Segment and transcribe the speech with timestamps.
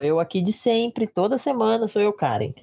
[0.00, 2.54] Eu aqui de sempre, toda semana sou eu, Karen.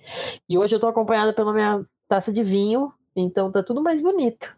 [0.49, 4.57] E hoje eu tô acompanhada pela minha taça de vinho, então tá tudo mais bonito.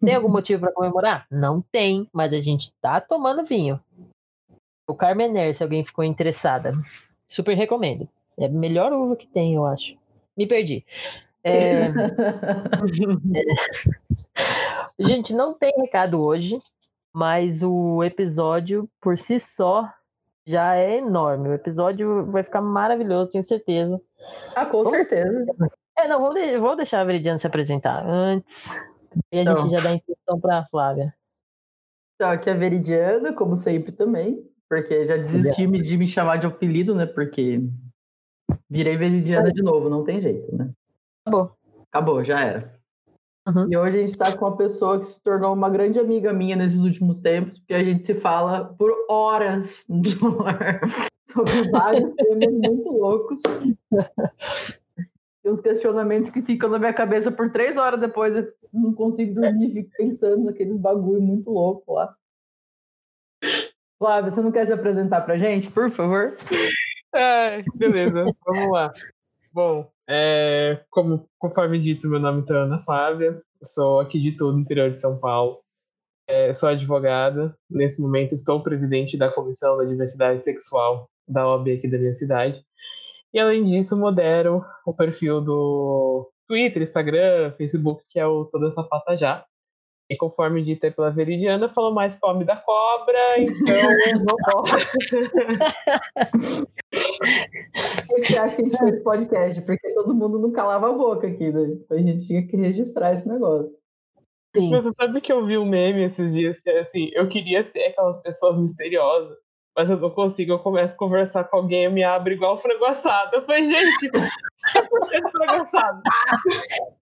[0.00, 1.26] Tem algum motivo para comemorar?
[1.30, 3.78] Não tem, mas a gente tá tomando vinho.
[4.88, 6.72] O Carmener, se alguém ficou interessada.
[7.28, 8.08] Super recomendo.
[8.38, 9.94] É a melhor uva que tem, eu acho.
[10.34, 10.86] Me perdi.
[11.44, 11.88] É...
[13.34, 13.44] é...
[14.98, 16.62] Gente, não tem recado hoje,
[17.14, 19.92] mas o episódio por si só
[20.46, 21.48] já é enorme.
[21.48, 24.00] O episódio vai ficar maravilhoso, tenho certeza.
[24.54, 25.44] Ah, com certeza.
[25.98, 26.58] É, não, vou, de...
[26.58, 28.76] vou deixar a Veridiana se apresentar antes.
[29.32, 29.56] E a então.
[29.56, 31.14] gente já dá a introdução para a Flávia.
[32.14, 34.42] Então, aqui é a Veridiana, como sempre também.
[34.68, 37.06] Porque já desisti de me chamar de apelido, né?
[37.06, 37.60] Porque
[38.68, 40.70] virei Veridiana de novo, não tem jeito, né?
[41.24, 41.56] Acabou.
[41.90, 42.75] Acabou, já era.
[43.46, 43.68] Uhum.
[43.70, 46.56] E hoje a gente está com uma pessoa que se tornou uma grande amiga minha
[46.56, 49.86] nesses últimos tempos, porque a gente se fala por horas
[51.28, 53.42] sobre vários temas muito loucos.
[55.44, 58.34] E uns questionamentos que ficam na minha cabeça por três horas depois.
[58.34, 62.12] Eu não consigo dormir, fico pensando naqueles bagulho muito louco lá.
[63.96, 66.36] Flávio, você não quer se apresentar pra gente, por favor?
[67.14, 68.92] É, beleza, vamos lá.
[69.52, 74.60] Bom, é, como conforme dito, meu nome é Ana Flávia, sou aqui de todo o
[74.60, 75.60] interior de São Paulo.
[76.28, 81.88] É, sou advogada, nesse momento estou presidente da Comissão da Diversidade Sexual da OAB aqui
[81.88, 82.64] da minha cidade.
[83.32, 89.16] E além disso, modero o perfil do Twitter, Instagram, Facebook, que é o Toda Sapata
[89.16, 89.44] Já.
[90.08, 94.36] E conforme dito pela Veridiana, falou mais fome da cobra, então eu não.
[98.10, 99.62] O que acha que a gente fez podcast?
[99.62, 101.76] Porque todo mundo não calava a boca aqui, né?
[101.90, 103.74] A gente tinha que registrar esse negócio.
[104.54, 104.70] Sim.
[104.70, 107.64] Mas você sabe que eu vi um meme esses dias que é assim, eu queria
[107.64, 109.36] ser aquelas pessoas misteriosas,
[109.76, 112.84] mas eu não consigo, eu começo a conversar com alguém, eu me abro igual frango
[112.86, 113.36] assado.
[113.36, 114.10] Eu falei, gente,
[114.72, 116.02] 100% frango assado.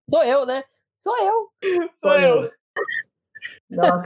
[0.08, 0.64] Sou eu, né?
[0.98, 1.48] Sou eu.
[1.62, 2.42] Sou, Sou eu.
[2.42, 2.50] eu.
[3.70, 4.02] Não,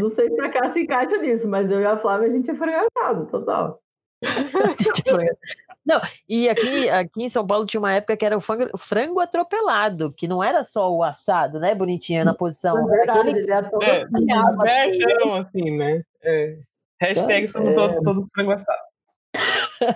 [0.00, 2.50] não sei se a Cá se encaixa nisso, mas eu e a Flávia a gente
[2.50, 3.80] é fragmentado, total.
[5.84, 10.12] não, e aqui, aqui em São Paulo tinha uma época que era o frango atropelado,
[10.12, 11.74] que não era só o assado, né?
[11.74, 12.78] Bonitinho na posição.
[12.78, 13.38] É verdade, aquele...
[13.40, 16.02] ele é todo é, assim, assim, né?
[16.22, 16.58] É.
[17.00, 17.74] Hashtag é, somos é...
[17.74, 18.82] todos, todos frango assado.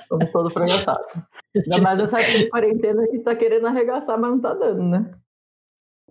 [0.06, 1.04] Somos todos frango assado.
[1.56, 2.18] Ainda mais essa
[2.50, 5.10] quarentena a gente tá querendo arregaçar, mas não tá dando, né?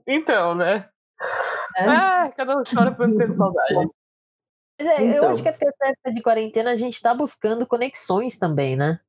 [0.07, 0.89] Então, né?
[1.77, 1.85] É.
[1.85, 3.89] Ah, cada um chora por ter saudade.
[4.79, 5.23] É, então.
[5.23, 8.77] Eu acho que é porque essa época de quarentena a gente tá buscando conexões também,
[8.77, 8.99] né?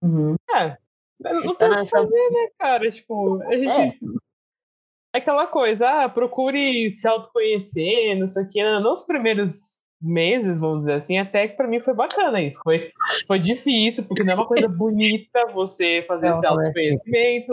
[0.00, 0.36] Uhum.
[0.54, 0.78] É.
[1.18, 2.90] Não tá tem o que fazer, né, cara?
[2.90, 3.68] Tipo, a gente.
[3.68, 3.92] É.
[5.12, 8.62] Aquela coisa, ah, procure se autoconhecer, não sei o que.
[8.62, 12.60] Não, os primeiros meses, vamos dizer assim, até que pra mim foi bacana isso.
[12.62, 12.92] Foi,
[13.26, 17.52] foi difícil, porque não é uma coisa bonita você fazer não, esse autoconhecimento,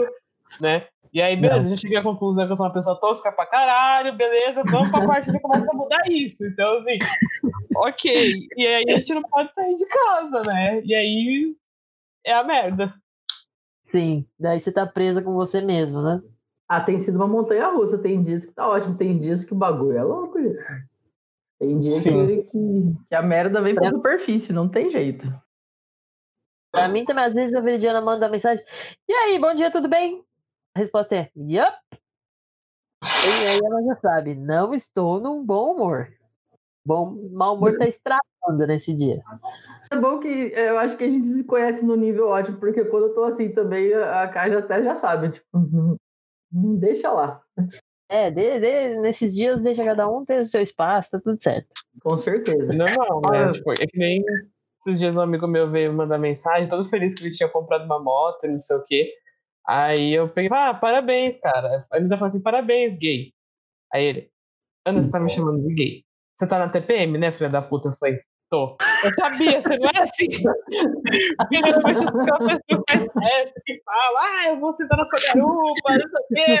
[0.60, 0.86] né?
[1.12, 1.66] E aí, beleza, não.
[1.66, 4.90] a gente chega à conclusão que eu sou uma pessoa tosca pra caralho, beleza, vamos
[4.90, 6.46] pra parte que começa a mudar isso.
[6.46, 6.98] Então, assim,
[7.76, 8.48] ok.
[8.56, 10.82] E aí a gente não pode sair de casa, né?
[10.84, 11.56] E aí
[12.24, 12.94] é a merda.
[13.82, 16.20] Sim, daí você tá presa com você mesmo, né?
[16.68, 17.96] Ah, tem sido uma montanha russa.
[17.96, 20.58] Tem dias que tá ótimo, tem dias que o bagulho é louco, gente.
[21.58, 25.26] Tem dias que, que, que, a merda vem pra superfície, não tem jeito.
[26.70, 28.62] Pra mim também, às vezes a Veridiana manda mensagem.
[29.08, 30.22] E aí, bom dia, tudo bem?
[30.78, 31.76] A resposta é yup.
[33.02, 36.06] E aí ela já sabe, não estou num bom humor.
[36.86, 39.20] Bom, mau humor está estragando nesse dia.
[39.90, 43.06] É bom que eu acho que a gente se conhece no nível ótimo, porque quando
[43.06, 45.98] eu tô assim também, a Caja até já sabe, tipo,
[46.52, 47.42] deixa lá.
[48.08, 51.66] É, de, de, nesses dias deixa cada um ter o seu espaço, tá tudo certo.
[52.00, 52.72] Com certeza.
[52.72, 52.86] Não,
[53.32, 53.46] né?
[53.48, 54.24] Ah, tipo, é que nem
[54.80, 57.98] esses dias um amigo meu veio mandar mensagem, todo feliz que ele tinha comprado uma
[57.98, 59.12] moto e não sei o quê.
[59.68, 61.86] Aí eu peguei, ah, parabéns, cara.
[61.92, 63.34] Aí ele ainda falou assim, parabéns, gay.
[63.92, 64.30] Aí ele,
[64.86, 66.04] Ana, você tá me chamando de gay.
[66.34, 67.90] Você tá na TPM, né, filha da puta?
[67.90, 68.18] Eu falei,
[68.48, 68.78] tô.
[69.04, 70.26] Eu sabia, você não é assim.
[71.36, 75.04] Porque depois você fica uma pessoa mais certa que fala, ah, eu vou sentar na
[75.04, 76.60] sua garupa, não sei o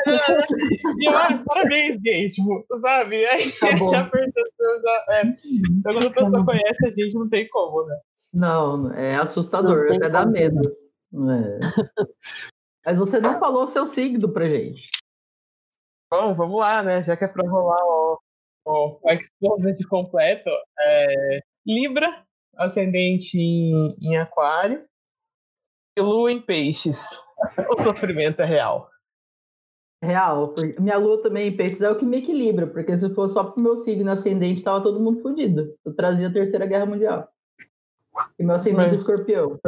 [0.98, 3.24] E eu, ah, parabéns, gay, tipo, sabe?
[3.24, 5.22] Aí tá já já, é.
[5.22, 7.96] Então, quando a pessoa conhece a gente, não tem como, né?
[8.34, 10.60] Não, é assustador, até dá medo.
[11.14, 11.58] É.
[12.84, 14.88] Mas você não falou seu signo pra gente.
[16.10, 17.02] Bom, vamos lá, né?
[17.02, 18.18] Já que é pra rolar o,
[18.64, 20.48] o, o exposit completo.
[20.80, 22.24] É, Libra,
[22.56, 24.86] ascendente em, em aquário.
[25.96, 27.22] E lua em peixes.
[27.68, 28.88] O sofrimento é real.
[30.02, 30.54] Real.
[30.78, 33.62] Minha lua também em peixes é o que me equilibra, porque se fosse só pro
[33.62, 35.76] meu signo ascendente, tava todo mundo fodido.
[35.84, 37.28] Eu trazia a Terceira Guerra Mundial.
[38.38, 39.58] E meu ascendente é escorpião.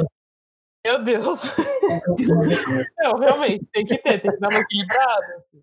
[0.84, 1.42] Meu Deus.
[2.98, 5.34] Não, realmente, tem que ter, tem que dar uma equilibrada.
[5.38, 5.62] Assim.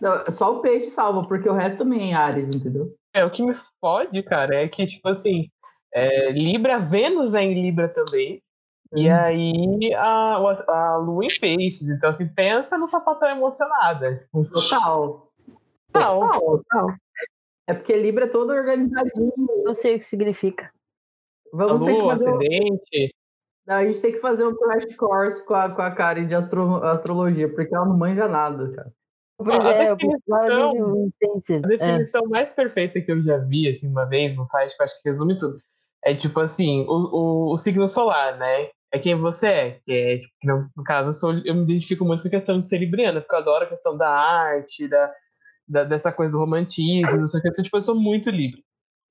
[0.00, 2.94] Não, só o peixe salva, porque o resto também é Ares, entendeu?
[3.14, 5.48] É, o que me fode, cara, é que, tipo assim,
[5.92, 8.42] é, Libra, Vênus é em Libra também.
[8.94, 9.14] E Uhum.
[9.14, 11.88] aí a, a Lua em peixes.
[11.88, 14.16] Então, assim, pensa no sapatão emocionada.
[14.24, 15.32] Tipo, Total.
[15.92, 16.94] Total, total.
[17.66, 19.32] É porque Libra é todo organizadinho.
[19.64, 20.66] Não sei o que significa.
[21.52, 22.38] a Vamos ter que Lua, fazer um,
[23.68, 26.84] a gente tem que fazer um crash course com a, com a Karen de astro-
[26.84, 28.92] astrologia, porque ela não manja nada, cara.
[29.38, 31.64] Pois a é, o definição- pessoal é intensive.
[31.64, 34.84] A definição mais perfeita que eu já vi, assim, uma vez no site, que eu
[34.84, 35.58] acho que resume tudo,
[36.04, 38.68] é tipo assim, o, o, o signo solar, né?
[38.92, 39.80] É quem você é.
[39.84, 42.58] Que é tipo, no, no caso, eu, sou, eu me identifico muito com a questão
[42.58, 45.12] de ser libriana, porque eu adoro a questão da arte, da,
[45.68, 47.50] da- dessa coisa do romantismo, não sei o que.
[47.62, 48.62] Tipo, eu sou muito livre.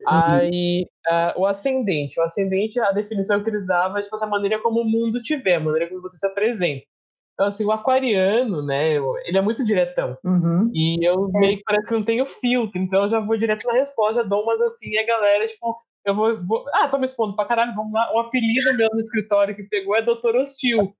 [0.06, 2.20] Aí, ah, o ascendente.
[2.20, 5.36] O ascendente, a definição que eles davam é tipo, essa maneira como o mundo te
[5.38, 6.84] vê, a maneira como você se apresenta.
[7.34, 8.96] Então, assim, o aquariano, né,
[9.26, 10.18] ele é muito diretão.
[10.24, 10.70] Uhum.
[10.74, 13.74] E eu meio que parece que não tenho filtro, então eu já vou direto na
[13.74, 15.76] resposta, já dou umas assim, e a galera, tipo,
[16.06, 18.10] eu vou, vou- Ah, tô me expondo pra caralho, vamos lá.
[18.14, 20.96] O apelido meu no escritório que pegou é Doutor Hostil.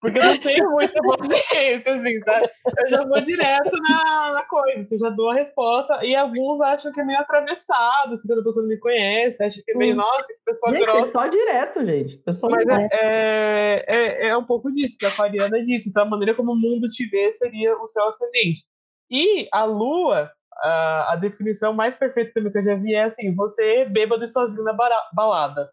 [0.00, 2.48] Porque eu não tenho muita paciência, assim, sabe?
[2.78, 6.04] Eu já vou direto na, na coisa, assim, eu já dou a resposta.
[6.04, 9.62] E alguns acham que é meio atravessado, assim, quando a pessoa não me conhece, acha
[9.64, 9.96] que é meio, Hum.
[9.96, 11.10] nossa, que pessoa Gente, é grossa.
[11.10, 12.18] só direto, gente.
[12.18, 15.88] Pessoal, Mas é, é, é, é um pouco disso, que a aquariana é disso.
[15.88, 18.64] Então, a maneira como o mundo te vê seria o seu ascendente.
[19.10, 20.30] E a lua,
[20.62, 24.28] a, a definição mais perfeita também que eu já vi é assim: você bêbado e
[24.28, 24.74] sozinho na
[25.12, 25.70] balada.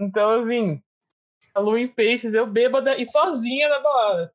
[0.00, 0.80] Então, assim,
[1.54, 4.32] a lua em peixes, eu bêbada e sozinha na balada.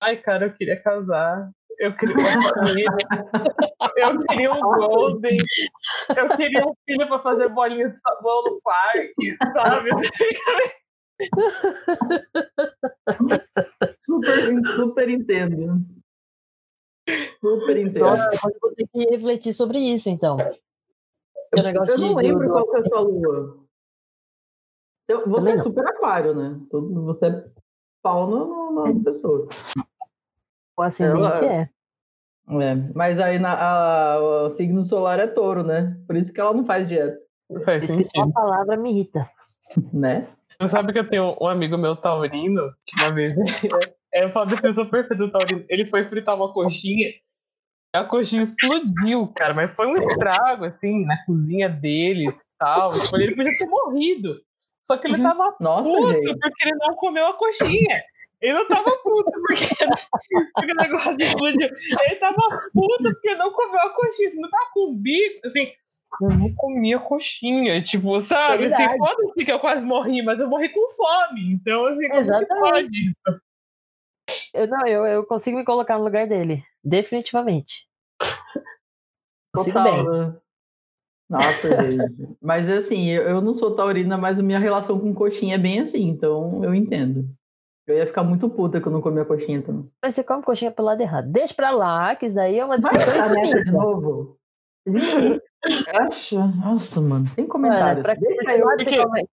[0.00, 1.50] Ai, cara, eu queria casar.
[1.78, 2.90] Eu queria uma família.
[3.96, 5.36] Eu queria um golden.
[6.16, 9.90] Eu queria um filho pra fazer bolinha de sabão no parque, sabe?
[13.98, 15.78] super, super entendo.
[17.40, 17.98] Super entendo.
[18.00, 20.38] Nossa, eu vou ter que refletir sobre isso, então.
[20.38, 23.63] Eu não de- lembro do- qual que é a sua lua.
[25.08, 25.62] Eu- Você Também é não.
[25.62, 26.58] super aquário, né?
[26.70, 27.44] Você é
[28.02, 29.48] pau no, no, na pessoa.
[30.76, 31.68] O ascendente é.
[32.60, 35.96] É, mas aí na, a- o signo solar é touro, né?
[36.06, 37.18] Por isso que ela não faz dieta,
[37.64, 39.28] Faz Diz que só a palavra me irrita.
[39.92, 40.28] né?
[40.60, 43.34] Você sabe que eu tenho um amigo meu taurino, que uma vez
[44.12, 45.64] é, eu falo da pessoa perfeita do taurino.
[45.68, 51.04] Ele foi fritar uma coxinha, e a coxinha explodiu, cara, mas foi um estrago, assim,
[51.06, 52.90] na cozinha dele e tal.
[53.14, 54.40] Ele podia ter morrido.
[54.84, 55.22] Só que ele Uhum.
[55.22, 56.38] tava Nossa, puto gente.
[56.38, 58.02] porque ele não comeu a coxinha.
[58.40, 59.66] Ele não tava puto porque,
[60.54, 61.68] porque o negócio explodiu.
[62.02, 62.42] Ele tava
[62.74, 64.28] puto porque não comeu a coxinha.
[64.30, 65.72] Você não tava com o bico, assim.
[66.20, 68.66] Eu não comi a coxinha, tipo, sabe?
[68.66, 71.54] Assim, foda-se que eu quase morri, mas eu morri com fome.
[71.54, 72.60] Então, assim, como que Exatamente.
[72.60, 73.40] pode isso?
[74.54, 76.62] Eu, não, eu, eu consigo me colocar no lugar dele.
[76.84, 77.86] Definitivamente.
[79.54, 80.20] Consigo Total, bem.
[80.20, 80.36] né?
[81.28, 82.36] Nossa, gente.
[82.40, 85.80] Mas assim, eu, eu não sou taurina, mas a minha relação com coxinha é bem
[85.80, 87.26] assim, então eu entendo.
[87.86, 89.90] Eu ia ficar muito puta que eu não comia coxinha também.
[90.02, 91.30] Mas você come coxinha pelo lado errado.
[91.30, 93.72] Deixa pra lá, que isso daí é uma Vai discussão ficar nessa de infinita.
[93.72, 94.38] novo?
[94.86, 95.42] Gente,
[95.98, 96.46] acha?
[96.46, 98.02] Nossa, mano, sem Olha, comentários.
[98.02, 98.64] pra que Deixa que eu.
[98.66, 99.28] lado você porque- come?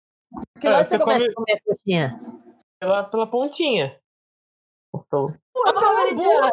[0.59, 2.19] Que É, lado você você começa come- a comer coxinha?
[2.79, 3.95] Pela, pela pontinha.
[4.91, 5.33] Cortou.
[5.53, 6.51] Pô, Pela meridiana.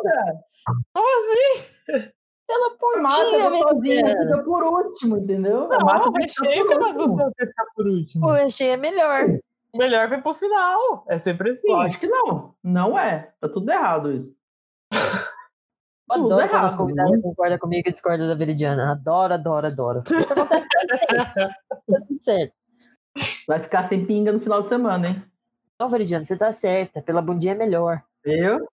[2.47, 4.37] Pela A massa pontinha, gostosinha meridiana.
[4.37, 5.65] fica por último, entendeu?
[5.73, 7.17] a Não, massa o recheio por que é mais último.
[7.17, 8.27] gostoso de ficar por último.
[8.27, 9.25] O recheio é melhor.
[9.73, 11.05] O melhor vem pro final.
[11.09, 11.69] É sempre assim.
[11.71, 12.55] Lógico que não.
[12.63, 13.33] Não é.
[13.41, 14.35] Tá tudo errado isso.
[16.09, 17.19] Eu Tudo adoro quando errado, as convidadas né?
[17.21, 18.93] concordam comigo e discordam da Veridiana.
[18.93, 20.03] Adoro, adoro, adoro.
[20.21, 20.67] Isso acontece.
[21.35, 22.55] Tá tudo certo.
[23.49, 25.23] Vai ficar sem pinga no final de semana, hein?
[25.81, 27.03] Não, Veridiana, você tá certa.
[27.03, 28.03] Pela bundinha é melhor.
[28.25, 28.67] Viu?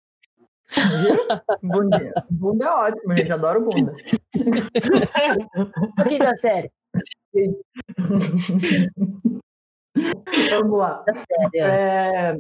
[0.72, 1.18] Viu?
[1.62, 3.32] Bunda, bunda é ótimo, gente.
[3.32, 3.96] Adoro bunda.
[5.98, 6.72] Aqui da série.
[10.50, 11.04] Vamos lá.
[11.06, 11.60] Da série.
[11.60, 12.38] É...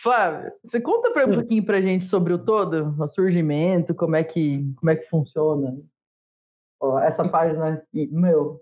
[0.00, 4.22] Flávio, você conta pra um pouquinho pra gente sobre o todo, o surgimento, como é
[4.22, 5.76] que, como é que funciona
[6.80, 8.60] Ó, essa página aqui, meu,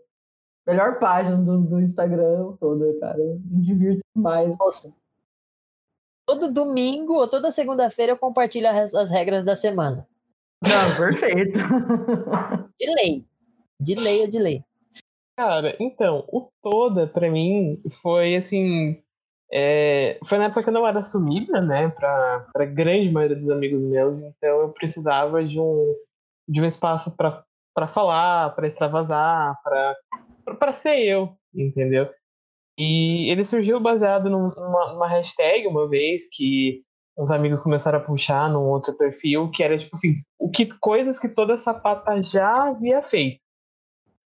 [0.67, 4.57] melhor página do, do Instagram toda, cara, eu me divirto demais.
[4.59, 4.99] Nossa.
[6.27, 10.07] Todo domingo ou toda segunda-feira eu compartilho as, as regras da semana.
[10.65, 11.59] Não, perfeito.
[12.79, 13.25] De lei.
[13.81, 14.65] De lei é de lei.
[15.39, 19.01] Cara, então, o Toda, pra mim, foi assim.
[19.53, 23.49] É, foi na época que eu não era assumida, né, pra, pra grande maioria dos
[23.49, 25.95] amigos meus, então eu precisava de um,
[26.49, 29.97] de um espaço pra, pra falar, pra extravasar, pra,
[30.59, 32.11] pra ser eu, entendeu?
[32.79, 36.83] E ele surgiu baseado numa, numa hashtag uma vez que
[37.17, 41.19] os amigos começaram a puxar num outro perfil, que era tipo assim, o que coisas
[41.19, 43.41] que toda sapata já havia feito.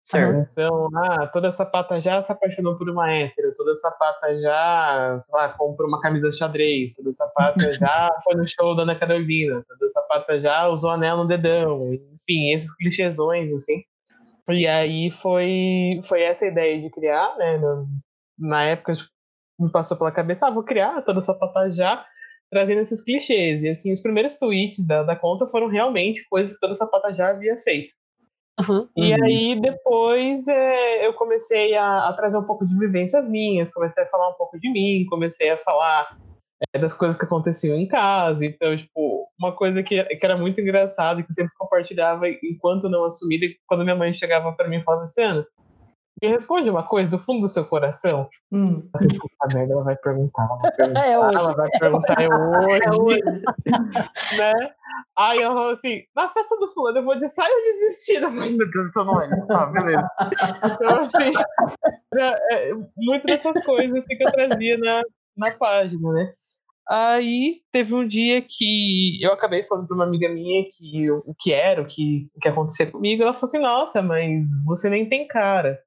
[0.04, 0.50] Certo.
[0.52, 5.50] Então, ah, toda sapata já se apaixonou por uma hétero, toda sapata já, sei lá,
[5.54, 10.42] comprou uma camisa xadrez, toda sapata já foi no show da Ana Carolina, toda sapata
[10.42, 13.82] já usou anel no dedão, enfim, esses clichêsões, assim.
[14.50, 17.58] E aí foi, foi essa ideia de criar, né,
[18.38, 19.10] na época tipo,
[19.60, 22.06] me passou pela cabeça, ah, vou criar toda sapata já,
[22.52, 23.64] trazendo esses clichês.
[23.64, 27.30] E assim, os primeiros tweets da, da conta foram realmente coisas que toda sapata já
[27.30, 27.94] havia feito.
[28.60, 28.88] Uhum.
[28.96, 34.04] E aí depois é, eu comecei a, a, trazer um pouco de vivências minhas, comecei
[34.04, 36.16] a falar um pouco de mim, comecei a falar
[36.72, 38.46] é, das coisas que aconteciam em casa.
[38.46, 43.04] Então, tipo, uma coisa que, que era muito engraçada, que eu sempre compartilhava enquanto não
[43.04, 45.48] assumida, quando minha mãe chegava para mim e falava assim, Ana,
[46.22, 48.30] me responde uma coisa do fundo do seu coração.
[48.52, 48.88] Hum.
[48.94, 50.44] Assim, puta merda, ela vai perguntar.
[50.44, 51.36] Ela vai perguntar, é hoje.
[51.36, 52.82] Ela vai perguntar é hoje.
[52.84, 53.44] É hoje.
[54.38, 54.74] né?
[55.18, 58.32] Aí eu falo assim, na festa do fulano eu vou de saia ou de vestido?
[58.32, 59.48] Meu Deus, eu não é isso.
[59.48, 60.10] Tá, beleza.
[60.64, 61.34] Então, assim,
[62.16, 65.02] é, é, muito dessas coisas assim, que eu trazia na,
[65.36, 66.32] na página, né?
[66.90, 71.54] Aí teve um dia que eu acabei falando para uma amiga minha que o que
[71.54, 73.24] era, o que, o que acontecia comigo.
[73.24, 75.80] Ela falou assim: Nossa, mas você nem tem cara.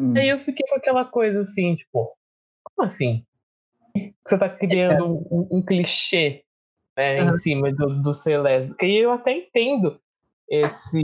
[0.00, 0.14] Hum.
[0.16, 2.16] Aí eu fiquei com aquela coisa assim, tipo,
[2.64, 3.22] como assim?
[4.26, 6.42] Você tá criando um, um, clichê
[6.96, 7.28] né, uhum.
[7.28, 8.86] em cima do, do ser lésbica.
[8.86, 10.00] E eu até entendo
[10.48, 11.02] esse,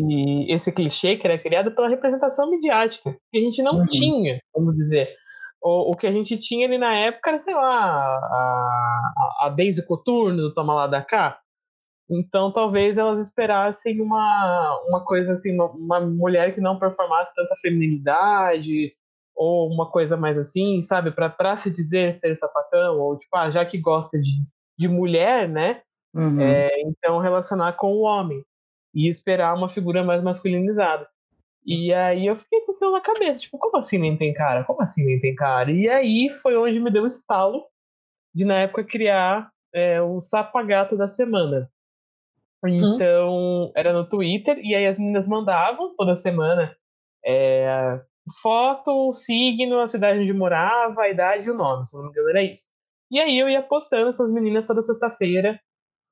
[0.49, 3.87] esse clichê que era criado pela representação midiática, que a gente não uhum.
[3.87, 5.15] tinha, vamos dizer.
[5.63, 9.85] O, o que a gente tinha ali na época era, sei lá, a, a Daisy
[9.87, 11.39] Coturno do Toma Lá da Cá.
[12.09, 17.55] Então, talvez elas esperassem uma, uma coisa assim, uma, uma mulher que não performasse tanta
[17.57, 18.95] feminilidade,
[19.35, 21.11] ou uma coisa mais assim, sabe?
[21.11, 24.45] Para se dizer ser sapatão, ou tipo, ah, já que gosta de,
[24.79, 25.83] de mulher, né?
[26.15, 26.41] Uhum.
[26.41, 28.43] É, então, relacionar com o homem
[28.95, 31.07] e esperar uma figura mais masculinizada.
[31.67, 34.65] E aí eu fiquei com aquilo na cabeça, tipo, como assim nem tem cara?
[34.65, 35.71] Como assim nem tem cara?
[35.71, 37.67] E aí foi onde me deu o estalo
[38.35, 41.69] de, na época, criar é, o Sapagato da Semana.
[42.65, 43.73] Então, hum.
[43.75, 46.75] era no Twitter, e aí as meninas mandavam toda semana
[47.25, 48.01] é,
[48.41, 52.31] foto, signo, a cidade onde morava, a idade e o nome, se não me engano
[52.31, 52.65] era isso.
[53.11, 55.61] E aí eu ia postando essas meninas toda sexta-feira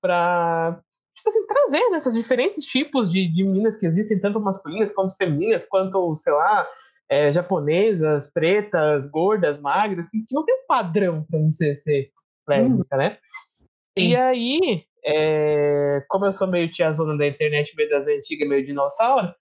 [0.00, 0.80] pra,
[1.14, 5.16] tipo assim, trazer né, esses diferentes tipos de, de meninas que existem, tanto masculinas quanto
[5.16, 6.66] femininas, quanto, sei lá,
[7.08, 12.10] é, japonesas, pretas, gordas, magras, que, não tem um padrão pra você ser
[12.48, 12.98] lésbica, hum.
[12.98, 13.18] né?
[13.96, 14.08] Sim.
[14.08, 19.34] E aí, é, como eu sou meio tiazona da internet, meio das antigas, meio dinossauro,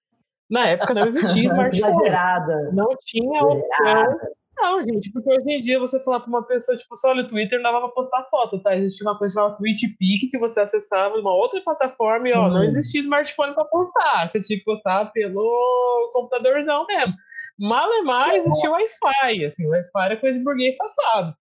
[0.50, 1.94] na época não existia smartphone.
[1.94, 2.72] Exagerada.
[2.74, 4.20] Não tinha opção.
[4.56, 7.28] Não, gente, porque hoje em dia você falar pra uma pessoa, tipo, só olha o
[7.28, 8.76] Twitter, não dava pra postar foto, tá?
[8.76, 12.52] Existia uma coisa chamada TweetPic que você acessava numa outra plataforma e, ó, hum.
[12.52, 14.28] não existia smartphone pra postar.
[14.28, 17.14] Você tinha que postar pelo computadorzão mesmo.
[17.60, 21.34] Mal é mais, existia Wi-Fi, assim, Wi-Fi era coisa de burguês safado.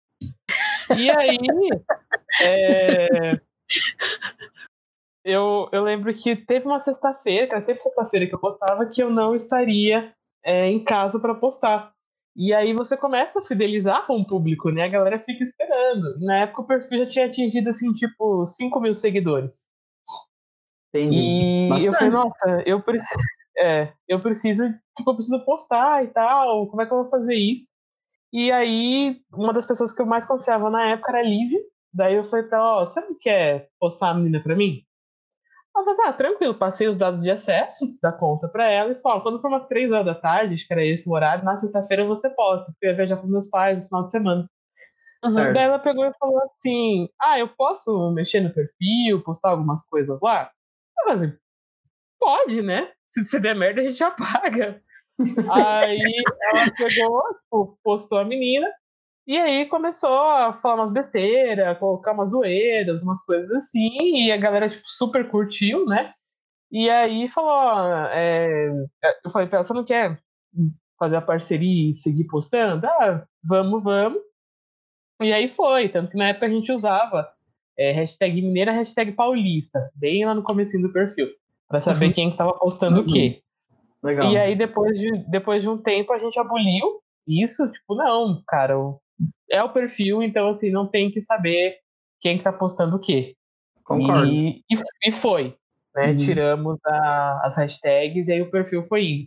[0.97, 1.39] E aí,
[2.41, 3.41] é,
[5.25, 9.03] eu, eu lembro que teve uma sexta-feira, que era sempre sexta-feira que eu postava, que
[9.03, 10.13] eu não estaria
[10.45, 11.93] é, em casa para postar.
[12.35, 14.85] E aí você começa a fidelizar com o público, né?
[14.85, 16.19] A galera fica esperando.
[16.21, 19.69] Na época o perfil já tinha atingido, assim, tipo, 5 mil seguidores.
[20.95, 21.17] Entendi.
[21.17, 21.87] E Bastante.
[21.87, 23.25] eu falei, nossa, eu preciso,
[23.59, 27.35] é, eu preciso, tipo, eu preciso postar e tal, como é que eu vou fazer
[27.35, 27.71] isso?
[28.33, 31.61] E aí, uma das pessoas que eu mais confiava na época era a Lívia,
[31.93, 34.83] Daí eu falei pra ela, ó, você não quer postar a menina pra mim?
[35.75, 38.95] Ela falou assim, ah, tranquilo, passei os dados de acesso da conta pra ela e
[38.95, 41.57] falou, quando for umas três horas da tarde, acho que era esse o horário, na
[41.57, 44.51] sexta-feira você posta, porque eu ia viajar com meus pais no final de semana.
[45.25, 45.35] Uhum.
[45.35, 50.21] Daí ela pegou e falou assim, ah, eu posso mexer no perfil, postar algumas coisas
[50.21, 50.51] lá?
[50.99, 51.39] Eu falei assim,
[52.19, 52.91] pode, né?
[53.09, 54.83] Se, se der merda, a gente apaga.
[55.53, 58.67] Aí ela pegou, tipo, postou a menina,
[59.27, 64.37] e aí começou a falar umas besteiras, colocar umas zoeiras, umas coisas assim, e a
[64.37, 66.13] galera, tipo, super curtiu, né?
[66.71, 68.69] E aí falou, é...
[69.25, 70.19] eu falei pra ela, você não quer
[70.99, 72.87] fazer a parceria e seguir postando?
[72.87, 74.21] Ah, vamos, vamos.
[75.23, 77.29] E aí foi, tanto que na época a gente usava
[77.79, 81.29] é, hashtag mineira, hashtag paulista, bem lá no começo do perfil,
[81.69, 82.13] para saber uhum.
[82.13, 83.07] quem estava postando uhum.
[83.07, 83.41] o quê.
[84.03, 84.33] Legal.
[84.33, 88.75] E aí depois de, depois de um tempo a gente aboliu isso, tipo, não, cara,
[89.51, 91.77] é o perfil, então assim, não tem que saber
[92.21, 93.35] quem está postando o quê.
[93.85, 94.27] Concordo.
[94.27, 94.77] E, e,
[95.09, 95.57] e foi,
[95.95, 96.11] né?
[96.11, 96.17] Uhum.
[96.17, 99.27] Tiramos a, as hashtags e aí o perfil foi indo.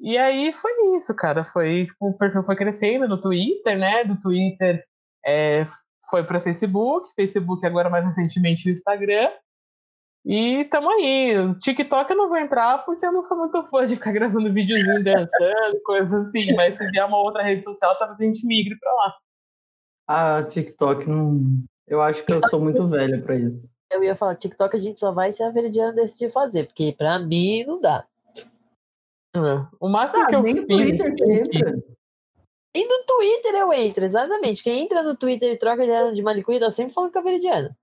[0.00, 1.44] E aí foi isso, cara.
[1.44, 4.04] Foi, tipo, o perfil foi crescendo no Twitter, né?
[4.04, 4.84] Do Twitter
[5.24, 5.64] é,
[6.10, 9.30] foi para Facebook, Facebook agora mais recentemente no Instagram.
[10.24, 11.38] E tamo aí.
[11.38, 14.52] O TikTok eu não vou entrar porque eu não sou muito fã de ficar gravando
[14.52, 16.52] videozinho dançando, coisas assim.
[16.54, 19.14] Mas se vier uma outra rede social, talvez a gente migre pra lá.
[20.06, 21.40] Ah, TikTok não.
[21.86, 23.68] Eu acho que eu sou muito velha pra isso.
[23.90, 27.18] Eu ia falar, TikTok a gente só vai se a Veridiana decidir fazer, porque pra
[27.18, 28.04] mim não dá.
[29.34, 29.66] É.
[29.80, 30.66] O máximo ah, que eu fiz.
[30.66, 31.82] Twitter entra.
[32.74, 34.62] E no Twitter eu entro, exatamente.
[34.62, 37.76] Quem entra no Twitter e troca de, de manicure tá sempre falando com a Veridiana.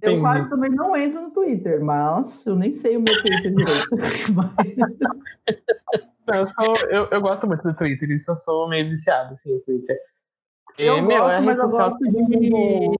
[0.00, 3.90] Eu quase também não entro no Twitter, mas eu nem sei o meu Twitter direito.
[6.32, 9.60] eu, sou, eu, eu, gosto muito do Twitter, isso eu sou meio viciado, assim, no
[9.60, 9.98] Twitter.
[10.78, 12.96] Eu e, gosto, meu, é mas gosto de...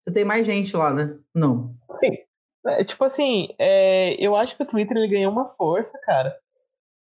[0.00, 1.16] Você tem mais gente lá, né?
[1.34, 1.74] Não.
[1.90, 2.16] Sim.
[2.66, 6.36] É, tipo assim, é, eu acho que o Twitter ele ganhou uma força, cara,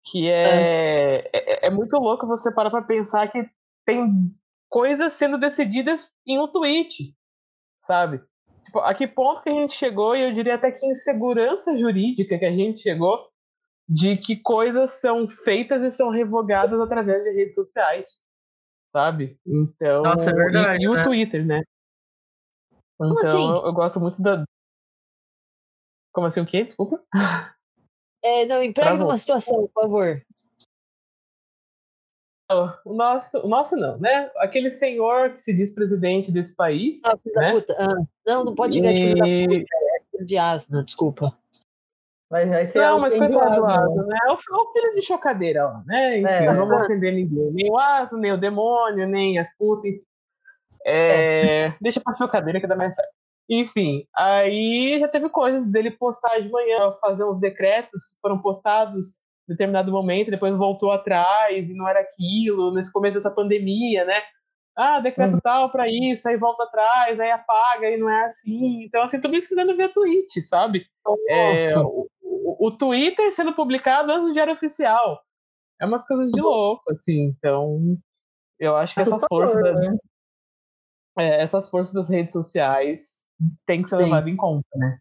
[0.05, 1.31] que é, é.
[1.33, 3.49] é, é muito louco você parar pra pensar que
[3.85, 4.35] tem
[4.69, 7.15] coisas sendo decididas em um tweet,
[7.83, 8.21] sabe?
[8.65, 12.39] Tipo, a que ponto que a gente chegou, e eu diria até que insegurança jurídica
[12.39, 13.29] que a gente chegou,
[13.89, 18.21] de que coisas são feitas e são revogadas através de redes sociais,
[18.97, 19.39] sabe?
[19.47, 21.05] Então, Nossa, é verdade, e, e o né?
[21.05, 21.63] Twitter, né?
[22.95, 23.47] Então, assim?
[23.47, 24.43] eu, eu gosto muito da,
[26.15, 26.65] como assim o quê?
[26.65, 27.05] Desculpa.
[28.25, 30.23] É, não, emprega uma situação, por favor.
[32.87, 34.31] O nosso, o nosso não, né?
[34.37, 37.05] Aquele senhor que se diz presidente desse país.
[37.05, 37.65] Ah, né?
[37.79, 41.39] ah, não, não pode chegar de filho da puta, é de asno, desculpa.
[42.31, 44.19] Mas vai ser não, mas coitado do asno, né?
[44.27, 46.19] É o, o filho de chocadeira lá, né?
[46.19, 47.53] Enfim, é, não vou ofender ninguém.
[47.53, 49.93] Nem o asno, nem o demônio, nem as putas.
[50.85, 51.77] É, é.
[51.81, 53.13] Deixa pra chocadeira que dá mais certo.
[53.49, 59.21] Enfim, aí já teve coisas dele postar de manhã, fazer uns decretos que foram postados
[59.49, 64.21] em determinado momento, depois voltou atrás e não era aquilo, nesse começo dessa pandemia, né?
[64.77, 65.41] Ah, decreto uhum.
[65.41, 68.85] tal para isso, aí volta atrás, aí apaga, e não é assim.
[68.85, 70.85] Então, assim, tudo isso dando via tweet, sabe?
[71.29, 71.57] É,
[72.47, 75.21] o, Twitter sendo publicado antes do Diário Oficial.
[75.81, 77.35] É umas coisas de louco, assim.
[77.37, 77.99] Então,
[78.59, 79.61] eu acho que essa força.
[79.61, 79.97] Da, né?
[81.19, 83.25] é, essas forças das redes sociais
[83.67, 84.99] tem que ser levado em conta, né?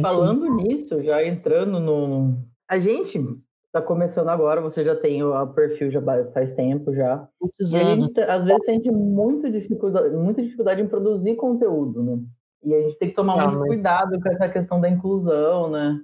[0.00, 2.38] Falando nisso, já entrando no.
[2.68, 3.18] A gente
[3.66, 6.00] está começando agora, você já tem o perfil já
[6.32, 7.28] faz tempo já.
[7.40, 12.18] Muitos e a gente, às vezes, sente muita dificuldade, muita dificuldade em produzir conteúdo, né?
[12.62, 13.68] E a gente tem que tomar Não, muito mas...
[13.68, 16.00] cuidado com essa questão da inclusão, né?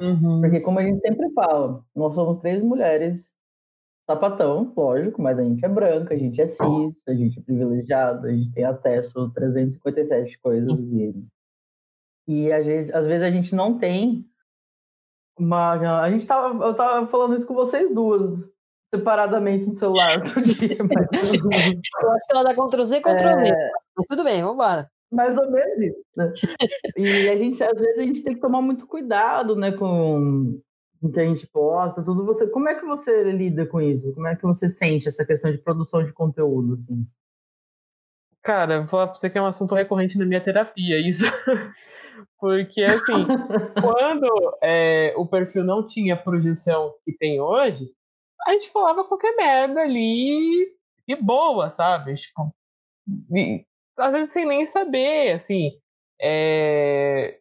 [0.00, 0.40] Uhum.
[0.40, 3.34] Porque, como a gente sempre fala, nós somos três mulheres
[4.10, 8.26] sapatão, lógico, mas a gente é branca, a gente é cis, a gente é privilegiado,
[8.26, 10.72] a gente tem acesso a 357 coisas.
[10.72, 11.14] E,
[12.26, 14.26] e a gente, às vezes a gente não tem
[15.38, 16.00] uma.
[16.00, 16.64] A gente tava.
[16.64, 18.36] Eu tava falando isso com vocês duas,
[18.92, 20.78] separadamente no celular outro dia.
[20.82, 21.32] Mas...
[22.02, 23.48] eu acho que ela dá Ctrl Z, Ctrl V.
[23.48, 23.70] É...
[24.08, 24.90] Tudo bem, vamos embora.
[25.10, 26.04] Mais ou menos isso.
[26.16, 26.32] Né?
[26.96, 30.60] E a gente, às vezes, a gente tem que tomar muito cuidado, né, com
[31.12, 32.26] que a gente posta, tudo.
[32.26, 34.12] Você, como é que você lida com isso?
[34.12, 36.74] Como é que você sente essa questão de produção de conteúdo?
[36.74, 37.06] Assim?
[38.42, 41.24] Cara, vou falar pra você que é um assunto recorrente na minha terapia, isso.
[42.38, 43.26] Porque, assim,
[43.80, 47.86] quando é, o perfil não tinha a projeção que tem hoje,
[48.46, 50.74] a gente falava qualquer merda ali
[51.06, 52.14] e boa, sabe?
[52.14, 52.54] Tipo,
[53.34, 53.64] e,
[54.00, 55.70] às vezes sem nem saber, assim.
[56.20, 57.38] É,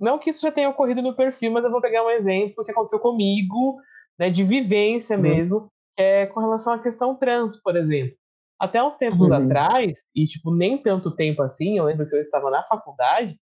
[0.00, 2.70] não que isso já tenha ocorrido no perfil, mas eu vou pegar um exemplo que
[2.70, 3.76] aconteceu comigo,
[4.18, 5.22] né, de vivência uhum.
[5.22, 5.60] mesmo,
[5.96, 8.16] que é com relação à questão trans, por exemplo.
[8.58, 9.36] Até uns tempos uhum.
[9.36, 13.38] atrás, e tipo, nem tanto tempo assim, eu lembro que eu estava na faculdade,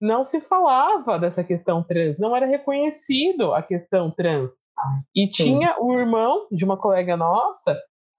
[0.00, 4.58] não se falava dessa questão trans, não era reconhecido a questão trans.
[5.14, 5.44] E Sim.
[5.44, 7.76] tinha o irmão de uma colega nossa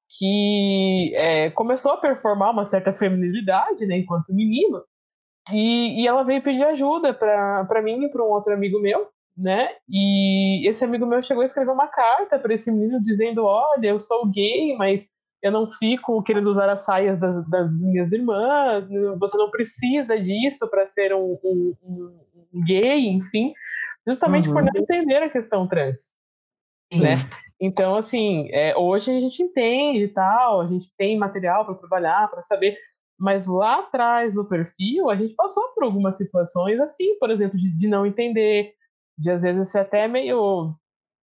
[0.10, 4.84] que é, começou a performar uma certa feminilidade, né, enquanto menino,
[5.52, 9.70] e, e ela veio pedir ajuda para mim e para um outro amigo meu, né?
[9.88, 14.00] E esse amigo meu chegou a escrever uma carta para esse menino dizendo: Olha, eu
[14.00, 15.08] sou gay, mas
[15.42, 18.88] eu não fico querendo usar as saias das, das minhas irmãs,
[19.20, 21.76] você não precisa disso para ser um, um,
[22.54, 23.54] um, gay, enfim,
[24.06, 24.56] justamente uhum.
[24.56, 26.17] por não entender a questão trans.
[26.94, 27.16] Né?
[27.60, 32.30] Então, assim, é, hoje a gente entende e tal, a gente tem material para trabalhar,
[32.30, 32.78] para saber,
[33.20, 37.76] mas lá atrás no perfil a gente passou por algumas situações assim, por exemplo, de,
[37.76, 38.74] de não entender,
[39.18, 40.76] de às vezes ser até meio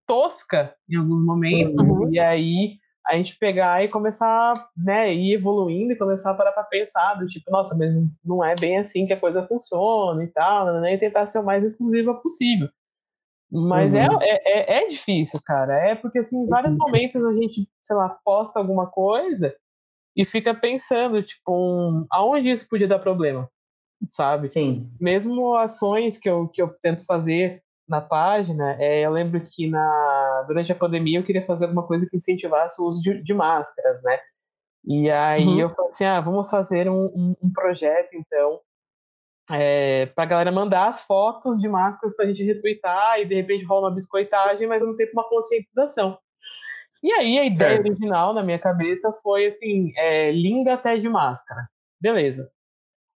[0.07, 2.11] tosca em alguns momentos, uhum.
[2.11, 6.63] e aí a gente pegar e começar, né, ir evoluindo e começar a parar para
[6.63, 10.81] pensar, do tipo, nossa, mas não é bem assim que a coisa funciona e tal,
[10.81, 12.69] né, e tentar ser o mais inclusiva possível.
[13.53, 14.17] Mas é, uhum.
[14.19, 15.75] é, é, é, difícil, cara.
[15.75, 19.55] É porque, assim, em vários momentos a gente, sei lá, posta alguma coisa
[20.17, 23.47] e fica pensando, tipo, um, aonde isso podia dar problema,
[24.07, 24.49] sabe?
[24.49, 24.91] Sim.
[24.99, 30.45] Mesmo ações que eu, que eu tento fazer na página, é, eu lembro que na,
[30.47, 34.01] durante a pandemia eu queria fazer alguma coisa que incentivasse o uso de, de máscaras,
[34.01, 34.17] né?
[34.85, 35.59] E aí uhum.
[35.59, 38.59] eu falei assim, ah, vamos fazer um, um, um projeto, então,
[39.51, 43.35] é, para a galera mandar as fotos de máscaras para a gente retweetar e de
[43.35, 46.17] repente rola uma biscoitagem, mas mesmo tempo uma conscientização.
[47.01, 47.85] E aí a ideia certo.
[47.85, 51.67] original na minha cabeça foi assim, é, linda até de máscara.
[51.99, 52.49] Beleza.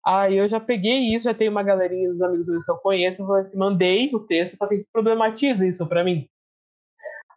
[0.05, 3.21] Aí eu já peguei isso, já tem uma galerinha dos amigos meus que eu conheço,
[3.21, 6.27] eu falei assim, mandei o texto, falei assim, problematiza isso para mim.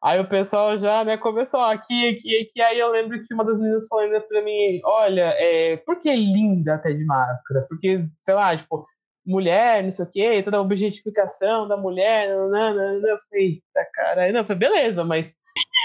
[0.07, 2.63] Aí o pessoal já né, começou aqui, aqui, aqui.
[2.63, 6.75] Aí eu lembro que uma das meninas falou pra mim: olha, é, por que linda
[6.75, 7.67] até de máscara?
[7.69, 8.87] Porque, sei lá, tipo,
[9.27, 12.29] mulher, não sei o quê, toda a objetificação da mulher.
[12.29, 13.01] Nanana.
[13.05, 14.31] Eu falei, eita, cara.
[14.31, 15.35] Não, eu falei, beleza, mas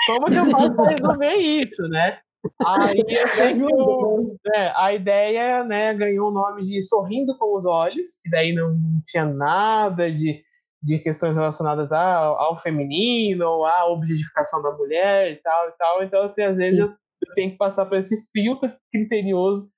[0.06, 2.20] como que eu faço pra resolver isso, né?
[2.64, 3.04] Aí
[3.38, 8.54] ganhou, é, a ideia né, ganhou o nome de Sorrindo com os Olhos, que daí
[8.54, 10.44] não tinha nada de
[10.82, 16.04] de questões relacionadas ao, ao feminino, ou à objetificação da mulher e tal e tal.
[16.04, 19.70] Então, assim, às vezes eu, eu tenho que passar por esse filtro criterioso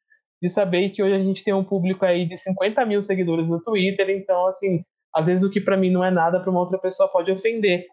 [0.41, 3.61] de saber que hoje a gente tem um público aí de 50 mil seguidores no
[3.61, 4.83] Twitter, então, assim,
[5.15, 7.85] às vezes o que para mim não é nada, para uma outra pessoa pode ofender.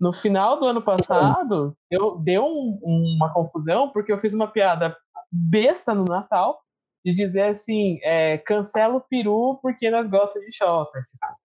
[0.00, 4.96] No final do ano passado, eu deu um, uma confusão, porque eu fiz uma piada
[5.30, 6.60] besta no Natal,
[7.04, 11.00] de dizer assim, é, cancela o peru porque nós gostamos de shota,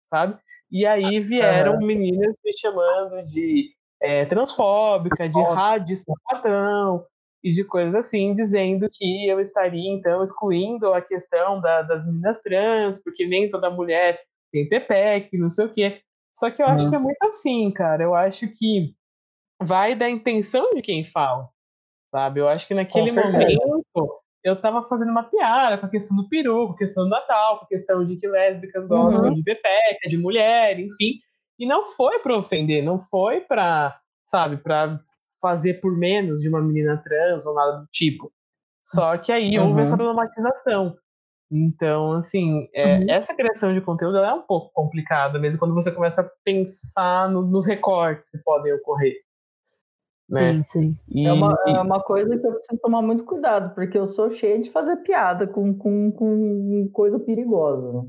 [0.08, 0.38] sabe?
[0.72, 1.86] E aí vieram uhum.
[1.86, 7.06] meninas me chamando de é, transfóbica, de rádio sapatão
[7.44, 12.42] e de coisas assim, dizendo que eu estaria, então, excluindo a questão da, das meninas
[12.42, 14.20] trans, porque nem toda mulher
[14.52, 16.02] tem PPEC, não sei o quê.
[16.34, 16.74] Só que eu uhum.
[16.74, 18.04] acho que é muito assim, cara.
[18.04, 18.94] Eu acho que
[19.62, 21.50] vai da intenção de quem fala,
[22.12, 22.40] sabe?
[22.40, 23.77] Eu acho que naquele momento
[24.48, 27.60] eu tava fazendo uma piada com a questão do peru, com a questão do Natal,
[27.60, 29.34] com a questão de que lésbicas gostam uhum.
[29.34, 31.20] de bepeca, de mulher, enfim.
[31.60, 34.96] E não foi para ofender, não foi para, sabe, para
[35.42, 38.32] fazer por menos de uma menina trans ou nada do tipo.
[38.82, 39.70] Só que aí uhum.
[39.70, 40.96] houve essa problematização.
[41.52, 43.06] Então, assim, é, uhum.
[43.10, 47.42] essa criação de conteúdo é um pouco complicada, mesmo quando você começa a pensar no,
[47.42, 49.14] nos recortes que podem ocorrer.
[50.30, 50.62] Né?
[50.62, 50.98] Sim, sim.
[51.08, 54.30] E, é, uma, é uma coisa que eu preciso tomar muito cuidado, porque eu sou
[54.32, 58.06] cheia de fazer piada com, com, com coisa perigosa.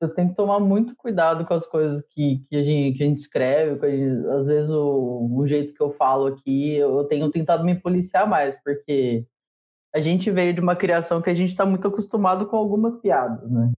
[0.00, 3.06] Eu tenho que tomar muito cuidado com as coisas que, que, a, gente, que a
[3.06, 3.88] gente escreve.
[3.88, 8.28] Gente, às vezes o, o jeito que eu falo aqui, eu tenho tentado me policiar
[8.28, 9.24] mais, porque
[9.94, 13.48] a gente veio de uma criação que a gente está muito acostumado com algumas piadas,
[13.50, 13.70] né?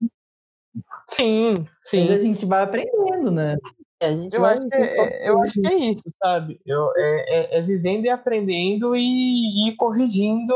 [1.08, 2.08] Sim, sim.
[2.08, 3.56] a gente vai aprendendo, né?
[4.06, 6.60] A gente eu, acho que, é, eu acho que é isso, sabe?
[6.64, 10.54] Eu, é, é, é vivendo e aprendendo e, e, corrigindo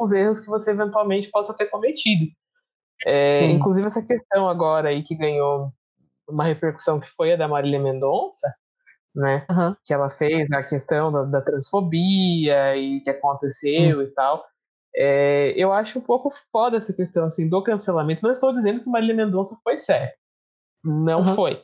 [0.00, 2.26] os erros que você eventualmente possa ter cometido.
[3.04, 5.72] É, inclusive essa questão agora aí que ganhou
[6.28, 8.54] uma repercussão que foi a da Marília Mendonça,
[9.14, 9.44] né?
[9.50, 9.76] Uhum.
[9.84, 14.02] Que ela fez a questão da, da transfobia e que aconteceu uhum.
[14.02, 14.44] e tal.
[14.94, 18.22] É, eu acho um pouco foda essa questão assim, do cancelamento.
[18.22, 20.16] Não estou dizendo que Marília Mendonça foi certo.
[20.84, 21.34] Não uhum.
[21.34, 21.62] foi.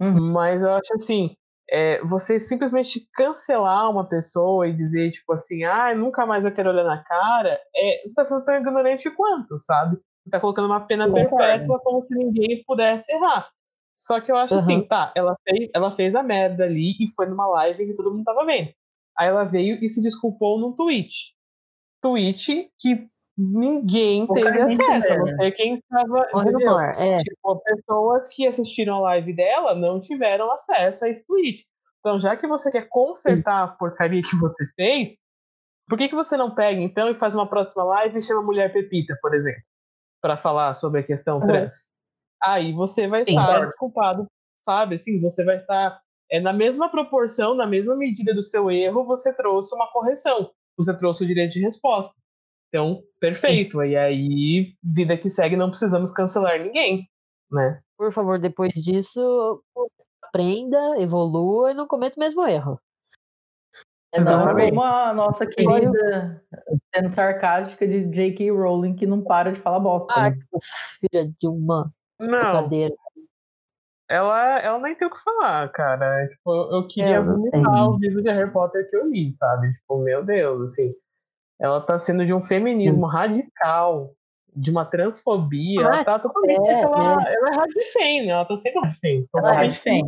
[0.00, 0.32] Uhum.
[0.32, 1.34] Mas eu acho assim,
[1.70, 6.70] é, você simplesmente cancelar uma pessoa e dizer, tipo assim, ah, nunca mais eu quero
[6.70, 9.96] olhar na cara, é, você está sendo tão ignorante quanto, sabe?
[10.24, 13.48] Você tá colocando uma pena perpétua como se ninguém pudesse errar.
[13.94, 14.78] Só que eu acho assim, uhum.
[14.78, 18.10] assim, tá, ela fez, ela fez a merda ali e foi numa live que todo
[18.10, 18.70] mundo tava vendo.
[19.16, 21.34] Aí ela veio e se desculpou num tweet.
[22.00, 23.06] Tweet que
[23.40, 26.26] ninguém teve acesso, a não ser quem estava
[26.94, 27.16] é.
[27.18, 31.64] Tipo, pessoas que assistiram a live dela não tiveram acesso a esse tweet.
[32.00, 35.16] Então, já que você quer consertar a porcaria que você fez,
[35.88, 38.44] por que, que você não pega, então, e faz uma próxima live e chama a
[38.44, 39.62] Mulher Pepita, por exemplo,
[40.20, 41.90] para falar sobre a questão trans?
[42.42, 44.26] Aí você vai Sim, estar desculpado,
[44.60, 44.96] sabe?
[44.96, 45.98] Assim, você vai estar
[46.30, 50.94] é, na mesma proporção, na mesma medida do seu erro, você trouxe uma correção, você
[50.94, 52.14] trouxe o direito de resposta.
[52.70, 53.82] Então, perfeito.
[53.82, 57.08] E aí, vida que segue, não precisamos cancelar ninguém,
[57.50, 57.80] né?
[57.98, 59.62] Por favor, depois disso,
[60.22, 62.80] aprenda, evolua e não cometa o mesmo erro.
[64.16, 66.42] Não como a nossa querida,
[66.94, 68.50] sendo sarcástica, de J.K.
[68.50, 70.12] Rowling, que não para de falar bosta.
[70.12, 70.38] Ah, né?
[70.98, 72.68] filha de uma Não,
[74.08, 76.26] ela, ela nem tem o que falar, cara.
[76.28, 79.72] Tipo, eu, eu queria vomitar o livro de Harry Potter que eu li, sabe?
[79.74, 80.92] Tipo, meu Deus, assim.
[81.60, 84.12] Ela tá sendo de um feminismo radical,
[84.56, 85.82] de uma transfobia.
[85.82, 86.66] ela Ah, tá totalmente.
[86.68, 88.32] é, ela, ela é radifem, né?
[88.32, 89.28] Ela tá sendo radifem.
[89.36, 90.02] Ela é radifem.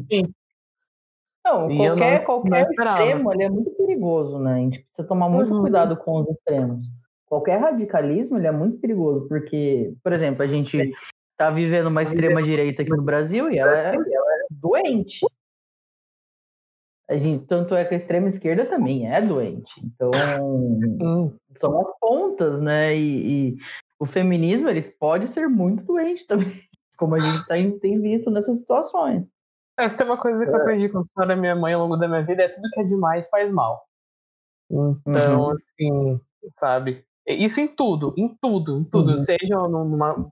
[1.45, 4.55] Não, E qualquer, não- qualquer não extremo ele é muito perigoso, né?
[4.55, 5.61] A gente precisa tomar muito Uhum.
[5.63, 6.85] cuidado com os extremos.
[7.27, 10.93] Qualquer radicalismo ele é muito perigoso, porque, por exemplo, a gente
[11.37, 15.21] tá vivendo uma extrema direita aqui no Brasil e ela é, ela é doente.
[17.13, 19.71] A gente, tanto é que a extrema esquerda também é doente.
[19.85, 20.11] Então,
[21.51, 22.97] são as pontas, né?
[22.97, 23.57] E, e
[24.01, 26.63] o feminismo ele pode ser muito doente também,
[26.97, 29.27] como a gente tá, tem visto nessas situações.
[29.79, 32.09] Essa tem uma coisa que eu aprendi com a da minha mãe ao longo da
[32.09, 33.83] minha vida, é tudo que é demais faz mal.
[34.71, 35.51] Então, Uhum.
[35.51, 36.21] assim,
[36.53, 37.05] sabe?
[37.27, 39.11] Isso em tudo, em tudo, em tudo.
[39.11, 39.17] Uhum.
[39.19, 40.31] Seja numa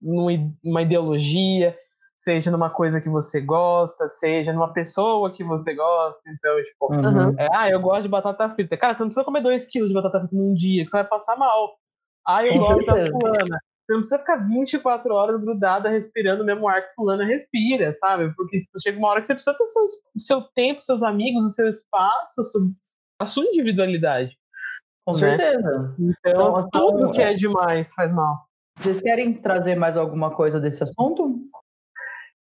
[0.00, 1.76] numa ideologia,
[2.24, 6.18] seja numa coisa que você gosta, seja numa pessoa que você gosta.
[6.26, 7.34] Então, tipo, Uhum.
[7.38, 8.76] é, ah, eu gosto de batata frita.
[8.76, 11.06] Cara, você não precisa comer dois quilos de batata frita num dia, que você vai
[11.06, 11.74] passar mal.
[12.26, 13.60] Ah, eu Com gosto da fulana.
[13.86, 18.34] Você não precisa ficar 24 horas grudada respirando o mesmo ar que fulana respira, sabe?
[18.34, 19.82] Porque tipo, chega uma hora que você precisa ter seu,
[20.16, 22.60] seu tempo, seus amigos, o seu espaço, a sua,
[23.20, 24.32] a sua individualidade.
[25.06, 25.18] Com Né?
[25.36, 25.94] certeza.
[25.98, 28.38] Então, São- são- tudo que é demais faz mal.
[28.78, 31.43] Vocês querem trazer mais alguma coisa desse assunto?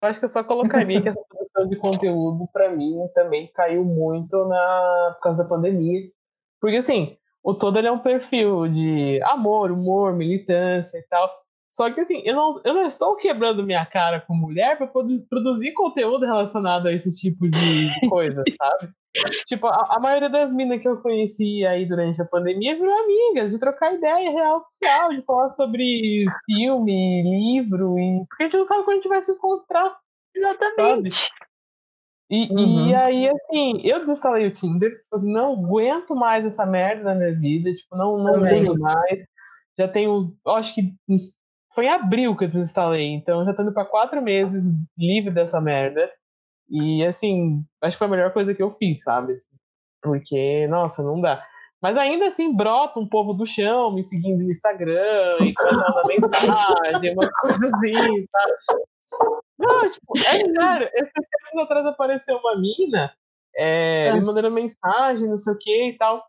[0.05, 3.85] Eu acho que eu só colocaria que essa produção de conteúdo, pra mim, também caiu
[3.85, 6.11] muito na, por causa da pandemia.
[6.61, 11.31] Porque, assim, o todo ele é um perfil de amor, humor, militância e tal.
[11.71, 15.73] Só que, assim, eu não, eu não estou quebrando minha cara com mulher poder produzir
[15.73, 18.93] conteúdo relacionado a esse tipo de coisa, sabe?
[19.47, 23.53] Tipo, a, a maioria das minas que eu conheci aí durante a pandemia virou amigas,
[23.53, 28.65] de trocar ideia real oficial, de falar sobre filme, livro, e porque a gente não
[28.65, 29.97] sabe quando a gente vai se encontrar.
[30.35, 31.31] Exatamente.
[32.31, 32.89] E, Uhum.
[32.89, 37.15] e aí, assim, eu desinstalei o Tinder, tipo assim, não aguento mais essa merda na
[37.15, 38.59] minha vida, tipo, não, não Também.
[38.59, 39.27] uso mais.
[39.79, 40.93] Já tenho, eu acho que
[41.75, 44.65] foi em abril que eu desinstalei, então já tô indo pra quatro meses
[44.99, 46.11] livre dessa merda.
[46.71, 49.35] E, assim, acho que foi a melhor coisa que eu fiz, sabe?
[50.03, 51.45] Porque, nossa, não dá.
[51.83, 55.89] Mas ainda assim, brota um povo do chão me seguindo no Instagram e começa a
[55.91, 58.83] mandar mensagem, uma coisa assim, sabe?
[59.59, 60.91] Não, tipo, é sério.
[60.95, 63.13] Esses tempos atrás apareceu uma mina
[63.57, 64.15] é, Ah.
[64.15, 66.25] me mandando mensagem, não sei o que e tal.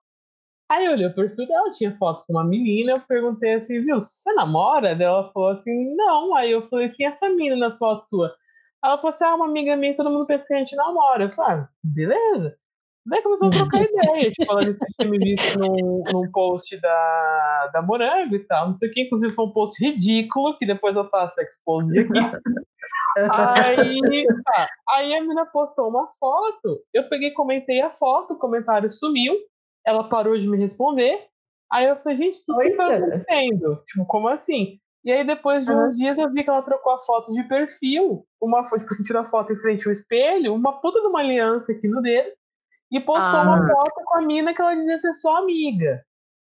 [0.69, 4.01] Aí eu olhei o perfil dela, tinha fotos com uma menina, eu perguntei assim, viu,
[4.01, 4.95] você namora?
[4.95, 6.35] Daí ela falou assim, não.
[6.35, 8.35] Aí eu falei assim, essa menina nas fotos sua?
[8.85, 11.23] Ela falou assim, ah, uma amiga minha, todo mundo pensa que a gente namora.
[11.23, 12.55] Eu falei, ah, beleza.
[13.07, 14.31] Daí começou a trocar ideia.
[14.31, 18.67] Tipo, ela disse que tinha me visto num, num post da, da Morango e tal,
[18.67, 19.01] não sei o que.
[19.01, 22.19] Inclusive foi um post ridículo, que depois eu faço expose aqui.
[23.17, 24.67] Aí, tá.
[24.89, 29.35] Aí a menina postou uma foto, eu peguei comentei a foto, o comentário sumiu,
[29.85, 31.25] ela parou de me responder.
[31.71, 33.83] Aí eu falei, gente, o que, que tá acontecendo?
[33.87, 34.79] Tipo, como assim?
[35.05, 38.25] E aí, depois de uns dias, eu vi que ela trocou a foto de perfil,
[38.41, 41.19] uma foto, tipo, você tirou a foto em frente ao espelho, uma puta de uma
[41.19, 42.29] aliança aqui no dedo,
[42.91, 43.43] e postou Ah.
[43.43, 46.03] uma foto com a mina que ela dizia ser sua amiga.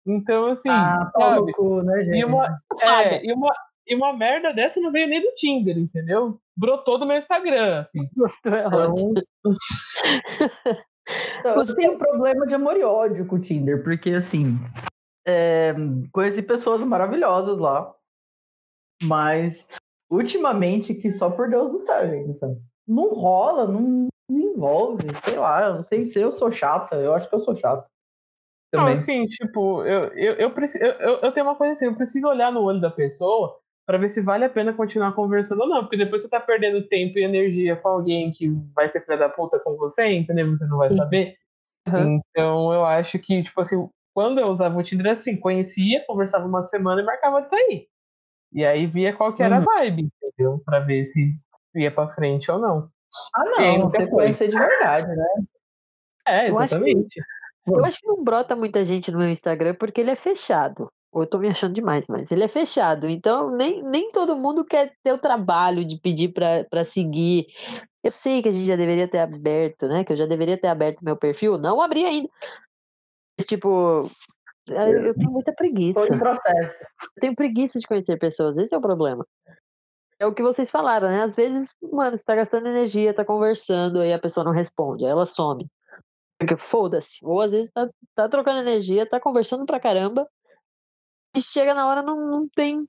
[0.06, 1.52] Então, assim, Ah, pau sabe?
[1.52, 2.18] cu, né, gente?
[2.18, 2.46] E uma,
[2.82, 3.52] é, e, uma,
[3.88, 6.38] e uma merda dessa não veio nem do Tinder, entendeu?
[6.56, 8.08] Brotou do meu Instagram, assim.
[8.46, 9.14] É Então.
[11.40, 14.58] Então, Você- tenho um problema de amor e ódio com o Tinder, porque assim,
[15.26, 15.74] é,
[16.12, 17.92] conheci pessoas maravilhosas lá,
[19.04, 19.68] mas
[20.10, 22.38] ultimamente que só por Deus do céu, gente.
[22.86, 27.28] Não rola, não desenvolve, sei lá, eu não sei se eu sou chata, eu acho
[27.28, 27.86] que eu sou chata.
[28.72, 28.94] Não, Também.
[28.94, 32.50] assim, tipo, eu, eu, eu, preciso, eu, eu, tenho uma coisa assim, eu preciso olhar
[32.50, 35.96] no olho da pessoa pra ver se vale a pena continuar conversando ou não, porque
[35.96, 39.60] depois você tá perdendo tempo e energia com alguém que vai ser filha da puta
[39.60, 40.50] com você, entendeu?
[40.50, 41.36] Você não vai saber.
[41.86, 42.20] Uhum.
[42.30, 46.62] Então, eu acho que, tipo assim, quando eu usava o Tinder, assim, conhecia, conversava uma
[46.62, 47.88] semana e marcava de sair.
[48.54, 49.64] E aí via qual que era a Uhum.
[49.64, 50.62] vibe, entendeu?
[50.64, 51.34] Pra ver se
[51.74, 52.88] ia pra frente ou não.
[53.36, 55.26] Ah, não, nunca tem que conhecer de verdade, né?
[56.26, 57.20] É, Eu acho que- exatamente.
[57.66, 60.88] Eu acho que não brota muita gente no meu Instagram porque ele é fechado.
[61.12, 63.08] Ou eu tô me achando demais, mas ele é fechado.
[63.08, 67.46] Então, nem, nem todo mundo quer ter o trabalho de pedir pra, pra seguir.
[68.02, 70.04] Eu sei que a gente já deveria ter aberto, né?
[70.04, 71.56] Que eu já deveria ter aberto meu perfil.
[71.56, 72.28] Não abri ainda.
[73.38, 74.10] Mas, tipo,
[74.66, 76.07] eu eu tenho muita preguiça.
[76.07, 76.85] Todo processo.
[77.03, 79.27] Eu tenho preguiça de conhecer pessoas, esse é o problema.
[80.18, 81.22] É o que vocês falaram, né?
[81.22, 85.11] Às vezes, mano, você tá gastando energia, tá conversando, aí a pessoa não responde, aí
[85.11, 85.66] ela some.
[86.38, 87.18] Porque foda-se.
[87.22, 90.29] Ou às vezes tá, tá trocando energia, tá conversando pra caramba.
[91.37, 92.87] E chega na hora, não, não tem.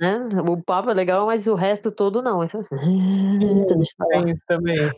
[0.00, 0.18] Né?
[0.48, 2.44] O papo é legal, mas o resto todo não.
[2.44, 2.60] Então...
[2.60, 4.92] Isso também.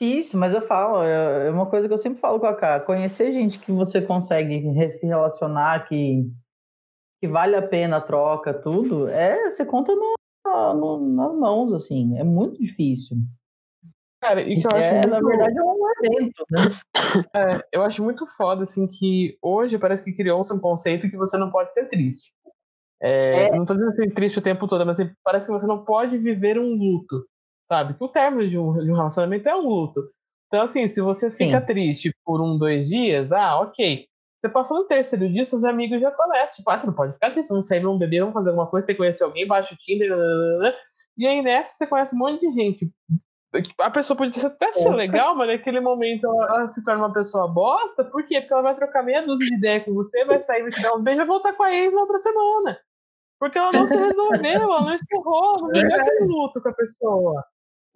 [0.00, 2.78] Difícil, mas eu falo, é, é uma coisa que eu sempre falo com a Cá.
[2.78, 6.24] Conhecer gente que você consegue se relacionar, que,
[7.20, 10.14] que vale a pena a troca, tudo, é, você conta no,
[10.74, 12.16] no, nas mãos, assim.
[12.16, 13.16] É muito difícil.
[14.22, 15.08] Cara, e que eu acho É, muito...
[15.08, 16.60] na verdade, é um evento, né?
[17.34, 21.36] É, eu acho muito foda, assim, que hoje parece que criou-se um conceito que você
[21.38, 22.32] não pode ser triste.
[23.00, 25.84] É, Não tô dizendo ser triste o tempo todo, mas assim, parece que você não
[25.84, 27.24] pode viver um luto,
[27.68, 27.94] sabe?
[27.94, 30.02] Que o término de um, de um relacionamento é um luto.
[30.46, 31.66] Então, assim, se você fica Sim.
[31.66, 34.06] triste por um, dois dias, ah, ok.
[34.38, 36.56] Você passou no terceiro dia, seus amigos já começam.
[36.56, 38.86] Tipo, ah, você não pode ficar triste, vamos sair, vamos beber, vamos fazer alguma coisa,
[38.86, 40.74] tem que conhecer alguém, baixa o Tinder, nananana.
[41.16, 42.90] e aí nessa você conhece um monte de gente.
[43.80, 48.04] A pessoa pode até ser legal, mas naquele momento ela, se torna uma pessoa bosta.
[48.04, 48.40] Por quê?
[48.40, 50.94] Porque ela vai trocar meia dúzia de ideia com você, vai sair, vai te dar
[50.94, 52.78] uns beijos e vai voltar com a ex na outra semana.
[53.40, 57.44] Porque ela não se resolveu, ela não encerrou, não aquele luto com a pessoa.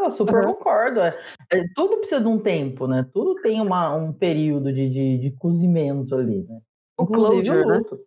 [0.00, 0.54] Eu super Uhum.
[0.54, 1.00] concordo.
[1.00, 1.16] É,
[1.52, 3.06] é, tudo precisa de um tempo, né?
[3.12, 6.60] Tudo tem uma, um período de, de, de cozimento ali, né?
[6.98, 7.76] O Inclusive closure, né?
[7.78, 8.00] luto.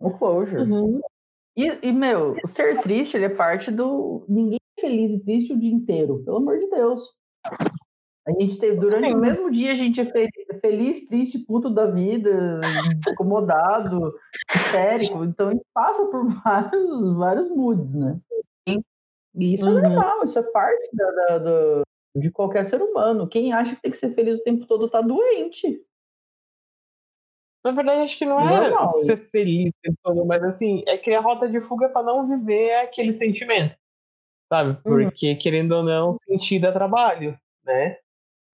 [0.00, 0.62] O closure.
[0.62, 1.00] Uhum.
[1.56, 4.24] E, e, meu, o ser triste, ele é parte do.
[4.28, 7.02] Ninguém é feliz e triste o dia inteiro, pelo amor de Deus.
[8.26, 9.14] A gente teve, durante Sim.
[9.14, 10.28] o mesmo dia, a gente é fe-
[10.60, 12.60] feliz, triste, puto da vida,
[13.08, 14.12] incomodado,
[14.54, 15.24] histérico.
[15.24, 18.18] Então a gente passa por vários, vários moods, né?
[19.36, 19.78] E isso Uhum.
[19.78, 21.82] é normal, isso é parte da, da- da-
[22.16, 23.28] de qualquer ser humano.
[23.28, 25.82] Quem acha que tem que ser feliz o tempo todo tá doente.
[27.64, 28.88] Na verdade, acho que não é Normal.
[28.88, 32.74] ser feliz o tempo todo, mas assim, é criar rota de fuga pra não viver
[32.76, 33.76] aquele sentimento.
[34.48, 34.78] Sabe?
[34.84, 37.98] Porque, querendo ou não, sentir dá trabalho, né?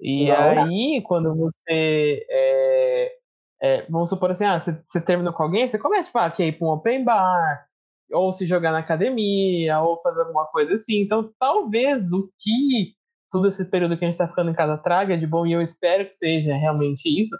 [0.00, 0.50] E Nossa.
[0.64, 2.26] aí, quando você.
[2.30, 3.16] é,
[3.60, 6.46] é, vamos supor assim, ah, você, você terminou com alguém, você começa tipo, ah, quer
[6.46, 7.68] ir pra um open bar,
[8.12, 11.00] ou se jogar na academia, ou fazer alguma coisa assim.
[11.00, 12.94] Então, talvez o que
[13.30, 15.62] todo esse período que a gente tá ficando em casa traga de bom, e eu
[15.62, 17.34] espero que seja realmente isso,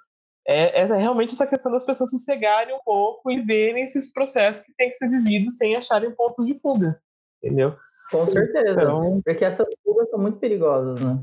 [0.49, 4.75] é essa, realmente essa questão das pessoas sossegarem um pouco e verem esses processos que
[4.75, 7.01] têm que ser vividos sem acharem pontos de fuga.
[7.43, 7.77] Entendeu?
[8.11, 8.73] Com certeza.
[8.73, 11.23] Então, Porque essas fugas são muito perigosas, né?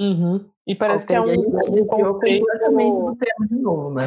[0.00, 0.48] uhum.
[0.66, 2.46] E parece que é um, gente um conceito.
[2.46, 4.02] completamente do tema de novo, né?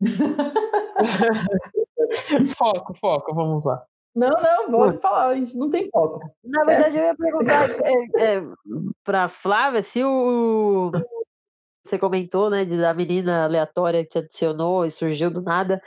[2.56, 3.84] foco, foco, vamos lá.
[4.14, 6.20] Não, não, pode falar, a gente não tem foco.
[6.44, 8.42] Na verdade, eu ia perguntar é, é,
[9.04, 10.90] pra Flávia se o.
[11.84, 15.80] Você comentou, né, de, da menina aleatória que te adicionou e surgiu do nada.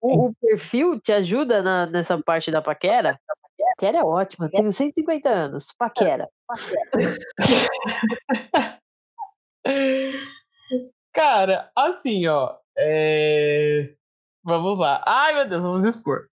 [0.00, 3.18] O, o perfil te ajuda na- nessa parte da paquera?
[3.76, 5.66] Paquera é ótima, tenho 150 anos.
[5.78, 6.28] Paquera.
[11.12, 12.56] Cara, assim, ó.
[12.76, 13.94] é,
[14.46, 15.02] Vamos lá.
[15.04, 16.28] Ai, meu Deus, vamos expor.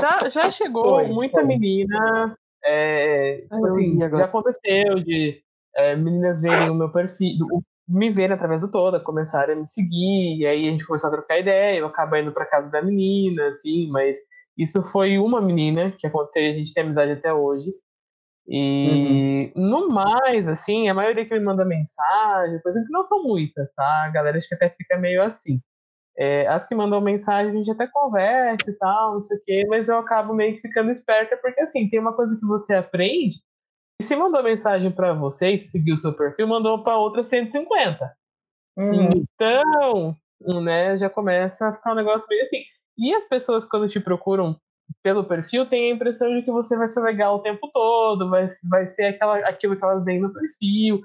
[0.00, 1.46] Já, já chegou muita foi.
[1.46, 2.34] menina.
[2.64, 5.42] é, tipo assim, já aconteceu de
[5.76, 9.68] é, meninas verem o meu perfil, o- me verem através do toda, começarem a me
[9.68, 12.80] seguir, e aí a gente começou a trocar ideia, eu acabo indo pra casa da
[12.80, 14.16] menina, assim, mas
[14.56, 17.74] isso foi uma menina que aconteceu e a gente tem amizade até hoje.
[18.48, 23.72] E no mais, assim, a maioria que me manda mensagem, por exemplo, não são muitas,
[23.74, 24.04] tá?
[24.04, 25.60] A galera acho que até fica meio assim.
[26.16, 29.66] É, as que mandam mensagem, a gente até conversa e tal, não sei o quê,
[29.68, 33.36] mas eu acabo meio que ficando esperta, porque assim, tem uma coisa que você aprende,
[34.00, 38.12] e se mandou mensagem pra você e seguiu o seu perfil, mandou pra outra 150.
[38.76, 39.10] Uhum.
[39.16, 40.16] Então,
[40.62, 42.62] né, já começa a ficar um negócio meio assim.
[42.98, 44.56] E as pessoas, quando te procuram
[45.02, 48.48] pelo perfil, têm a impressão de que você vai ser legal o tempo todo, vai,
[48.68, 51.00] vai ser aquela, aquilo que elas veem no perfil.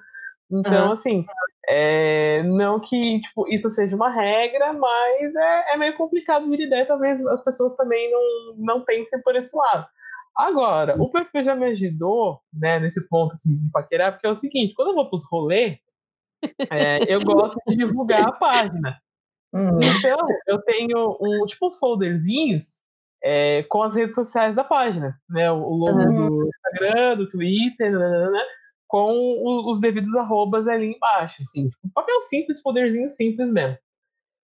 [0.52, 0.94] Então, Aham.
[0.94, 1.26] assim,
[1.68, 6.86] é, não que tipo, isso seja uma regra, mas é, é meio complicado vir ideia,
[6.86, 9.86] talvez as pessoas também não, não pensem por esse lado.
[10.36, 14.36] Agora, o perfil já me ajudou, né, nesse ponto assim, de paquerar, porque é o
[14.36, 15.78] seguinte, quando eu vou pros rolês,
[16.72, 18.98] é, eu gosto de divulgar a página.
[19.52, 19.80] Uhum.
[19.82, 22.84] Então, eu tenho um, tipo uns folderzinhos
[23.24, 25.52] é, com as redes sociais da página, né?
[25.52, 26.30] O, o logo Uhum.
[26.30, 28.44] do Instagram, do Twitter, nananana,
[28.88, 31.70] com os devidos arrobas ali embaixo, assim.
[31.70, 33.78] Tipo, um papel simples, folderzinho simples mesmo.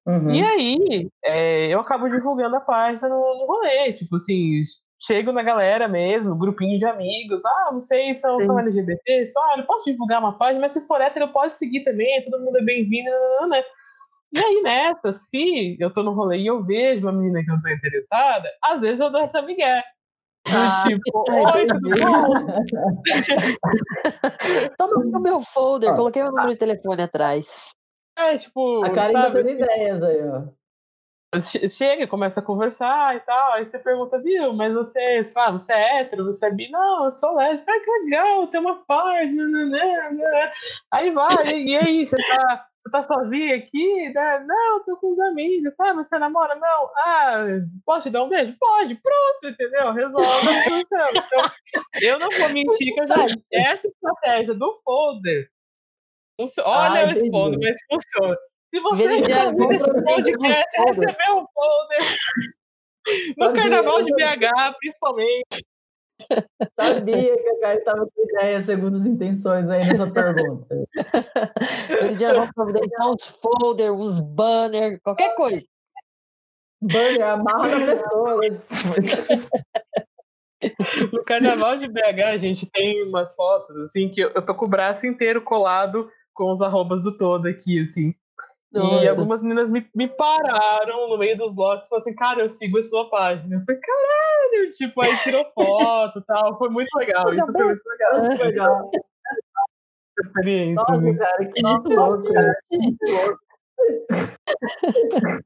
[0.05, 0.31] Uhum.
[0.31, 4.61] E aí, é, eu acabo divulgando a página no, no rolê, tipo assim,
[4.99, 9.65] chego na galera mesmo, grupinho de amigos, ah, vocês são, são LGBT, só, ah, eu
[9.65, 13.09] posso divulgar uma página, mas se for hétero, pode seguir também, todo mundo é bem-vindo,
[13.49, 13.63] né?
[14.33, 17.61] E aí, nessa, se eu tô no rolê e eu vejo uma menina que eu
[17.61, 19.83] tô interessada, às vezes eu dou essa migué.
[20.47, 22.33] Ah, tipo, oi, tudo bom?
[24.77, 27.71] Toma o meu folder, coloquei meu número de telefone atrás.
[28.17, 28.83] É, tipo.
[28.83, 30.43] A Karen tá dando ideias aí, ó.
[31.67, 36.01] Chega, começa a conversar e tal, aí você pergunta, viu, mas você, ah, você é
[36.01, 36.69] hétero, você é bi?
[36.69, 40.51] Não, eu sou lésbica, ah, que legal, tem uma parte, né, né, né, né.
[40.91, 44.09] aí vai, e aí, você tá, você tá sozinha aqui?
[44.09, 44.39] Né?
[44.45, 46.55] Não, tô com os amigos, tá, você namora?
[46.55, 47.45] Não, ah,
[47.85, 48.55] posso te dar um beijo?
[48.59, 49.93] Pode, pronto, entendeu?
[49.93, 50.47] Resolve
[51.11, 51.51] Então,
[52.01, 55.49] eu não vou mentir que eu já essa estratégia do folder,
[56.59, 58.35] olha, ah, eu respondo, mas funciona.
[58.73, 62.17] Se você recebeu esse podcast, recebeu um folder
[63.37, 65.65] no Carnaval de BH, principalmente.
[66.79, 70.67] Sabia que a Karen estava com ideia, segundo as intenções aí nessa pergunta.
[72.01, 75.65] Ele já vão providenciar uns folders, uns banners, qualquer coisa.
[76.81, 78.37] Banner, amarra na pessoa.
[78.37, 78.61] Né?
[81.11, 84.65] No carnaval de BH, a gente tem umas fotos, assim, que eu, eu tô com
[84.65, 88.13] o braço inteiro colado com os arrobas do todo aqui, assim.
[88.73, 92.49] E algumas meninas me, me pararam no meio dos blocos e falaram assim, cara, eu
[92.49, 93.55] sigo a sua página.
[93.55, 96.57] Eu falei, caralho, tipo, aí tirou foto e tal.
[96.57, 97.29] Foi muito legal.
[97.29, 98.19] Isso foi muito legal.
[98.19, 98.89] Muito legal.
[100.19, 100.75] Experiência.
[100.75, 101.17] Nossa, né?
[101.17, 102.57] cara, que louco, cara.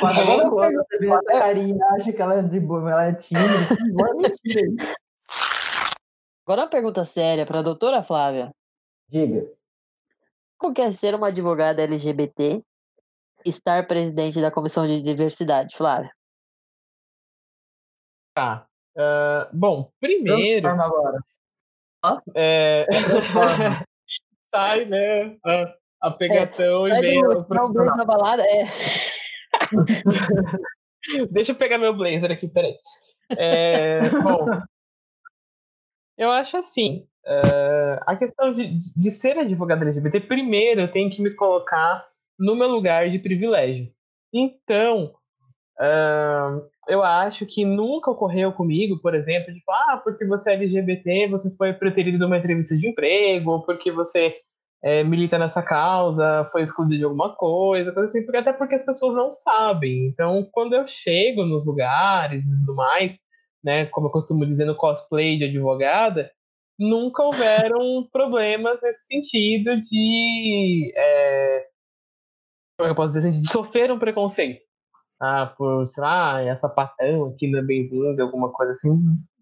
[0.00, 3.14] Mas agora quando você vê essa carinha, acha que ela é de boa, ela é
[3.14, 4.76] tímida, que mentira isso.
[6.46, 8.54] Agora uma pergunta séria para a doutora Flávia.
[9.08, 9.50] Diga.
[10.58, 12.62] Como quer ser uma advogada LGBT
[13.44, 16.10] estar presidente da Comissão de Diversidade, Flávia?
[18.34, 18.66] Tá.
[18.96, 20.68] Uh, bom, primeiro.
[20.68, 21.18] Agora.
[22.34, 22.86] É...
[24.54, 25.36] sai, né?
[25.44, 27.96] A, a pegação é, e vem o profissional.
[27.96, 28.64] Na balada, é.
[31.30, 32.74] Deixa eu pegar meu blazer aqui, peraí.
[33.30, 34.46] É, bom,
[36.16, 41.20] eu acho assim, Uh, a questão de, de ser advogado LGBT, primeiro eu tenho que
[41.20, 42.06] me colocar
[42.38, 43.90] no meu lugar de privilégio.
[44.32, 45.12] Então,
[45.80, 50.54] uh, eu acho que nunca ocorreu comigo, por exemplo, de falar, ah, porque você é
[50.54, 54.36] LGBT, você foi preterido de uma entrevista de emprego, ou porque você
[54.84, 58.84] é, milita nessa causa, foi excluído de alguma coisa, coisa assim, porque, até porque as
[58.84, 60.06] pessoas não sabem.
[60.06, 63.18] Então, quando eu chego nos lugares e tudo mais,
[63.66, 66.30] né, como eu costumo dizer no cosplay de advogada,
[66.78, 70.92] nunca houveram problemas nesse sentido de.
[70.96, 71.66] É,
[72.78, 74.64] como é eu posso dizer assim, de sofrer um preconceito.
[75.20, 78.92] Ah, por, sei lá, essa patão aqui não é bem-vinda, alguma coisa assim.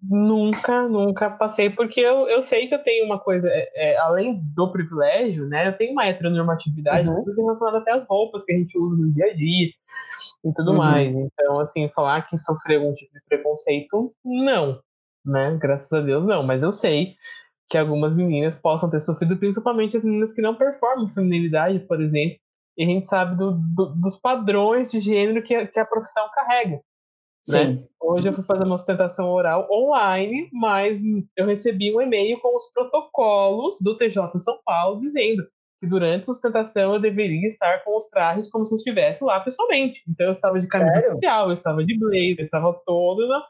[0.06, 4.38] Nunca, nunca passei, porque eu, eu sei que eu tenho uma coisa, é, é, além
[4.54, 7.24] do privilégio, né, eu tenho uma heteronormatividade uhum.
[7.36, 9.68] relacionada até às roupas que a gente usa no dia a dia
[10.44, 10.76] e tudo uhum.
[10.76, 11.14] mais.
[11.14, 14.78] Então, assim, falar que sofreu algum tipo de preconceito, não
[15.24, 15.56] né?
[15.60, 17.16] Graças a Deus não, mas eu sei
[17.68, 22.36] que algumas meninas possam ter sofrido, principalmente as meninas que não performam feminilidade, por exemplo,
[22.76, 26.28] e a gente sabe do, do, dos padrões de gênero que a, que a profissão
[26.34, 26.80] carrega.
[27.48, 27.82] Né?
[28.00, 30.98] Hoje eu fui fazer uma sustentação oral online, mas
[31.36, 35.46] eu recebi um e-mail com os protocolos do TJ São Paulo dizendo
[35.80, 39.40] que durante a sustentação eu deveria estar com os trajes como se eu estivesse lá
[39.40, 40.02] pessoalmente.
[40.08, 41.12] Então eu estava de camisa Sério?
[41.12, 43.46] social, eu estava de blazer, eu estava todo na,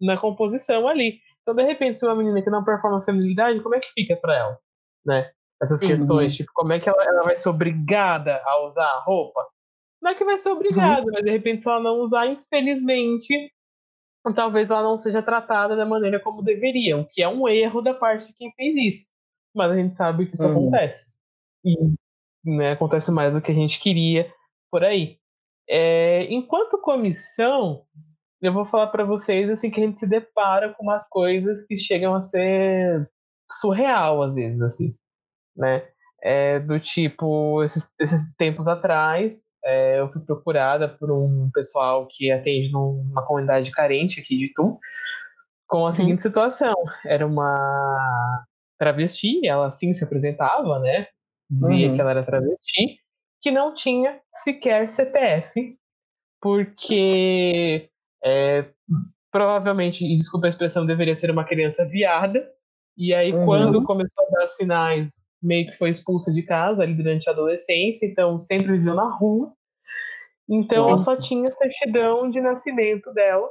[0.00, 1.18] na composição ali.
[1.42, 4.36] Então, de repente, se uma menina que não performa feminilidade, como é que fica para
[4.36, 4.58] ela?
[5.04, 5.30] Né?
[5.60, 5.88] Essas Sim.
[5.88, 9.44] questões, tipo, como é que ela, ela, vai ser obrigada a usar a roupa?
[10.02, 10.58] Não é que vai ser uhum.
[11.12, 13.52] mas de repente, se ela não usar, infelizmente,
[14.34, 17.94] talvez ela não seja tratada da maneira como deveria, o que é um erro da
[17.94, 19.08] parte de quem fez isso.
[19.54, 20.68] Mas a gente sabe que isso uhum.
[20.68, 21.16] acontece.
[21.64, 21.76] E
[22.44, 24.32] né, acontece mais do que a gente queria
[24.72, 25.18] por aí.
[25.68, 27.84] É, enquanto comissão,
[28.40, 31.76] eu vou falar para vocês assim que a gente se depara com umas coisas que
[31.76, 33.08] chegam a ser
[33.48, 34.96] surreal às vezes assim,
[35.56, 35.88] né?
[36.20, 42.30] É, do tipo esses, esses tempos atrás é, eu fui procurada por um pessoal que
[42.30, 44.78] atende numa comunidade carente aqui de Tu
[45.66, 45.92] com a uhum.
[45.92, 48.44] seguinte situação era uma
[48.78, 51.06] travesti ela assim se apresentava né
[51.50, 51.94] dizia uhum.
[51.94, 52.98] que ela era travesti
[53.40, 55.76] que não tinha sequer CPF
[56.40, 57.88] porque
[58.24, 58.66] é,
[59.32, 62.46] provavelmente, e desculpa a expressão, deveria ser uma criança viada.
[62.96, 63.46] E aí, uhum.
[63.46, 68.06] quando começou a dar sinais, meio que foi expulsa de casa ali durante a adolescência,
[68.06, 69.52] então sempre viveu na rua.
[70.48, 73.48] Então, ela só tinha certidão de nascimento dela.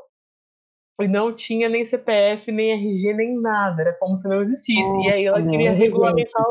[0.99, 3.81] E não tinha nem CPF, nem RG, nem nada.
[3.81, 4.91] Era como se não existisse.
[4.91, 5.03] Uhum.
[5.03, 6.45] E aí ela queria regulamentar,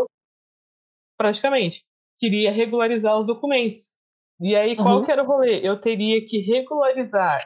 [1.16, 1.84] praticamente,
[2.18, 3.96] queria regularizar os documentos.
[4.40, 5.04] E aí, qual uhum.
[5.04, 5.60] que era o rolê?
[5.60, 7.38] Eu teria que regularizar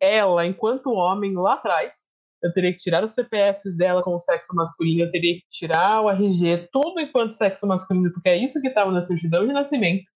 [0.00, 2.10] ela, enquanto homem, lá atrás,
[2.42, 6.02] eu teria que tirar os CPFs dela com o sexo masculino, eu teria que tirar
[6.02, 10.10] o RG, tudo enquanto sexo masculino, porque é isso que estava na certidão de nascimento.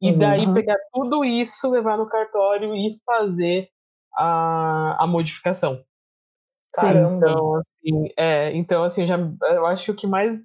[0.00, 0.18] E uhum.
[0.18, 3.68] daí pegar tudo isso, levar no cartório e fazer
[4.14, 5.82] a, a modificação.
[6.72, 7.16] Caramba.
[7.16, 9.18] Então, assim, é, então, assim, já,
[9.50, 10.38] eu acho que o que mais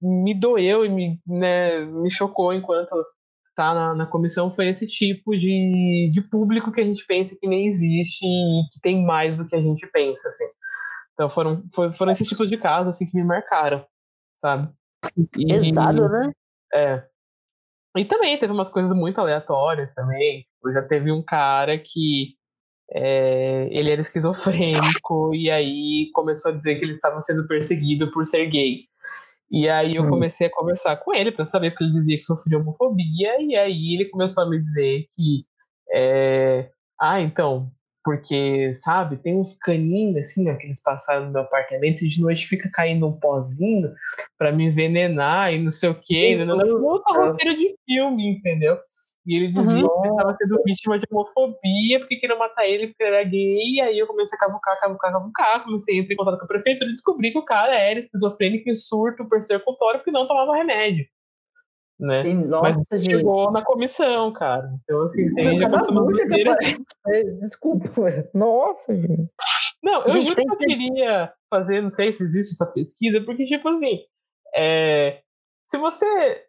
[0.00, 2.94] me doeu e me, né, me chocou enquanto
[3.56, 7.48] está na, na comissão foi esse tipo de, de público que a gente pensa que
[7.48, 10.44] nem existe e que tem mais do que a gente pensa, assim.
[11.14, 13.84] Então foram, foram, foram esses tipos de casos assim, que me marcaram,
[14.36, 14.70] sabe?
[15.34, 16.30] E, Pesado, né?
[16.74, 17.02] É.
[17.96, 20.42] E também teve umas coisas muito aleatórias também.
[20.42, 22.34] Tipo, já teve um cara que
[22.92, 28.26] é, ele era esquizofrênico e aí começou a dizer que ele estava sendo perseguido por
[28.26, 28.84] ser gay.
[29.50, 30.08] E aí eu hum.
[30.08, 33.94] comecei a conversar com ele para saber, porque ele dizia que sofria homofobia, e aí
[33.94, 35.44] ele começou a me dizer que.
[35.92, 36.68] É,
[37.00, 37.70] ah, então,
[38.06, 42.20] porque, sabe, tem uns caninhos assim, né, que eles passaram no meu apartamento e de
[42.22, 43.92] noite fica caindo um pozinho
[44.38, 46.36] para me envenenar e não sei o quê.
[46.36, 48.78] Não, não, não, roteiro de filme, entendeu?
[49.26, 50.02] E ele dizia uhum.
[50.02, 53.74] que estava sendo vítima de homofobia, porque queriam matar ele porque ele era gay.
[53.74, 55.64] E aí eu comecei a cavucar, cavucar, cavucar.
[55.64, 58.70] Comecei a entrar em contato com a prefeitura e descobri que o cara era esquizofrênico
[58.70, 61.04] em surto persecutório porque não tomava remédio.
[61.98, 62.22] Né?
[62.34, 64.70] Nossa, Mas chegou na comissão, cara.
[64.84, 66.52] Então, assim, tem já aconteceu uma brincadeira.
[67.40, 67.90] Desculpa,
[68.32, 69.28] nossa, gente.
[69.82, 73.68] Não, eu juro que eu queria fazer, não sei se existe essa pesquisa, porque, tipo
[73.68, 74.00] assim,
[74.54, 75.22] é,
[75.66, 76.44] se você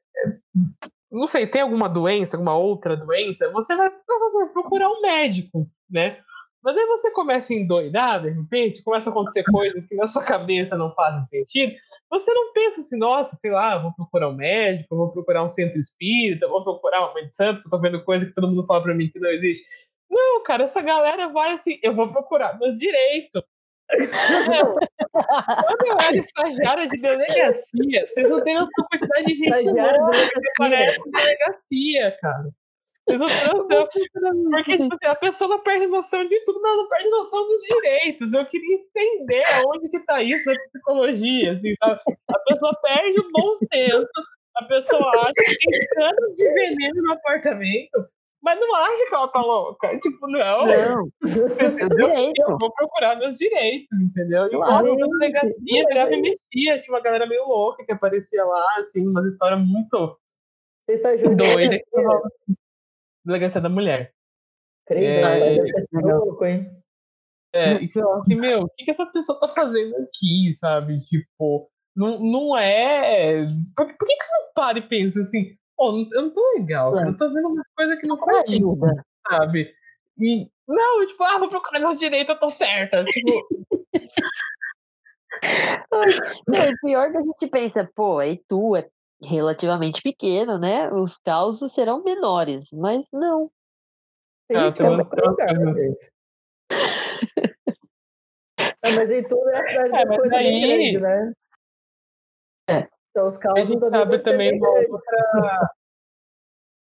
[1.18, 5.70] não sei, tem alguma doença, alguma outra doença, você vai, você vai procurar um médico,
[5.90, 6.20] né?
[6.64, 10.24] Mas aí você começa a endoidar, de repente, começa a acontecer coisas que na sua
[10.24, 11.74] cabeça não fazem sentido.
[12.10, 15.78] Você não pensa assim, nossa, sei lá, vou procurar um médico, vou procurar um centro
[15.78, 18.84] espírita, vou procurar uma mãe de santo, eu tô vendo coisa que todo mundo fala
[18.84, 19.66] pra mim que não existe.
[20.10, 23.44] Não, cara, essa galera vai assim, eu vou procurar meus direitos.
[24.50, 24.76] Não.
[25.12, 30.28] Quando eu era estagiária de delegacia, vocês não têm noção da quantidade de gente louca
[30.28, 32.50] que parece delegacia, cara.
[33.04, 33.88] Vocês não têm noção.
[34.52, 38.34] Porque tipo, assim, a pessoa perde noção de tudo, mas não perde noção dos direitos.
[38.34, 41.54] Eu queria entender aonde que tá isso na psicologia.
[41.54, 42.02] Assim, tá?
[42.30, 44.10] A pessoa perde o bom senso,
[44.56, 48.08] a pessoa acha que tem canos de veneno no apartamento,
[48.42, 50.00] mas não acha que ela tá louca.
[50.00, 50.66] Tipo, não.
[50.66, 51.10] Não.
[51.26, 52.34] Entendeu?
[52.38, 54.48] Eu vou procurar meus direitos, entendeu?
[54.48, 56.80] E claro, eu na delegacia, virava e mexia.
[56.80, 60.18] Tinha uma galera meio louca que aparecia lá, assim, umas histórias muito
[61.36, 61.82] doidas.
[63.26, 64.14] Delegacia da mulher.
[64.88, 66.72] Creio, é, é, louco, hein?
[67.54, 71.02] É, e assim, meu, o que, que essa pessoa tá fazendo aqui, sabe?
[71.02, 73.46] Tipo, não, não é.
[73.76, 77.00] Por, por que, que você não para e pensa assim, pô, eu não tô legal,
[77.00, 77.08] é.
[77.08, 79.72] eu tô vendo umas coisas que não faz ajuda, sabe?
[80.20, 83.06] E, não, tipo, ah, vou procurar meus direitos, eu tô certa.
[83.06, 83.48] Tipo...
[86.48, 88.90] não, e pior que a gente pensa, pô, aí tu é
[89.24, 90.92] relativamente pequeno, né?
[90.92, 93.52] Os causos serão menores, mas não.
[94.54, 95.08] Ah, tem uma
[98.82, 100.62] é, mas tudo é a cidade é, da coisa aí...
[100.62, 101.34] grande, né?
[102.70, 102.97] É.
[103.18, 105.72] Então, os causos a gente abre também uma outra...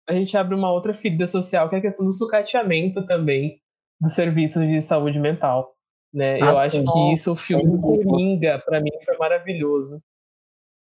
[0.07, 3.59] A gente abre uma outra ferida social, que é a questão do sucateamento também
[3.99, 5.75] dos serviços de saúde mental.
[6.13, 6.35] Né?
[6.35, 9.99] Ah, Eu acho que isso, o filme Coringa, para mim, foi maravilhoso.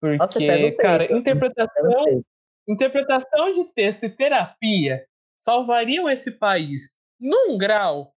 [0.00, 2.24] Porque, Nossa, cara, interpretação,
[2.68, 5.06] interpretação de texto e terapia
[5.38, 8.12] salvariam esse país num grau,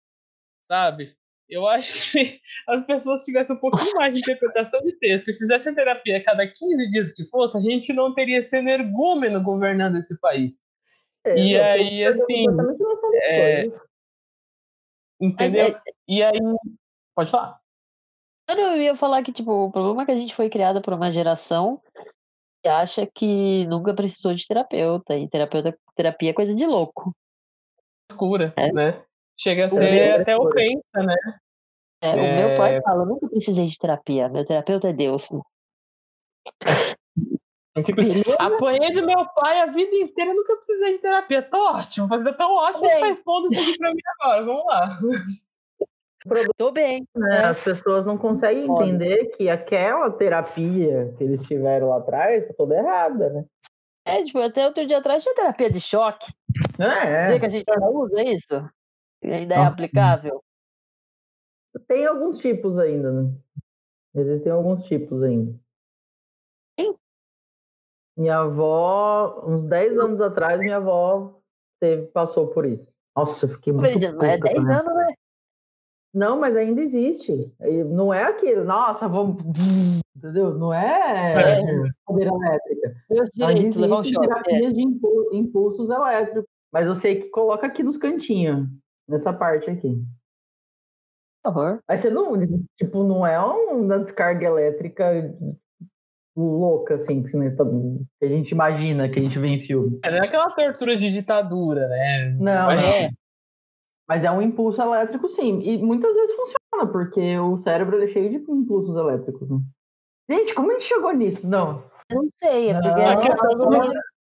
[0.69, 1.15] sabe?
[1.49, 5.33] Eu acho que se as pessoas tivessem um pouquinho mais de interpretação de texto e
[5.33, 9.97] fizessem terapia a cada 15 dias que fosse, a gente não teria esse energúmeno governando
[9.97, 10.61] esse país.
[11.23, 12.45] É, e aí, assim.
[13.21, 13.71] É,
[15.21, 15.67] entendeu?
[15.67, 15.81] É...
[16.07, 16.39] E aí.
[17.15, 17.59] Pode falar.
[18.49, 21.11] Eu ia falar que, tipo, o problema é que a gente foi criada por uma
[21.11, 21.81] geração
[22.63, 25.15] que acha que nunca precisou de terapeuta.
[25.17, 27.13] E terapeuta, terapia é coisa de louco.
[28.09, 28.71] Escura, é.
[28.71, 29.03] né?
[29.37, 31.15] Chega a ser até ofensa, né?
[32.01, 32.81] É, o meu pai é.
[32.81, 35.27] fala, nunca precisei de terapia, meu terapeuta é Deus.
[37.83, 38.01] Tipo,
[38.39, 41.43] apanhei do meu pai a vida inteira, nunca precisei de terapia.
[41.43, 44.45] Tô ótimo, fazendo tão ótimo que tá expondo isso aqui pra mim agora.
[44.45, 44.99] Vamos lá.
[46.57, 47.07] Tô bem.
[47.15, 47.45] Né?
[47.45, 52.75] As pessoas não conseguem entender que aquela terapia que eles tiveram lá atrás tá toda
[52.75, 53.45] errada, né?
[54.05, 56.31] É, tipo, até outro dia atrás tinha terapia de choque.
[56.79, 57.23] É.
[57.23, 58.69] Dizer que a gente não usa isso?
[59.27, 60.41] E ainda é aplicável?
[61.85, 63.33] Tem alguns tipos ainda, né?
[64.15, 65.53] Existem alguns tipos ainda.
[66.79, 66.95] Sim.
[68.17, 71.41] Minha avó, uns 10 anos atrás, minha avó
[71.77, 72.87] teve, passou por isso.
[73.15, 73.99] Nossa, eu fiquei muito.
[74.15, 75.13] Mas é 10 anos, né?
[76.13, 77.53] Não, mas ainda existe.
[77.89, 79.43] Não é aquilo, nossa, vamos.
[80.15, 80.57] Entendeu?
[80.57, 81.61] Não é, é.
[82.07, 82.95] cadeira elétrica.
[83.33, 84.71] Direitos, existe terapia é.
[84.71, 84.81] de
[85.33, 86.45] impulsos elétricos.
[86.71, 88.67] Mas eu sei que coloca aqui nos cantinhos,
[89.07, 90.03] nessa parte aqui.
[91.45, 91.79] Uhum.
[91.87, 92.33] Mas você não,
[92.77, 95.05] tipo, não é uma descarga elétrica
[96.35, 99.99] louca, assim, que, que a gente imagina, que a gente vê em filme.
[100.03, 102.29] É, não é aquela tortura de ditadura, né?
[102.39, 103.01] Não, Mas...
[103.01, 103.09] é.
[104.07, 105.59] Mas é um impulso elétrico, sim.
[105.61, 109.59] E muitas vezes funciona, porque o cérebro é cheio de impulsos elétricos, né?
[110.29, 111.49] Gente, como a gente chegou nisso?
[111.49, 111.83] Não.
[112.09, 113.01] Eu não sei, é porque...
[113.01, 113.69] a questão do...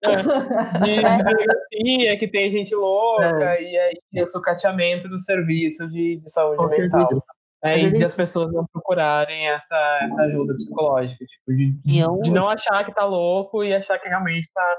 [0.03, 0.09] É,
[1.83, 2.15] de é.
[2.15, 3.63] que tem gente louca é.
[3.63, 7.07] e aí o sucateamento do serviço de, de saúde mental.
[7.61, 12.47] É, e de as pessoas não procurarem essa, essa ajuda psicológica, tipo, de, de não
[12.47, 14.77] achar que tá louco e achar que realmente tá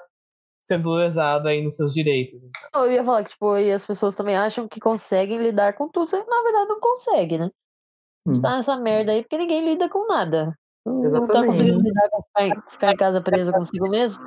[0.62, 2.40] sendo lesado aí nos seus direitos.
[2.42, 2.86] Então.
[2.86, 6.10] Eu ia falar que, tipo, e as pessoas também acham que conseguem lidar com tudo,
[6.10, 7.50] que na verdade não consegue, né?
[8.26, 8.40] Hum.
[8.40, 10.54] Tá nessa merda aí porque ninguém lida com nada.
[10.86, 11.12] Exatamente.
[11.12, 12.22] Não tá conseguindo lidar com
[12.70, 14.22] ficar em casa presa consigo mesmo.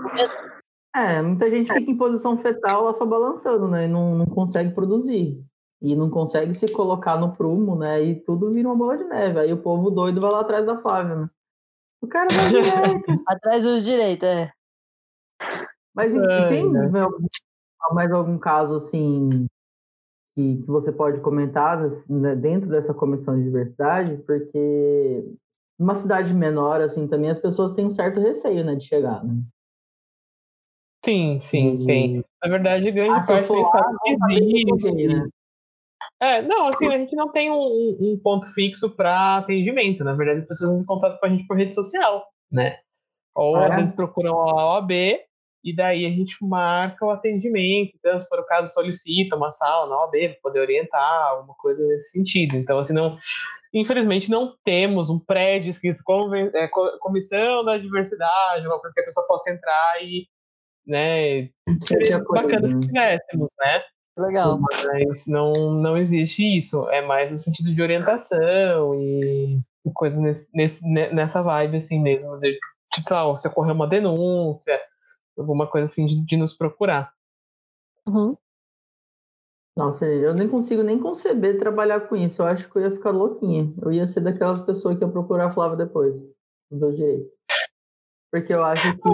[0.96, 3.86] É, muita gente fica em posição fetal lá só balançando, né?
[3.86, 5.44] E não, não consegue produzir.
[5.82, 8.02] E não consegue se colocar no prumo, né?
[8.04, 9.40] E tudo vira uma bola de neve.
[9.40, 11.30] Aí o povo doido vai lá atrás da Flávia, né?
[12.02, 13.24] O cara vai direito.
[13.28, 14.52] atrás dos direitos, é.
[15.96, 16.90] Mas é, tem né?
[17.92, 19.30] mais algum caso, assim,
[20.36, 21.80] que, que você pode comentar
[22.10, 24.18] né, dentro dessa comissão de diversidade?
[24.26, 25.26] Porque
[25.78, 29.42] numa cidade menor, assim, também as pessoas têm um certo receio, né, de chegar, né?
[31.04, 31.86] Sim, sim, e...
[31.86, 32.26] tem.
[32.44, 35.08] Na verdade, grande ah, parte nem sabe que existe.
[35.08, 35.28] Né?
[36.22, 40.04] É, não, assim, a gente não tem um, um ponto fixo para atendimento.
[40.04, 42.78] Na verdade, as pessoas entram em contato com a gente por rede social, né?
[43.36, 43.80] Ou ah, às é?
[43.80, 44.92] vezes procuram a OAB
[45.64, 47.94] e daí a gente marca o atendimento.
[47.98, 51.86] Então, se for o caso, solicita uma sala na OAB para poder orientar, alguma coisa
[51.88, 52.56] nesse sentido.
[52.56, 53.18] Então, assim, não,
[53.74, 56.02] infelizmente não temos um prédio escrito
[56.54, 56.68] é,
[57.00, 60.28] Comissão da Diversidade, uma coisa que a pessoa possa entrar e,
[60.86, 61.50] né,
[61.82, 63.82] seria bacana se tivéssemos, né?
[64.18, 64.60] Legal.
[64.60, 66.88] Mas não, não existe isso.
[66.90, 69.60] É mais no sentido de orientação e
[69.94, 72.38] coisas nesse, nesse, nessa vibe, assim mesmo.
[72.38, 72.58] De,
[72.94, 74.80] tipo, sei lá, você ocorreu uma denúncia,
[75.38, 77.12] alguma coisa assim de, de nos procurar.
[78.08, 78.38] Uhum.
[79.76, 82.44] Nossa, eu nem consigo nem conceber trabalhar com isso.
[82.44, 83.74] Eu acho que eu ia ficar louquinha.
[83.82, 86.14] Eu ia ser daquelas pessoas que ia procurar a Flávia depois.
[86.70, 87.32] Do meu direito.
[88.34, 89.10] Porque eu acho que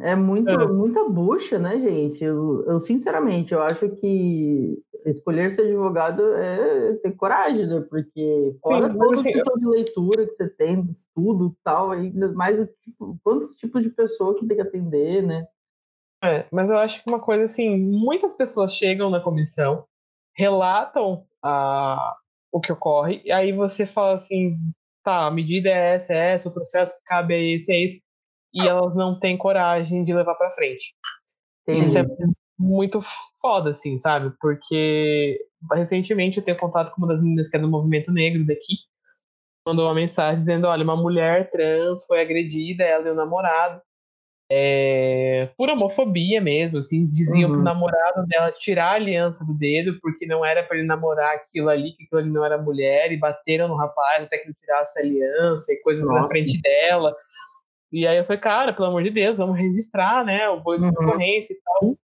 [0.00, 0.66] é muito, é.
[0.66, 2.24] muita bucha, né, gente?
[2.24, 7.86] Eu, eu, sinceramente, eu acho que escolher ser advogado é ter coragem, né?
[7.88, 9.58] Porque fora Sim, todo assim, tipo eu...
[9.60, 14.40] de leitura que você tem, estudo e tal, ainda mais tipo, quantos tipos de pessoas
[14.40, 15.46] que tem que atender, né?
[16.24, 19.84] É, mas eu acho que uma coisa assim, muitas pessoas chegam na comissão,
[20.36, 22.16] relatam a,
[22.50, 24.56] o que ocorre, e aí você fala assim,
[25.04, 28.05] tá, a medida é essa, é essa, o processo que cabe é esse, é esse
[28.56, 30.94] e elas não têm coragem de levar para frente.
[31.68, 32.04] Isso é
[32.58, 33.00] muito
[33.40, 34.32] foda, assim, sabe?
[34.40, 35.38] Porque
[35.72, 38.76] recentemente eu tenho contato com uma das meninas que é do movimento negro daqui,
[39.66, 43.80] mandou uma mensagem dizendo: olha, uma mulher trans foi agredida, ela e o namorado,
[44.50, 47.56] é, por homofobia mesmo, assim, diziam uhum.
[47.56, 51.68] pro namorado dela tirar a aliança do dedo, porque não era para ele namorar aquilo
[51.68, 55.00] ali, que aquilo ali não era mulher, e bateram no rapaz até que ele tirasse
[55.00, 56.22] a aliança e coisas Nossa.
[56.22, 57.14] na frente dela.
[57.92, 60.84] E aí eu falei, cara, pelo amor de Deus, vamos registrar, né, o boi de
[60.84, 61.20] uhum.
[61.20, 61.96] e tal.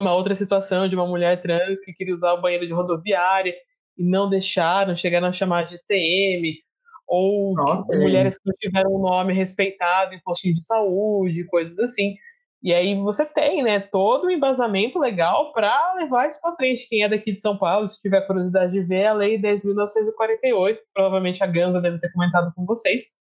[0.00, 3.54] Uma outra situação de uma mulher trans que queria usar o banheiro de rodoviária
[3.96, 6.58] e não deixaram, chegaram a chamar de CM,
[7.06, 8.38] ou Nossa, mulheres é.
[8.38, 12.16] que não tiveram um nome respeitado em postinho de saúde, coisas assim.
[12.62, 16.88] E aí você tem, né, todo o embasamento legal para levar isso para frente.
[16.88, 21.42] Quem é daqui de São Paulo, se tiver curiosidade de ver, a Lei 10.948, provavelmente
[21.42, 23.16] a Ganza deve ter comentado com vocês,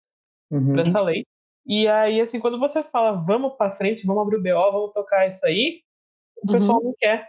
[0.51, 0.78] uhum.
[0.78, 1.24] essa lei.
[1.69, 5.29] E aí, assim, quando você fala, vamos para frente, vamos abrir o BO, vamos tocar
[5.29, 5.83] isso aí,
[6.43, 6.53] o uhum.
[6.55, 7.29] pessoal não quer.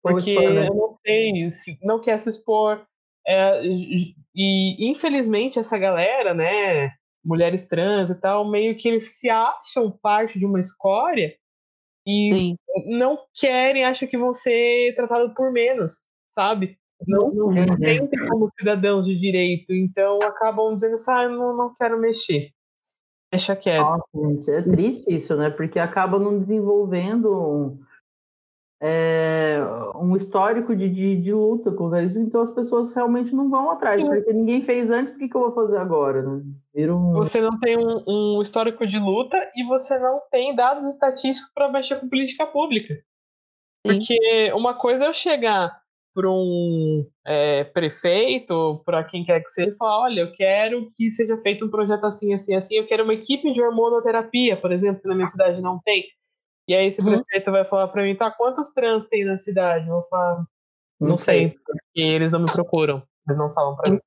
[0.00, 0.68] Porque expor, né?
[0.68, 2.86] eu não sei, se não quer se expor.
[3.26, 6.92] É, e, infelizmente, essa galera, né,
[7.24, 11.34] mulheres trans e tal, meio que eles se acham parte de uma escória
[12.06, 12.56] e Sim.
[12.86, 16.78] não querem, acham que vão ser tratados por menos, sabe?
[17.06, 21.74] Não, não se sentem como cidadãos de direito, então acabam dizendo assim, ah, não, não
[21.74, 22.50] quero mexer.
[23.30, 23.82] Deixa quieto.
[23.82, 25.50] Nossa, gente, é triste isso, né?
[25.50, 27.78] Porque acaba não desenvolvendo um,
[28.80, 29.58] é,
[29.94, 34.00] um histórico de, de, de, luta com isso, então as pessoas realmente não vão atrás,
[34.00, 34.06] Sim.
[34.06, 36.22] porque ninguém fez antes, por que, que eu vou fazer agora?
[36.22, 36.42] Né?
[36.90, 37.12] Um...
[37.12, 41.70] Você não tem um, um, histórico de luta e você não tem dados estatísticos para
[41.70, 42.94] mexer com política pública.
[42.94, 43.02] Sim.
[43.82, 45.82] Porque uma coisa é eu chegar
[46.18, 51.08] para um é, prefeito, para quem quer que seja, e falar: olha, eu quero que
[51.10, 55.00] seja feito um projeto assim, assim, assim, eu quero uma equipe de hormonoterapia, por exemplo,
[55.00, 56.04] que na minha cidade não tem.
[56.66, 57.22] E aí esse uhum.
[57.22, 59.86] prefeito vai falar para mim: tá, quantos trans tem na cidade?
[59.86, 60.44] Eu vou falar:
[61.00, 64.00] não, não sei, sei, porque eles não me procuram, eles não falam para mim.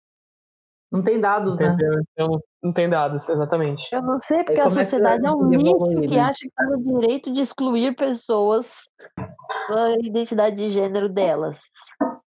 [0.92, 1.78] Não tem dados, né?
[2.12, 3.88] Então, não tem dados, exatamente.
[3.96, 7.32] Eu não sei, porque a sociedade é um nicho que acha que tem o direito
[7.32, 8.90] de excluir pessoas
[9.70, 11.62] da identidade de gênero delas.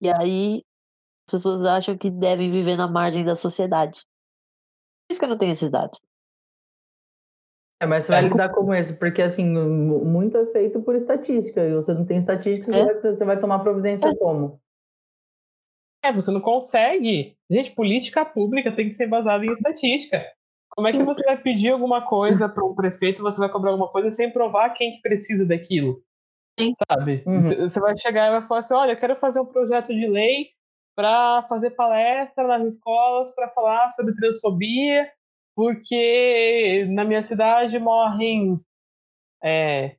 [0.01, 0.61] E aí,
[1.27, 4.01] as pessoas acham que devem viver na margem da sociedade.
[5.07, 5.97] Por isso que eu não tenho esses dados.
[7.81, 11.73] É, mas você vai lidar como esse, porque assim, muito é feito por estatística, e
[11.73, 12.83] você não tem estatística, é?
[12.83, 14.15] você, vai, você vai tomar providência é.
[14.15, 14.59] como?
[16.03, 17.35] É, você não consegue.
[17.49, 20.25] Gente, política pública tem que ser baseada em estatística.
[20.69, 23.89] Como é que você vai pedir alguma coisa para um prefeito, você vai cobrar alguma
[23.89, 26.01] coisa sem provar quem que precisa daquilo?
[26.57, 26.73] Sim.
[26.89, 27.23] Sabe?
[27.25, 27.43] Uhum.
[27.43, 30.49] Você vai chegar e vai falar assim: olha, eu quero fazer um projeto de lei
[30.95, 35.09] para fazer palestra nas escolas para falar sobre transfobia,
[35.55, 38.59] porque na minha cidade morrem.
[39.43, 39.95] É,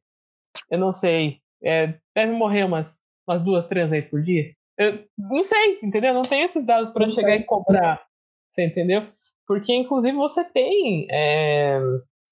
[0.71, 1.41] eu não sei.
[1.63, 4.55] É, deve morrer umas, umas duas, três aí por dia.
[4.79, 6.15] Eu não sei, entendeu?
[6.15, 7.41] Não tem esses dados para chegar sei.
[7.41, 8.03] e cobrar.
[8.49, 9.07] Você entendeu?
[9.47, 11.81] Porque, inclusive, você tem é,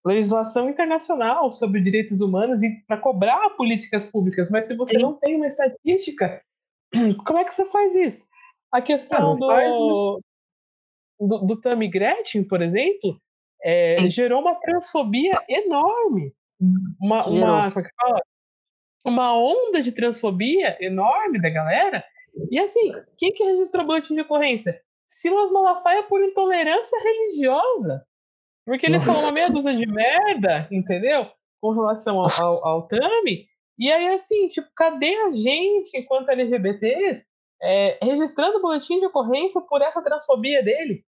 [0.04, 5.02] legislação internacional sobre direitos humanos e para cobrar políticas públicas, mas se você Sim.
[5.02, 6.42] não tem uma estatística,
[7.26, 8.26] como é que você faz isso?
[8.72, 9.76] A questão do, faz, né?
[11.20, 13.20] do, do Tammy Gretchen, por exemplo,
[13.62, 16.32] é, gerou uma transfobia enorme.
[17.00, 22.04] Uma, uma, é uma onda de transfobia enorme da galera
[22.50, 24.80] e assim, quem que registrou boletim de ocorrência?
[25.06, 28.04] Silas Malafaia por intolerância religiosa.
[28.66, 29.06] Porque ele Nossa.
[29.06, 31.26] falou uma meia dúzia de merda, entendeu?
[31.60, 33.46] Com relação ao, ao, ao Tami.
[33.78, 37.26] E aí, assim, tipo, cadê a gente, enquanto LGBTs,
[37.62, 41.04] é, registrando boletim de ocorrência por essa transfobia dele?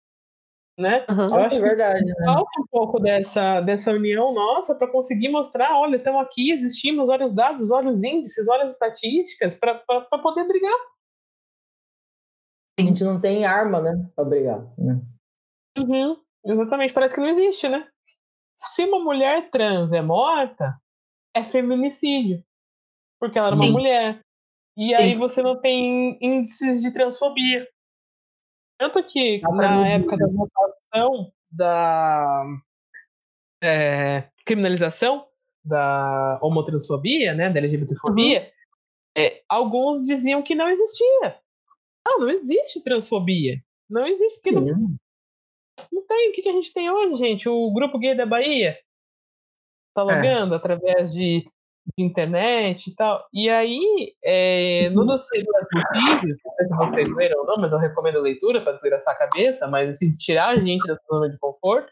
[0.78, 1.04] Né?
[1.10, 2.06] Uhum, Eu acho é verdade.
[2.06, 2.26] Que né?
[2.26, 7.26] falta um pouco dessa, dessa união nossa para conseguir mostrar: olha, estamos aqui, existimos, olha
[7.26, 9.74] os dados, olha os índices, olha as estatísticas, para
[10.22, 10.78] poder brigar.
[12.80, 14.62] A gente não tem arma, né, pra brigar.
[14.78, 15.02] Né?
[15.78, 17.88] Uhum, exatamente, parece que não existe, né?
[18.56, 20.80] Se uma mulher trans é morta,
[21.36, 22.44] é feminicídio.
[23.20, 23.72] Porque ela era uma Sim.
[23.72, 24.20] mulher.
[24.78, 24.94] E Sim.
[24.94, 27.68] aí você não tem índices de transfobia.
[28.80, 32.44] Tanto que na época da votação da
[33.64, 35.28] é, criminalização
[35.64, 39.24] da homotransfobia, né, da LGBTfobia, uhum.
[39.24, 41.40] é, alguns diziam que não existia.
[42.08, 43.58] Não, não existe transfobia.
[43.90, 44.66] Não existe, porque não,
[45.92, 46.30] não tem.
[46.30, 47.50] O que, que a gente tem hoje, gente?
[47.50, 48.78] O grupo gay da Bahia
[49.94, 50.06] tá é.
[50.06, 50.58] logando é.
[50.58, 51.44] através de,
[51.98, 53.26] de, internet e tal.
[53.34, 55.08] E aí, é, no uhum.
[55.08, 58.62] dossiê do Possível, não sei se vocês leram ou não, mas eu recomendo a leitura
[58.62, 61.92] para desgraçar a cabeça, mas assim, tirar a gente dessa zona de conforto.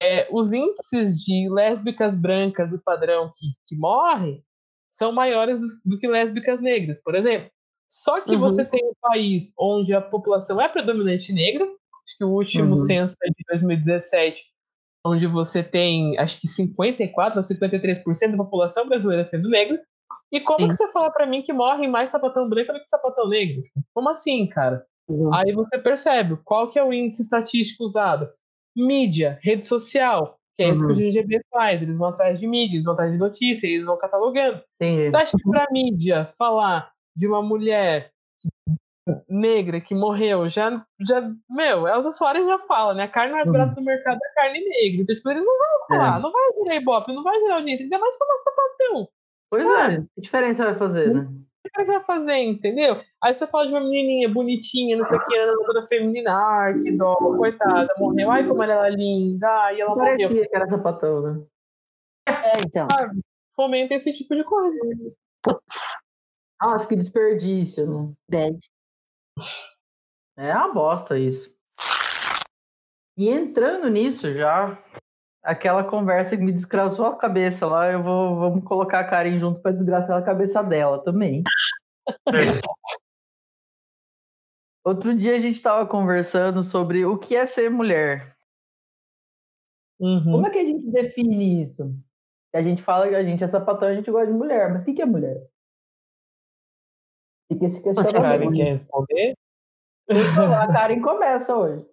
[0.00, 4.44] É, os índices de lésbicas brancas e padrão que, que morrem
[4.90, 7.50] são maiores do, do que lésbicas negras, por exemplo.
[7.88, 8.40] Só que uhum.
[8.40, 12.76] você tem um país onde a população é predominante negra, acho que o último uhum.
[12.76, 14.44] censo é de 2017,
[15.06, 19.80] onde você tem, acho que 54 ou 53% da população brasileira sendo negra.
[20.32, 20.68] E como Sim.
[20.68, 23.62] que você fala para mim que morrem mais sapatão branco do que sapatão negro?
[23.94, 24.84] Como assim, cara?
[25.08, 25.32] Uhum.
[25.32, 28.28] Aí você percebe qual que é o índice estatístico usado.
[28.76, 31.42] Mídia, rede social, que é isso que o GGB uhum.
[31.52, 31.80] faz.
[31.80, 34.60] Eles vão atrás de mídia, eles vão atrás de notícia, eles vão catalogando.
[34.82, 35.08] Sim.
[35.08, 38.12] Você acha que pra mídia falar de uma mulher
[39.28, 43.04] negra que morreu, já, já meu, Elza Soares já fala, né?
[43.04, 45.02] A carne mais barata do mercado é carne negra.
[45.02, 46.22] Então, tipo, eles não vão falar, é.
[46.22, 49.08] não vai virar ibope, não vai virar audiência, ainda mais como sapatão.
[49.48, 51.24] Pois é, que diferença vai fazer, né?
[51.64, 53.00] Que diferença vai fazer, entendeu?
[53.22, 56.78] Aí você fala de uma menininha bonitinha, não sei o que, anda toda feminina, ai,
[56.78, 60.48] que dó, coitada, morreu, ai, como ela é linda, ai, ela Parecia morreu.
[60.48, 61.46] que era sapatão, né?
[62.28, 62.88] É, então.
[62.90, 63.20] Sabe?
[63.54, 64.76] Fomenta esse tipo de coisa.
[65.42, 65.96] Putz.
[66.60, 68.16] Nossa, que desperdício.
[68.30, 68.58] Bad.
[70.36, 71.54] É uma bosta isso.
[73.16, 74.78] E entrando nisso já,
[75.42, 79.60] aquela conversa que me desgraçou a cabeça lá, eu vou vamos colocar a Karen junto
[79.60, 81.42] para desgraçar a cabeça dela também.
[84.84, 88.36] Outro dia a gente estava conversando sobre o que é ser mulher.
[89.98, 90.32] Uhum.
[90.32, 91.92] Como é que a gente define isso?
[92.54, 94.84] A gente fala que a gente é sapatão, a gente gosta de mulher, mas o
[94.84, 95.42] que é mulher?
[97.48, 98.16] Fica esse questionamento.
[98.16, 99.34] A Karen quer responder?
[100.08, 101.86] Então, a Karen começa hoje.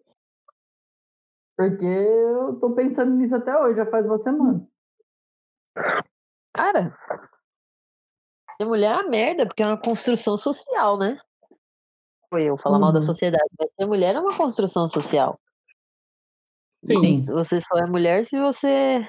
[1.57, 4.67] Porque eu tô pensando nisso até hoje, já faz uma semana.
[6.55, 6.97] Cara,
[8.57, 11.19] ser mulher é uma merda, porque é uma construção social, né?
[12.33, 12.81] foi eu falar uhum.
[12.81, 13.05] mal da uhum.
[13.05, 13.47] sociedade.
[13.59, 15.39] Mas ser mulher é uma construção social.
[16.83, 17.25] Sim.
[17.25, 19.07] Você só é mulher se você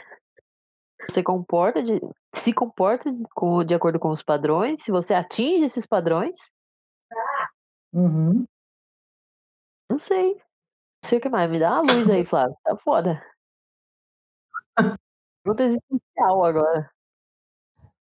[1.11, 2.01] se comporta de,
[2.35, 6.37] se comporta com, de acordo com os padrões, se você atinge esses padrões.
[7.93, 8.45] Uhum.
[9.91, 10.35] Não sei.
[10.35, 11.51] Não sei o que mais.
[11.51, 12.57] Me dá uma luz aí, Flávio.
[12.65, 13.23] Tá foda.
[15.45, 16.91] Pergunta existencial agora.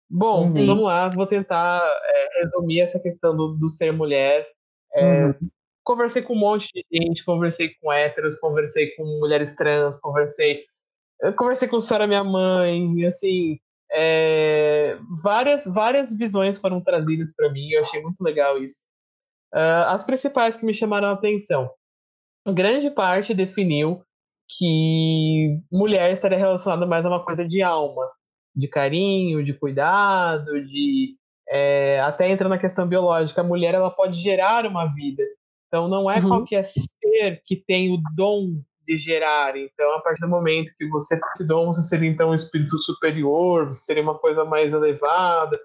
[0.09, 0.65] Bom, uhum.
[0.65, 4.47] vamos lá, vou tentar é, resumir essa questão do, do ser mulher.
[4.93, 5.49] É, uhum.
[5.83, 10.65] Conversei com um monte de gente, conversei com héteros, conversei com mulheres trans, conversei.
[11.21, 13.59] Eu conversei com a senhora minha mãe, assim,
[13.91, 18.85] é, várias, várias visões foram trazidas para mim, eu achei muito legal isso.
[19.53, 21.69] Uh, as principais que me chamaram a atenção.
[22.47, 24.01] Grande parte definiu
[24.47, 28.09] que mulher estaria relacionada mais a uma coisa de alma,
[28.55, 31.15] de carinho, de cuidado, de
[31.49, 35.23] é, até entra na questão biológica, a mulher ela pode gerar uma vida.
[35.67, 36.29] Então não é uhum.
[36.29, 39.57] qualquer ser que tem o dom de gerar.
[39.57, 43.67] Então a partir do momento que você esse dom, você seria então um espírito superior,
[43.67, 45.59] você seria uma coisa mais elevada.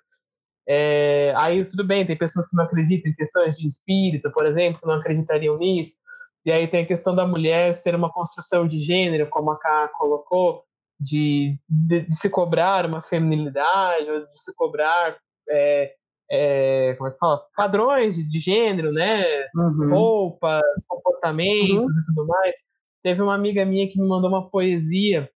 [0.69, 4.81] É, aí tudo bem, tem pessoas que não acreditam em questões de espírito, por exemplo,
[4.81, 5.97] que não acreditariam nisso.
[6.45, 9.89] E aí tem a questão da mulher ser uma construção de gênero, como a Ká
[9.97, 10.65] colocou
[10.99, 15.17] de, de, de, se cobrar uma feminilidade, ou de se cobrar
[15.49, 15.95] é,
[16.31, 17.45] é, como é que fala?
[17.57, 19.25] padrões de, de gênero, né?
[19.55, 19.91] Uhum.
[19.91, 22.03] Roupas, comportamentos uhum.
[22.03, 22.57] e tudo mais.
[23.03, 25.29] Teve uma amiga minha que me mandou uma poesia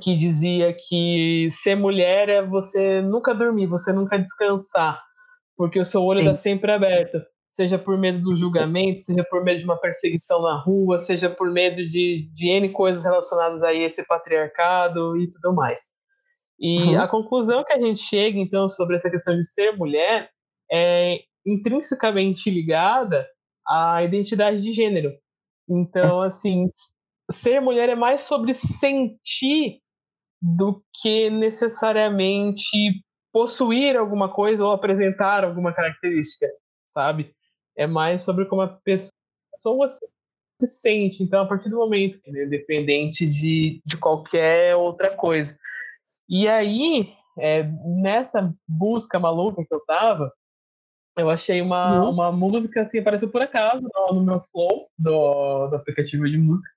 [0.00, 5.02] que dizia que ser mulher é você nunca dormir, você nunca descansar,
[5.56, 7.18] porque o seu olho está sempre aberto
[7.50, 11.50] seja por medo do julgamento, seja por medo de uma perseguição na rua, seja por
[11.50, 15.80] medo de, de N coisas relacionadas a esse patriarcado e tudo mais.
[16.58, 17.00] E uhum.
[17.00, 20.30] a conclusão que a gente chega, então, sobre essa questão de ser mulher
[20.70, 23.26] é intrinsecamente ligada
[23.66, 25.10] à identidade de gênero.
[25.70, 26.68] Então, assim,
[27.30, 29.80] ser mulher é mais sobre sentir
[30.42, 36.46] do que necessariamente possuir alguma coisa ou apresentar alguma característica,
[36.88, 37.32] sabe?
[37.80, 41.22] é mais sobre como a pessoa se sente.
[41.22, 45.58] Então, a partir do momento, né, independente de, de qualquer outra coisa.
[46.28, 47.62] E aí, é,
[48.02, 50.30] nessa busca maluca que eu tava,
[51.20, 52.10] eu achei uma, uhum.
[52.10, 56.68] uma música assim, apareceu por acaso no, no meu flow do, do aplicativo de música.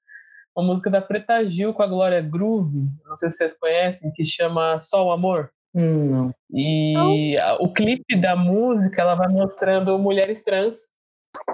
[0.55, 4.23] Uma música da Preta Gil com a Glória Groove, não sei se vocês conhecem, que
[4.23, 5.49] chama Só o Amor.
[5.73, 6.35] Hum, não.
[6.51, 7.55] E não.
[7.61, 10.93] o clipe da música, ela vai mostrando mulheres trans,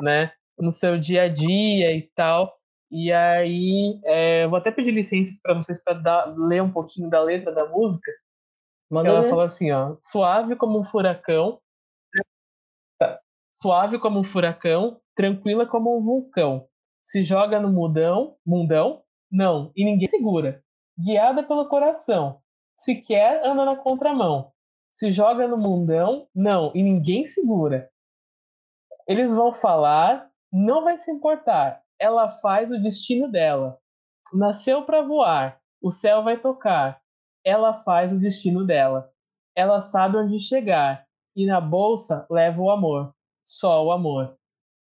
[0.02, 0.32] né?
[0.58, 2.54] No seu dia a dia e tal.
[2.92, 7.54] E aí, é, vou até pedir licença para vocês para ler um pouquinho da letra
[7.54, 8.12] da música.
[8.92, 9.30] Manda ela ver.
[9.30, 11.60] fala assim, ó, suave como um furacão,
[13.62, 16.66] suave como um furacão, tranquila como um vulcão.
[17.04, 20.64] Se joga no mundão, mundão, não, e ninguém segura.
[20.98, 22.42] Guiada pelo coração,
[22.76, 24.52] se quer, anda na contramão.
[24.94, 27.90] Se joga no mundão, não, e ninguém segura.
[29.08, 31.82] Eles vão falar, não vai se importar.
[32.00, 33.78] Ela faz o destino dela.
[34.34, 37.02] Nasceu para voar, o céu vai tocar.
[37.44, 39.12] Ela faz o destino dela.
[39.56, 41.06] Ela sabe onde chegar
[41.36, 43.14] e na bolsa leva o amor,
[43.50, 44.36] só o amor.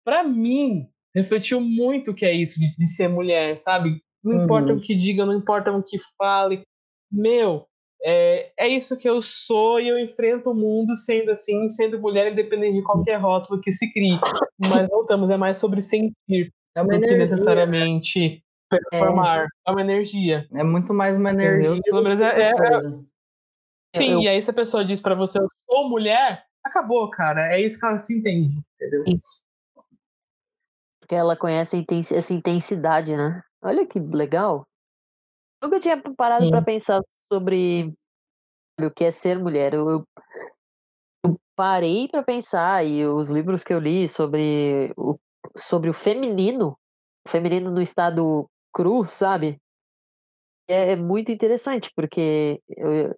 [0.05, 4.01] Para mim, refletiu muito o que é isso de, de ser mulher, sabe?
[4.23, 4.45] Não uhum.
[4.45, 6.63] importa o que diga, não importa o que fale.
[7.11, 7.67] Meu,
[8.03, 12.33] é, é isso que eu sou e eu enfrento o mundo sendo assim, sendo mulher,
[12.33, 14.19] independente de qualquer rótulo que se crie.
[14.59, 17.09] Mas voltamos, é mais sobre sentir é do energia.
[17.09, 19.45] que necessariamente performar.
[19.45, 19.47] É.
[19.69, 19.73] é.
[19.73, 20.47] uma energia.
[20.53, 21.81] É muito mais uma energia.
[21.85, 22.43] Pelo menos é.
[22.43, 22.81] é, é
[23.97, 24.21] sim, eu...
[24.21, 27.55] e aí se a pessoa diz para você, eu sou mulher, acabou, cara.
[27.55, 29.05] É isso que ela se entende, entendeu?
[31.01, 33.43] Porque ela conhece essa intensidade, né?
[33.63, 34.67] Olha que legal.
[35.63, 37.01] Nunca tinha parado para pensar
[37.33, 37.95] sobre
[38.81, 39.75] o que é ser mulher.
[39.75, 40.09] Eu, eu,
[41.25, 45.19] eu parei para pensar e os livros que eu li sobre o,
[45.57, 46.77] sobre o feminino,
[47.27, 49.61] o feminino no estado cru, sabe?
[50.69, 53.15] É, é muito interessante, porque eu,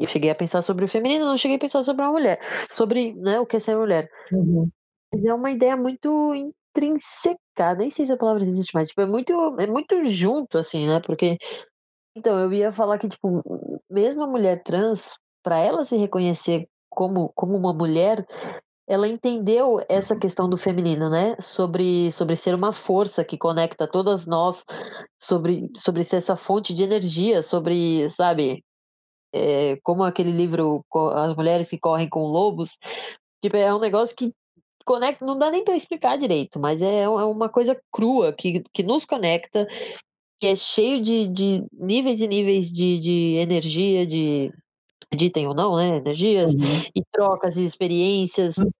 [0.00, 2.40] eu cheguei a pensar sobre o feminino, não cheguei a pensar sobre uma mulher,
[2.70, 4.08] sobre né, o que é ser mulher.
[4.32, 4.68] Uhum.
[5.12, 9.06] Mas é uma ideia muito intrinsecada, nem sei se a palavra existe mais, tipo, é
[9.06, 11.00] muito, é muito junto, assim, né?
[11.04, 11.36] Porque
[12.16, 17.32] então, eu ia falar que, tipo, mesmo a mulher trans, para ela se reconhecer como,
[17.34, 18.26] como uma mulher,
[18.86, 21.36] ela entendeu essa questão do feminino, né?
[21.40, 24.64] Sobre, sobre ser uma força que conecta todas nós,
[25.18, 28.64] sobre, sobre ser essa fonte de energia, sobre, sabe,
[29.32, 32.78] é, como aquele livro As Mulheres que Correm com Lobos.
[33.42, 34.34] Tipo, é um negócio que
[34.84, 38.82] conecta, não dá nem para explicar direito, mas é, é uma coisa crua que, que
[38.82, 39.66] nos conecta,
[40.38, 44.52] que é cheio de, de níveis e níveis de, de energia, de
[45.04, 45.98] acreditem ou não, né?
[45.98, 46.60] Energias uhum.
[46.94, 48.58] e trocas e experiências.
[48.58, 48.70] Uhum.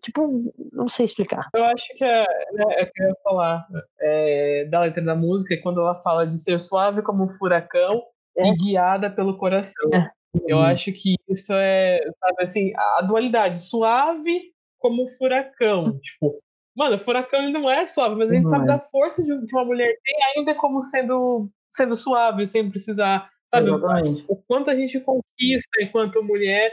[0.00, 1.48] Tipo, não sei explicar.
[1.54, 2.20] Eu acho que é,
[2.52, 3.66] né, é que eu ia falar
[4.00, 8.19] é, da letra da música, quando ela fala de ser suave como um furacão é.
[8.36, 9.90] E guiada pelo coração.
[9.92, 10.08] É.
[10.46, 10.62] Eu uhum.
[10.62, 15.98] acho que isso é, sabe assim, a dualidade, suave como furacão.
[15.98, 16.40] Tipo,
[16.76, 18.66] mano, furacão não é suave, mas a gente não sabe é.
[18.68, 23.70] da força de, uma mulher tem ainda como sendo, sendo suave, sem precisar, sabe?
[23.70, 24.24] Exatamente.
[24.28, 26.72] O quanto a gente conquista enquanto mulher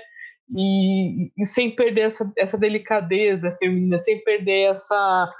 [0.55, 5.31] e, e, sem perder essa, essa delicadeza feminina, sem perder essa,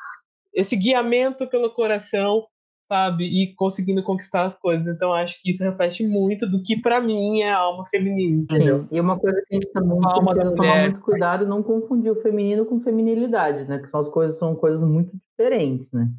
[0.54, 2.46] esse guiamento pelo coração
[2.88, 3.26] sabe?
[3.26, 4.88] E conseguindo conquistar as coisas.
[4.88, 8.44] Então acho que isso reflete muito do que para mim é a alma feminina.
[8.44, 8.82] Entendeu?
[8.84, 8.88] Sim.
[8.92, 12.22] E uma coisa que a gente também a precisa tomar muito cuidado não confundir o
[12.22, 13.80] feminino com feminilidade, né?
[13.80, 16.10] Que são as coisas são coisas muito diferentes, né?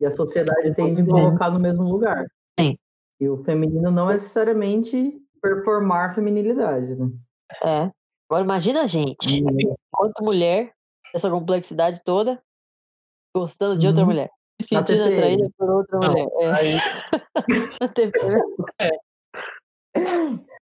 [0.00, 2.26] E a sociedade tende a colocar no mesmo lugar.
[2.58, 2.76] Sim.
[3.20, 7.10] E o feminino não é necessariamente performar feminilidade, né?
[7.64, 7.90] É.
[8.28, 10.72] Agora imagina a gente, enquanto mulher,
[11.14, 12.40] essa complexidade toda,
[13.34, 14.08] gostando de outra uhum.
[14.08, 14.30] mulher
[14.62, 16.28] sentindo atraída por outra não, mulher.
[16.40, 16.52] É.
[16.52, 16.76] Aí...
[18.80, 18.90] é.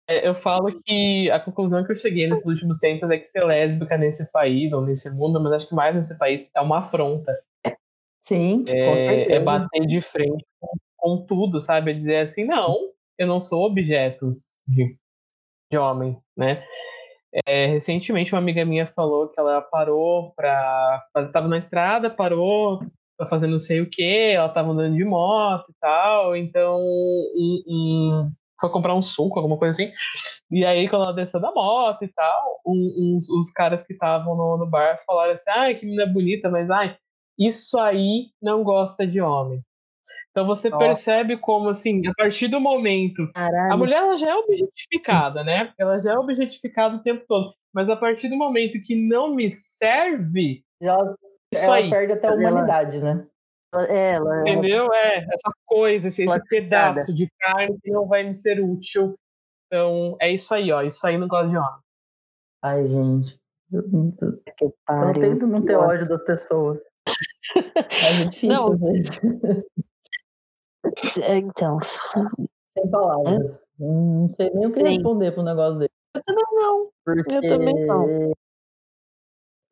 [0.10, 0.28] é.
[0.28, 3.98] eu falo que a conclusão que eu cheguei nesses últimos tempos é que ser lésbica
[3.98, 7.34] nesse país ou nesse mundo, mas acho que mais nesse país, é uma afronta.
[8.20, 8.64] Sim.
[8.68, 11.92] É, é bater de frente com, com, tudo, sabe?
[11.92, 14.28] É dizer assim, não, eu não sou objeto
[14.66, 14.98] de,
[15.70, 16.64] de homem, né?
[17.46, 22.80] É, recentemente uma amiga minha falou que ela parou para estava na estrada, parou
[23.18, 26.80] pra fazer não sei o que, ela tava andando de moto e tal, então
[28.60, 29.92] foi comprar um suco, alguma coisa assim.
[30.50, 34.36] E aí, quando ela desceu da moto e tal, um, uns, os caras que estavam
[34.36, 36.96] no, no, bar falaram assim: ai, que menina bonita, mas ai,
[37.38, 39.62] isso aí não gosta de homem.
[40.32, 40.86] Então você Nossa.
[40.86, 43.30] percebe como, assim, a partir do momento.
[43.34, 43.74] Caralho.
[43.74, 45.74] A mulher ela já é objetificada, né?
[45.78, 47.54] Ela já é objetificada o tempo todo.
[47.74, 50.64] Mas a partir do momento que não me serve.
[50.82, 50.98] Já
[51.54, 51.90] isso ela aí.
[51.90, 53.26] perde até a humanidade, né?
[53.90, 54.94] É, ela, Entendeu?
[54.94, 59.16] É, essa coisa, esse, esse pedaço de carne que não vai me ser útil.
[59.66, 60.84] Então, é isso aí, ó.
[60.84, 61.80] Isso aí não gosta de homem.
[62.62, 63.40] Ai, gente.
[63.72, 66.80] Eu, eu tento não ter ódio das pessoas.
[67.56, 69.64] É difícil, não.
[71.24, 71.80] É, então.
[71.82, 73.62] Sem palavras.
[73.62, 73.64] É?
[73.80, 74.88] Não sei nem o que Sim.
[74.88, 75.92] responder pro negócio dele.
[76.16, 76.90] Eu também não.
[77.06, 77.36] Porque...
[77.36, 78.34] Eu também não.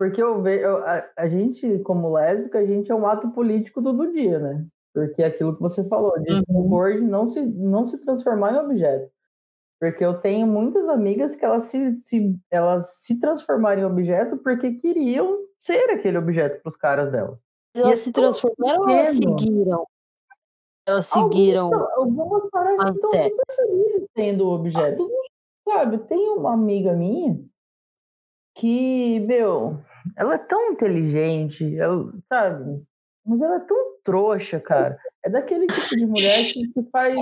[0.01, 4.11] Porque eu vejo, a, a, gente, como lésbica, a gente é um ato político do,
[4.11, 4.65] dia, né?
[4.91, 7.07] Porque aquilo que você falou, de uhum.
[7.07, 9.11] não se, não se transformar em objeto.
[9.79, 14.71] Porque eu tenho muitas amigas que elas se, se, elas se transformaram em objeto porque
[14.71, 17.39] queriam ser aquele objeto para os caras dela.
[17.71, 19.85] Elas e se transformaram ou elas seguiram?
[20.83, 21.65] Elas seguiram.
[21.65, 25.07] Algumas, algumas parecem que estão super felizes tendo o objeto.
[25.63, 27.39] Sabe, tem uma amiga minha
[28.55, 29.79] que, meu,
[30.15, 31.77] ela é tão inteligente,
[32.27, 32.83] sabe?
[33.25, 34.97] Mas ela é tão trouxa, cara.
[35.23, 37.19] É daquele tipo de mulher que, que faz.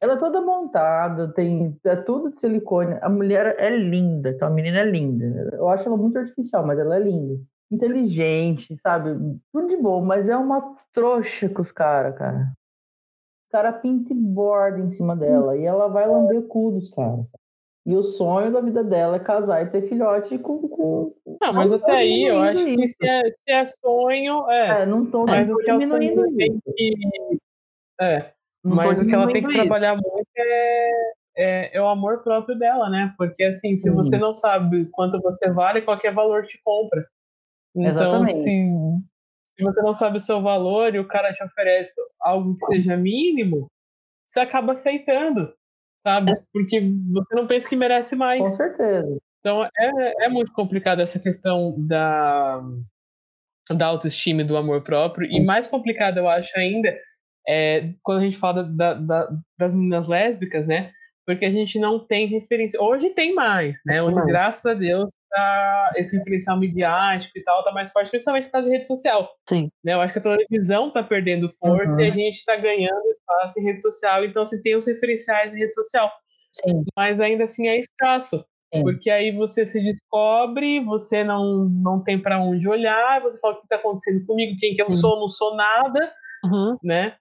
[0.00, 2.98] Ela é toda montada, tem é tudo de silicone.
[3.00, 5.24] A mulher é linda, aquela menina é linda.
[5.52, 7.40] Eu acho ela muito artificial, mas ela é linda.
[7.70, 9.10] Inteligente, sabe?
[9.52, 12.52] Tudo de bom, mas é uma trouxa com os caras, cara.
[13.46, 15.56] Os caras pintam e borda em cima dela.
[15.56, 17.24] E ela vai lamber cu dos caras.
[17.84, 20.68] E o sonho da vida dela é casar e ter filhote com.
[20.68, 21.14] com...
[21.40, 22.78] Não, mas até aí eu acho isso.
[22.78, 24.48] que se é, se é sonho.
[24.48, 27.38] É, é não tô mas o que ela tem que.
[28.00, 28.32] É.
[28.62, 29.58] Não mas o que ela tem que isso.
[29.58, 33.12] trabalhar muito é, é, é, o amor próprio dela, né?
[33.18, 37.04] Porque assim, se você não sabe quanto você vale, qualquer valor te compra.
[37.74, 38.32] Então, Exatamente.
[38.34, 38.72] Se,
[39.56, 42.96] se você não sabe o seu valor e o cara te oferece algo que seja
[42.96, 43.66] mínimo,
[44.24, 45.52] você acaba aceitando
[46.02, 46.32] sabe?
[46.52, 48.40] Porque você não pensa que merece mais.
[48.40, 49.18] Com certeza.
[49.40, 52.62] Então é, é muito complicado essa questão da,
[53.70, 55.28] da autoestima e do amor próprio.
[55.30, 56.94] E mais complicado, eu acho ainda,
[57.48, 59.28] é quando a gente fala da, da,
[59.58, 60.92] das meninas lésbicas, né?
[61.26, 62.80] Porque a gente não tem referência.
[62.80, 64.02] Hoje tem mais, né?
[64.02, 68.52] Hoje, graças a Deus, tá, esse referencial midiático e tal tá mais forte, principalmente por
[68.52, 69.28] causa da rede social.
[69.48, 69.70] Sim.
[69.82, 69.94] Né?
[69.94, 72.00] Eu acho que a televisão tá perdendo força uhum.
[72.00, 75.58] e a gente está ganhando espaço em rede social, então você tem os referenciais em
[75.58, 76.10] rede social.
[76.52, 76.84] Sim.
[76.96, 78.44] Mas ainda assim é escasso.
[78.74, 78.82] Sim.
[78.82, 83.58] Porque aí você se descobre, você não, não tem para onde olhar, você fala o
[83.58, 86.12] que está acontecendo comigo, quem que eu sou, não sou nada,
[86.44, 86.76] uhum.
[86.82, 87.14] né?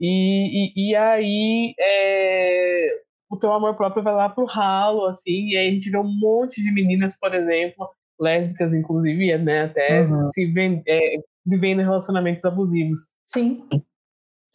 [0.00, 3.00] E, e, e aí é,
[3.30, 6.18] o teu amor próprio vai lá pro ralo, assim, e aí a gente vê um
[6.18, 10.28] monte de meninas, por exemplo, lésbicas, inclusive, né, até uhum.
[10.30, 11.16] se vend, é,
[11.46, 13.12] vivendo relacionamentos abusivos.
[13.26, 13.64] Sim.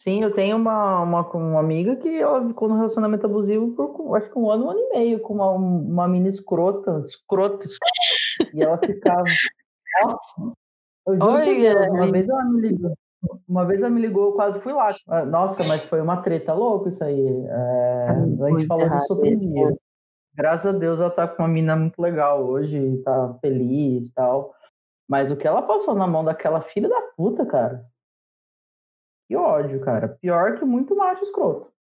[0.00, 4.30] Sim, eu tenho uma, uma, uma amiga que ela ficou no relacionamento abusivo por acho
[4.30, 7.66] que um ano, um ano e meio, com uma, uma menina escrota, escrota,
[8.52, 9.24] e ela ficava.
[10.02, 10.52] Nossa!
[11.06, 12.94] Eu juro Oi, Deus, uma vez ela me ligou.
[13.48, 14.88] Uma vez ela me ligou, eu quase fui lá.
[15.08, 17.26] Ah, nossa, mas foi uma treta louca isso aí.
[17.28, 19.76] É, a gente falou disso outro dia.
[20.34, 24.54] Graças a Deus ela tá com uma mina muito legal hoje, tá feliz e tal.
[25.08, 27.84] Mas o que ela passou na mão daquela filha da puta, cara.
[29.28, 30.08] Que ódio, cara.
[30.20, 31.72] Pior que muito macho escroto.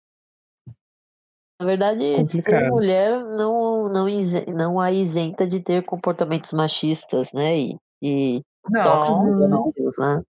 [1.59, 2.61] Na verdade, Complicado.
[2.61, 4.05] ser mulher não, não,
[4.53, 7.57] não a isenta de ter comportamentos machistas, né?
[7.57, 10.21] E, e não, Deus, né?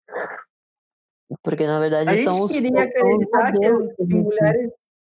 [1.43, 2.53] Porque na verdade a são os.
[2.53, 4.73] queria acreditar que, que mulheres.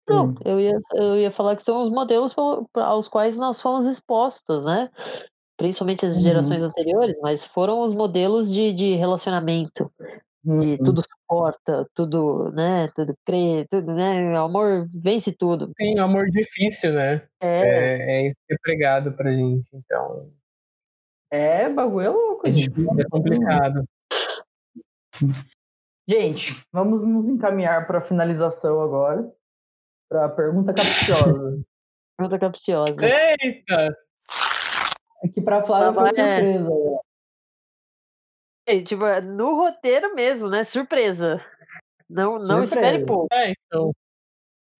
[0.09, 2.35] Não, eu ia, eu ia falar que são os modelos
[2.75, 4.91] aos quais nós fomos expostos, né?
[5.57, 6.69] Principalmente as gerações uhum.
[6.69, 9.93] anteriores, mas foram os modelos de, de relacionamento,
[10.43, 10.77] de uhum.
[10.79, 12.89] tudo suporta, tudo, né?
[12.95, 14.33] Tudo crê, tudo, né?
[14.33, 15.71] O amor vence tudo.
[15.79, 17.23] Sim, amor difícil, né?
[17.41, 20.33] É, é, é isso que é pregado pra gente, então.
[21.31, 22.49] É, bagulho é louco.
[22.49, 23.85] É, difícil, é complicado.
[26.11, 29.33] Gente, vamos nos encaminhar para a finalização agora.
[30.09, 31.63] Para a pergunta capciosa.
[32.19, 32.97] pergunta capciosa.
[33.01, 33.97] Eita!
[35.23, 36.13] Aqui para a Flávia foi é...
[36.13, 37.01] surpresa.
[38.67, 40.65] É, tipo, é no roteiro mesmo, né?
[40.65, 41.41] Surpresa.
[42.09, 43.29] Não, não espere pouco.
[43.33, 43.93] É, então.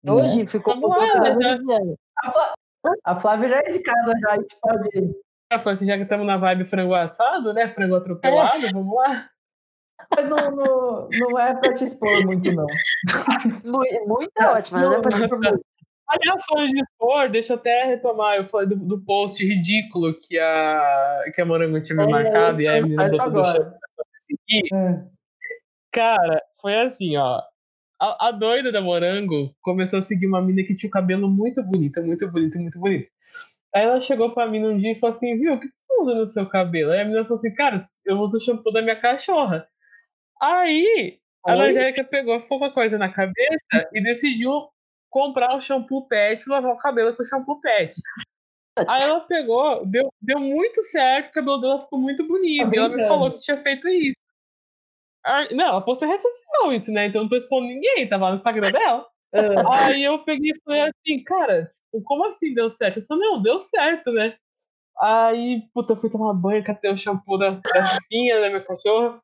[0.05, 0.47] Hoje é.
[0.47, 1.57] ficou Vamos lá, já...
[2.17, 2.53] a, Flávia,
[3.05, 4.31] a Flávia já é de casa, já.
[4.31, 5.69] A gente pode.
[5.69, 7.69] assim, já que estamos na vibe frango assado, né?
[7.69, 8.71] Frango atropelado, é.
[8.73, 9.29] vamos lá.
[10.15, 12.65] Mas não, não, não é para te expor muito, não.
[13.63, 15.65] Muito, é ótimo, não, não é para te expor muito.
[16.11, 18.35] Aliás, falando de expor, deixa eu até retomar.
[18.35, 22.61] Eu falei do, do post ridículo que a, que a Morango tinha me é, marcado
[22.61, 24.67] e aí a menina botou do chão pra seguir.
[24.73, 25.05] É.
[25.89, 27.41] Cara, foi assim, ó.
[27.99, 31.63] A, a, doida da Morango começou a seguir uma menina que tinha o cabelo muito
[31.63, 33.09] bonito, muito bonito, muito bonito.
[33.73, 36.15] Aí ela chegou pra mim um dia e falou assim, viu, o que você usa
[36.15, 36.91] no seu cabelo?
[36.91, 39.65] Aí a menina falou assim, cara, eu uso o shampoo da minha cachorra.
[40.41, 44.69] Aí a Angélica pegou, ficou com a coisa na cabeça e decidiu
[45.09, 47.95] comprar o shampoo pet e lavar o cabelo com o shampoo pet.
[48.87, 52.69] Aí ela pegou, deu, deu muito certo, o cabelo dela ficou muito bonito.
[52.69, 54.19] Tá e ela me falou que tinha feito isso.
[55.23, 57.05] Aí, não, ela postou rede social isso, né?
[57.05, 59.05] Então não tô expondo ninguém, tava no Instagram dela.
[59.71, 61.71] Aí eu peguei e falei assim, cara,
[62.05, 62.99] como assim deu certo?
[62.99, 64.35] Eu falei, não, deu certo, né?
[64.99, 69.21] Aí, puta, eu fui tomar banho, catei o shampoo da, da Fifinha, da minha cachorra.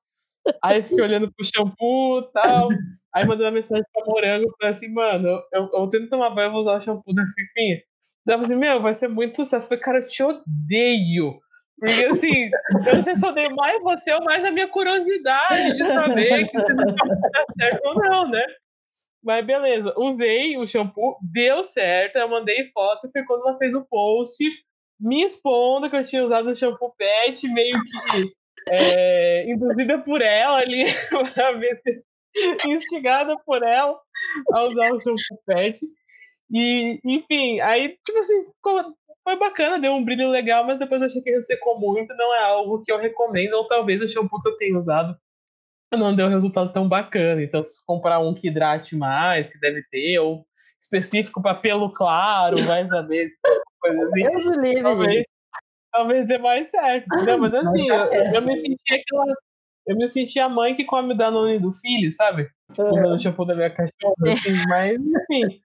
[0.64, 2.70] Aí fiquei olhando pro shampoo e tal.
[3.14, 6.62] Aí uma mensagem pra Morango, falei assim, mano, eu, eu tento tomar banho, eu vou
[6.62, 7.82] usar o shampoo da Fifinha.
[8.26, 9.66] Daí eu falei assim, meu, vai ser muito sucesso.
[9.66, 11.40] Eu falei, cara, eu te odeio.
[11.80, 12.50] Porque assim,
[12.88, 16.74] eu não se odeio mais você ou mais a minha curiosidade de saber que se
[16.74, 18.44] o shampoo tá certo ou não, né?
[19.24, 23.86] Mas beleza, usei o shampoo, deu certo, eu mandei foto, foi quando ela fez o
[23.86, 24.44] post
[25.00, 28.32] me expondo que eu tinha usado o shampoo pet, meio que
[28.68, 30.86] é, induzida por ela ali,
[31.34, 32.04] para ver se
[32.68, 34.00] instigada por ela
[34.54, 35.80] a usar o shampoo pet.
[36.52, 38.46] E, enfim, aí, tipo assim,
[39.24, 42.44] foi bacana, deu um brilho legal, mas depois eu achei que secou muito, não é
[42.44, 45.18] algo que eu recomendo, ou talvez o shampoo que eu tenho usado
[45.96, 47.42] não deu resultado tão bacana.
[47.42, 50.46] Então, se comprar um que hidrate mais, que deve ter, ou
[50.82, 53.28] específico para pelo claro, vai saber,
[53.80, 54.24] coisa assim.
[54.24, 55.27] Eu livre, gente
[55.92, 57.08] talvez dê mais certo.
[57.26, 59.34] Não, mas assim, eu, eu, me senti aquela.
[59.86, 62.50] Eu me senti a mãe que come o Danone do filho, sabe?
[62.78, 62.94] Uhum.
[62.94, 65.62] Usando o shampoo da minha cachorra, assim, mas enfim.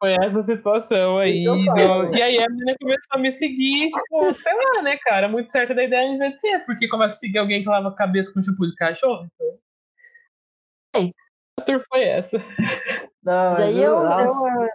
[0.00, 1.44] Foi essa situação aí.
[1.44, 2.14] Do...
[2.14, 5.28] E aí a menina começou a me seguir, tipo, sei lá, né, cara?
[5.28, 8.32] Muito certa da ideia de ser, porque começa a seguir alguém que lava a cabeça
[8.32, 9.26] com shampoo de cachorro.
[10.94, 11.12] Então...
[11.58, 12.38] A tour foi essa.
[13.22, 14.68] Não, daí eu, eu,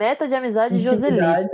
[0.00, 1.48] meta de amizade Joselita.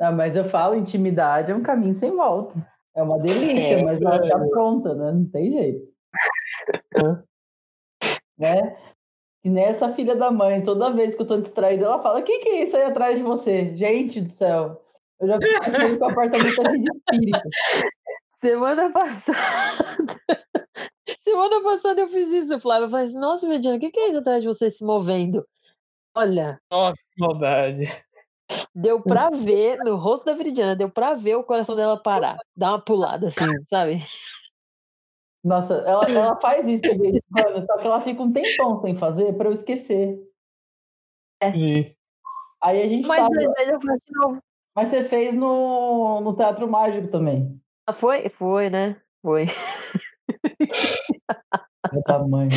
[0.00, 2.54] Ah, mas eu falo, intimidade é um caminho sem volta.
[2.94, 5.12] É uma delícia, é, mas ela tá pronta, né?
[5.12, 5.86] Não tem jeito.
[8.38, 8.76] né?
[9.44, 12.38] E nessa filha da mãe, toda vez que eu tô distraída, ela fala: o que,
[12.40, 13.76] que é isso aí atrás de você?
[13.76, 14.82] Gente do céu.
[15.20, 17.48] Eu já fiquei com o apartamento cheio de espírito.
[18.40, 19.38] Semana passada.
[21.22, 22.86] Semana passada eu fiz isso, Flávia.
[22.86, 25.44] Eu falei assim, nossa, Mediana, o que, que é isso atrás de você se movendo?
[26.14, 26.60] Olha.
[26.70, 27.84] Nossa, maldade.
[28.74, 32.70] Deu pra ver no rosto da Viridiana, deu pra ver o coração dela parar, dar
[32.70, 34.02] uma pulada assim, sabe?
[35.44, 36.84] Nossa, ela, ela faz isso
[37.66, 40.18] só que ela fica um tempão sem fazer pra eu esquecer.
[41.40, 41.50] É.
[42.60, 43.34] Aí a gente Mas, tava...
[43.40, 44.42] eu faço de novo.
[44.74, 47.60] Mas você fez no, no Teatro Mágico também.
[47.86, 49.00] Ah, foi, foi, né?
[49.22, 49.46] Foi.
[51.90, 52.50] É tamanho.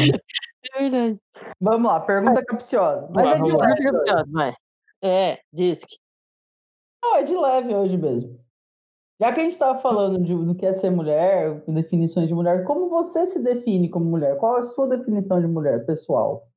[0.73, 1.19] É verdade.
[1.59, 3.07] Vamos lá, pergunta capciosa.
[3.11, 3.67] Mas é de lá.
[3.67, 4.53] Capciosa, vai.
[5.03, 5.39] É,
[5.87, 5.97] que.
[7.03, 8.39] Não, é de leve hoje mesmo.
[9.19, 12.63] Já que a gente estava falando de, do que é ser mulher, definições de mulher,
[12.63, 14.37] como você se define como mulher?
[14.37, 16.47] Qual é a sua definição de mulher, pessoal?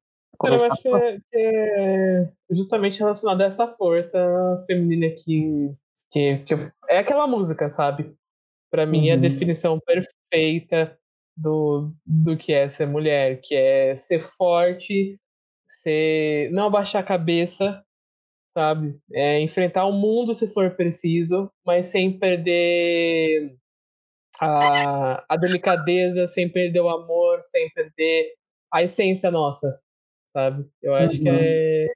[0.41, 5.75] Cara, eu acho que é, que é justamente relacionado a essa força feminina que,
[6.11, 8.15] que, que eu- é aquela música, sabe?
[8.71, 9.21] Pra mim é a Uhum.
[9.21, 10.99] definição perfeita
[11.37, 15.21] do, do que é ser mulher, que é ser forte,
[15.67, 17.84] ser não abaixar a cabeça,
[18.55, 18.97] sabe?
[19.13, 23.57] É enfrentar o mundo se for preciso, mas sem perder
[24.41, 28.33] a, a delicadeza, sem perder o amor, sem perder
[28.73, 29.79] a essência nossa,
[30.33, 30.65] sabe?
[30.83, 31.37] Eu acho que Uhum.
[31.37, 31.87] é,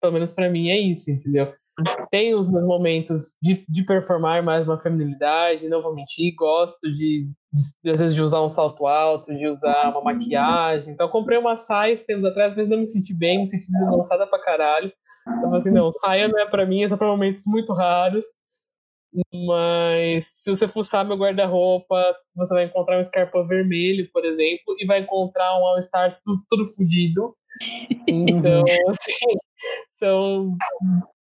[0.00, 1.54] pelo menos pra mim é isso, entendeu?
[2.10, 7.30] Tem os meus momentos de, de performar mais uma feminilidade, não vou mentir, gosto de,
[7.82, 10.92] de, às vezes de usar um salto alto, de usar uma maquiagem.
[10.92, 14.42] Então comprei uma saia tempos atrás, vezes não me senti bem, me senti desengonçada pra
[14.42, 14.92] caralho.
[15.26, 18.24] Então assim, não, saia não é pra mim, é só pra momentos muito raros.
[19.34, 24.86] Mas se você fuçar meu guarda-roupa, você vai encontrar um Scarpa vermelho, por exemplo, e
[24.86, 27.34] vai encontrar um All-Star tudo, tudo fudido.
[28.06, 29.38] Então, assim,
[29.98, 30.56] são,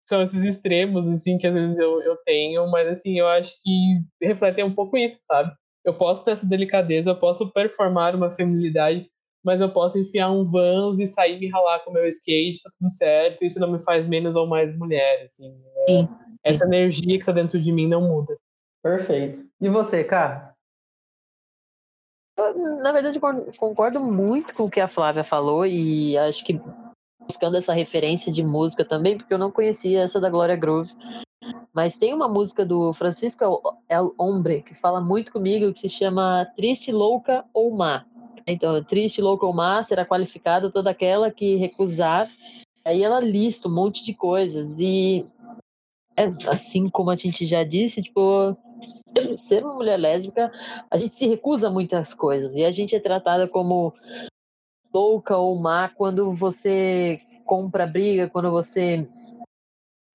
[0.04, 4.02] são esses extremos, assim, que às vezes eu, eu tenho, mas assim, eu acho que
[4.22, 5.52] refletem um pouco isso, sabe?
[5.84, 9.10] Eu posso ter essa delicadeza, eu posso performar uma feminilidade,
[9.44, 12.70] mas eu posso enfiar um Vans e sair me ralar com o meu skate, tá
[12.78, 15.56] tudo certo, isso não me faz menos ou mais mulher, assim.
[15.88, 16.10] Sim.
[16.44, 18.38] Essa energia que tá dentro de mim não muda.
[18.84, 19.46] Perfeito.
[19.62, 20.54] E você, cara?
[22.38, 26.60] Eu, na verdade, con- concordo muito com o que a Flávia falou e acho que
[27.28, 30.92] buscando essa referência de música também, porque eu não conhecia essa da Glória Groove.
[31.74, 35.90] Mas tem uma música do Francisco El, El Hombre que fala muito comigo, que se
[35.90, 38.06] chama Triste, Louca ou Má.
[38.46, 42.30] Então, Triste, Louca ou Má será qualificada toda aquela que recusar.
[42.84, 45.26] Aí ela lista um monte de coisas e
[46.16, 48.58] é, assim como a gente já disse, tipo,
[49.38, 50.52] ser uma mulher lésbica,
[50.90, 53.94] a gente se recusa a muitas coisas e a gente é tratada como
[54.94, 59.08] louca ou má quando você compra briga, quando você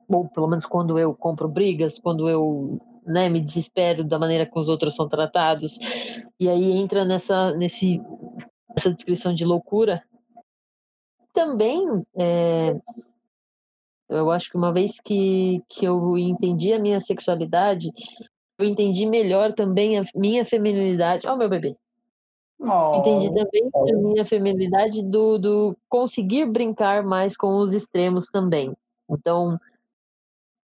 [0.09, 4.59] ou pelo menos quando eu compro brigas, quando eu né, me desespero da maneira que
[4.59, 5.79] os outros são tratados
[6.39, 8.01] e aí entra nessa nesse
[8.77, 10.03] essa descrição de loucura
[11.33, 11.81] também
[12.17, 12.77] é,
[14.09, 17.91] eu acho que uma vez que, que eu entendi a minha sexualidade
[18.59, 21.27] eu entendi melhor também a minha feminilidade.
[21.27, 21.77] Ó, meu bebê.
[22.61, 28.73] Oh, Entendi também a minha feminilidade do, do conseguir brincar mais com os extremos também.
[29.11, 29.59] Então,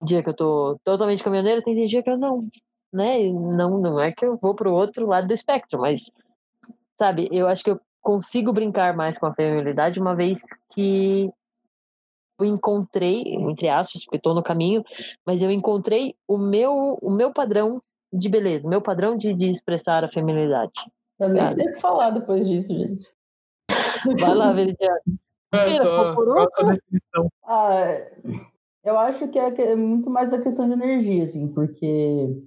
[0.02, 2.48] dia que eu tô totalmente caminhoneira, tem dia que eu não,
[2.92, 3.28] né?
[3.28, 6.10] Não, não é que eu vou pro outro lado do espectro, mas,
[6.98, 10.40] sabe, eu acho que eu consigo brincar mais com a feminilidade uma vez
[10.72, 11.30] que
[12.38, 14.82] eu encontrei, entre aspas, porque estou no caminho,
[15.26, 17.82] mas eu encontrei o meu, o meu padrão
[18.12, 20.72] de beleza, o meu padrão de, de expressar a feminilidade.
[21.18, 21.54] Eu nem Cara.
[21.54, 23.06] sei o que falar depois disso, gente.
[24.18, 25.00] Vai lá, Veridiano.
[25.52, 27.30] É sua, por definição?
[27.44, 28.12] Ah, é-
[28.84, 32.42] eu acho que é que é muito mais da questão de energia, assim, porque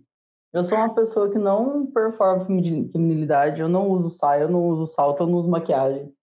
[0.54, 4.68] eu sou uma pessoa que não performa femini- feminilidade, eu não uso saia, eu não
[4.70, 6.14] uso salto, eu não uso maquiagem.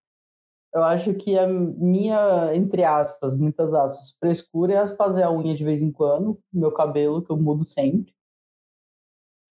[0.75, 5.65] Eu acho que a minha, entre aspas, muitas aspas, frescura é fazer a unha de
[5.65, 8.15] vez em quando, meu cabelo, que eu mudo sempre.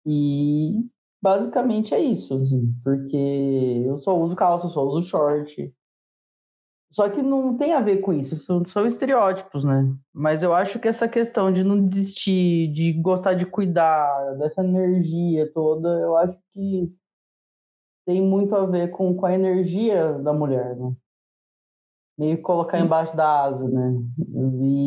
[0.06, 0.86] E
[1.22, 3.16] basicamente é isso, assim, porque
[3.86, 5.74] eu só uso calça, eu só uso short.
[6.90, 9.94] Só que não tem a ver com isso, são, são estereótipos, né?
[10.12, 15.52] Mas eu acho que essa questão de não desistir, de gostar de cuidar, dessa energia
[15.52, 16.90] toda, eu acho que
[18.06, 20.94] tem muito a ver com, com a energia da mulher, né?
[22.18, 24.02] Meio colocar embaixo da asa, né?
[24.64, 24.86] E,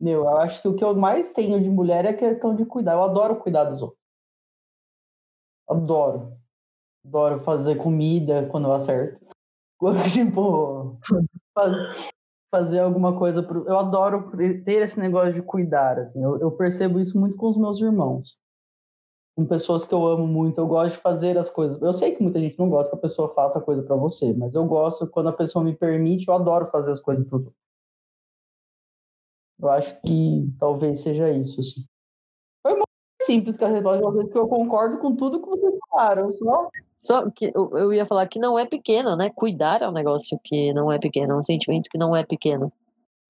[0.00, 2.64] meu, eu acho que o que eu mais tenho de mulher é a questão de
[2.64, 2.92] cuidar.
[2.92, 4.00] Eu adoro cuidar dos outros.
[5.68, 6.38] Adoro.
[7.04, 9.27] Adoro fazer comida quando eu acerto.
[10.12, 10.98] Tipo,
[11.54, 12.10] faz-
[12.50, 13.42] fazer alguma coisa.
[13.42, 13.66] Pro...
[13.66, 14.30] Eu adoro
[14.64, 15.98] ter esse negócio de cuidar.
[15.98, 16.22] Assim.
[16.22, 18.38] Eu, eu percebo isso muito com os meus irmãos.
[19.36, 20.58] Com pessoas que eu amo muito.
[20.58, 21.80] Eu gosto de fazer as coisas.
[21.80, 24.54] Eu sei que muita gente não gosta que a pessoa faça coisa para você, mas
[24.54, 26.26] eu gosto quando a pessoa me permite.
[26.26, 27.62] Eu adoro fazer as coisas para os outros.
[29.60, 31.60] Eu acho que talvez seja isso.
[31.60, 31.84] Assim.
[32.66, 32.88] Foi muito
[33.22, 36.30] simples que a resposta, porque eu concordo com tudo que vocês falaram.
[36.32, 36.68] Só
[36.98, 39.30] Só que eu, eu ia falar que não é pequeno, né?
[39.34, 42.72] Cuidar é um negócio que não é pequeno, é um sentimento que não é pequeno.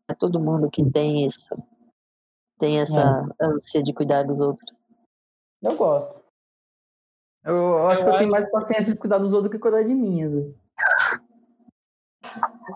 [0.08, 1.54] É todo mundo que tem isso.
[2.58, 4.74] Tem essa ânsia de cuidar dos outros.
[5.62, 6.18] Eu gosto.
[7.44, 9.58] Eu, eu acho eu que eu tenho mais paciência de cuidar dos outros do que
[9.58, 10.22] cuidar de mim.
[10.22, 10.54] Assim.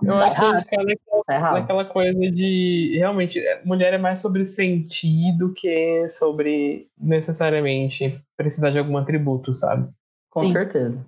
[0.03, 0.97] Eu tá acho que ela é
[1.27, 2.97] tá aquela coisa de.
[2.99, 9.55] Realmente, é, mulher é mais sobre sentir do que sobre necessariamente precisar de algum atributo,
[9.55, 9.91] sabe?
[10.33, 10.53] Com Sim.
[10.53, 11.07] certeza.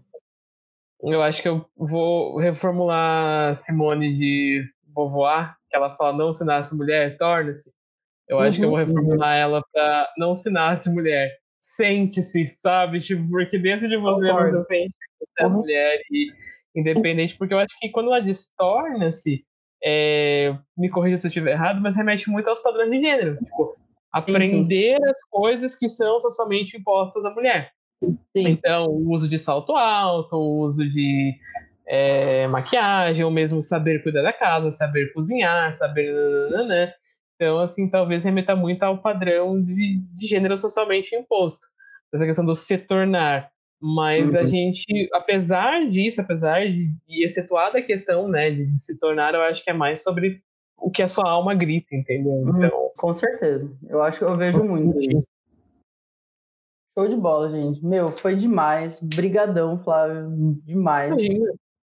[1.02, 6.76] Eu acho que eu vou reformular Simone de Beauvoir, que ela fala: não se nasce
[6.76, 7.72] mulher, torna-se.
[8.28, 12.52] Eu uhum, acho que eu vou uhum, reformular ela para não se nasce mulher, sente-se,
[12.56, 13.00] sabe?
[13.00, 15.52] Tipo, porque dentro de você você sente que você é uhum.
[15.52, 16.28] mulher e
[16.76, 19.44] independente, porque eu acho que quando ela diz torna-se,
[19.82, 23.38] é, me corrija se eu estiver errado, mas remete muito aos padrões de gênero.
[23.42, 23.76] Tipo,
[24.12, 25.10] aprender sim, sim.
[25.10, 27.72] as coisas que são socialmente impostas à mulher.
[28.02, 28.48] Sim.
[28.48, 31.34] Então, o uso de salto alto, o uso de
[31.86, 36.12] é, maquiagem, ou mesmo saber cuidar da casa, saber cozinhar, saber.
[36.12, 36.92] Nananana.
[37.36, 41.66] Então, assim, talvez remeta muito ao padrão de, de gênero socialmente imposto.
[42.14, 43.50] Essa questão do se tornar.
[43.80, 44.40] Mas uhum.
[44.40, 49.34] a gente, apesar disso, apesar de, de excetuada a questão né, de, de, se tornar,
[49.34, 50.40] eu acho que é mais sobre
[50.78, 52.32] o que a sua alma grita, entendeu?
[52.32, 52.56] Uhum.
[52.56, 53.70] Então, com certeza.
[53.88, 55.26] Eu acho que eu vejo muito.
[56.96, 57.84] Show de bola, gente.
[57.84, 59.00] Meu, foi demais.
[59.00, 60.30] Brigadão, Flávio.
[60.64, 61.12] Demais.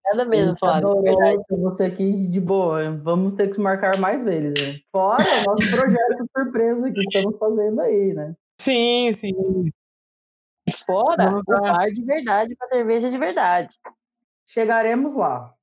[0.06, 0.90] Nada mesmo, Flávio.
[0.90, 2.92] Adorou você aqui de boa.
[2.98, 4.54] Vamos ter que marcar mais vezes.
[4.54, 4.80] Né?
[4.92, 8.36] Fora o nosso projeto surpresa que estamos fazendo aí, né?
[8.60, 9.34] Sim, sim.
[10.86, 13.76] Fora o bar de verdade com a cerveja de verdade.
[14.48, 15.54] Chegaremos lá.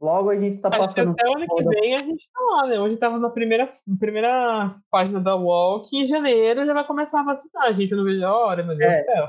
[0.00, 1.12] Logo a gente tá Acho passando.
[1.12, 2.78] até o ano que vem a gente tá lá, né?
[2.78, 3.66] Hoje tava na primeira,
[3.98, 7.68] primeira página da UOL que em janeiro já vai começar a vacinar.
[7.68, 9.28] A gente não vejo a hora, meu Deus é, do céu.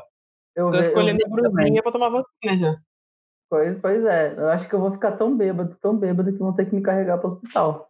[0.55, 2.77] Eu Tô escolhendo a brusinha pra tomar vacina já.
[3.49, 6.53] Pois, pois é, eu acho que eu vou ficar tão bêbado, tão bêbado que vão
[6.53, 7.87] ter que me carregar pro hospital.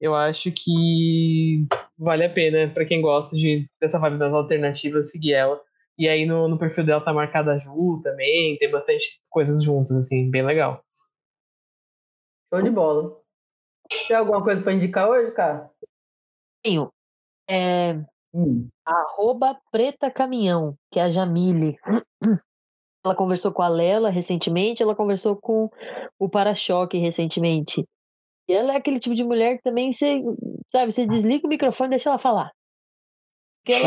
[0.00, 1.66] Eu acho que
[1.98, 5.60] vale a pena para quem gosta de, dessa vibe das alternativas seguir ela.
[5.98, 9.96] E aí no, no perfil dela tá marcada a Ju também, tem bastante coisas juntas,
[9.96, 10.82] assim, bem legal.
[12.52, 13.20] Show de bola.
[14.08, 15.70] Tem alguma coisa para indicar hoje, cara?
[16.64, 16.90] Tenho.
[17.52, 18.00] É,
[18.32, 18.68] hum.
[18.84, 21.76] Arroba Preta Caminhão, que é a Jamile.
[23.04, 25.68] Ela conversou com a Lela recentemente, ela conversou com
[26.18, 27.84] o Para-Choque recentemente.
[28.48, 30.22] E ela é aquele tipo de mulher que também você,
[30.68, 32.52] sabe, você desliga o microfone e deixa ela falar.
[33.64, 33.80] Porque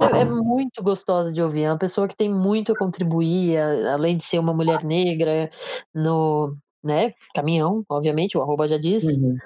[0.00, 1.62] ela é, é, muito gostosa de ouvir.
[1.62, 3.58] É uma pessoa que tem muito a contribuir,
[3.92, 5.50] além de ser uma mulher negra
[5.94, 9.04] no, né, caminhão, obviamente, o arroba já diz.
[9.04, 9.36] Uhum.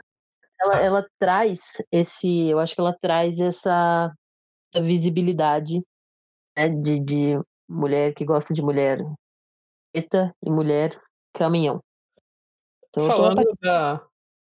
[0.60, 4.12] Ela, ela traz esse, eu acho que ela traz essa,
[4.72, 5.82] essa visibilidade
[6.56, 8.98] né, de, de mulher que gosta de mulher
[9.92, 11.00] preta e mulher
[11.34, 11.80] caminhão.
[12.88, 13.94] Então, Falando da,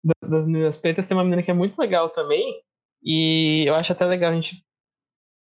[0.04, 2.62] da, das meninas pretas, tem uma menina que é muito legal também,
[3.02, 4.64] e eu acho até legal a gente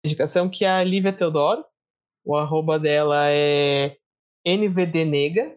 [0.04, 1.64] indicação que é a Lívia Teodoro.
[2.24, 3.96] O arroba dela é
[4.44, 5.56] NVDnega.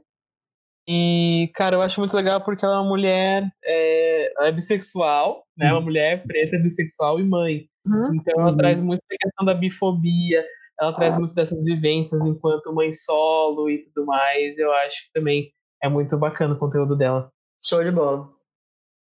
[0.88, 4.03] E, cara, eu acho muito legal porque ela é uma mulher é,
[4.40, 5.68] é bissexual, né?
[5.68, 5.86] Uma uhum.
[5.86, 7.68] mulher preta, bissexual e mãe.
[7.86, 8.16] Uhum.
[8.16, 8.58] Então ela uhum.
[8.58, 10.44] traz muito a questão da bifobia,
[10.80, 14.58] ela traz muito dessas vivências enquanto mãe solo e tudo mais.
[14.58, 15.52] Eu acho que também
[15.82, 17.32] é muito bacana o conteúdo dela.
[17.64, 18.30] Show de bola.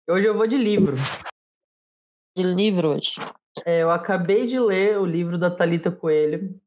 [0.09, 0.95] Hoje eu vou de livro.
[2.37, 3.13] De livro hoje.
[3.65, 6.59] É, eu acabei de ler o livro da Talita Coelho,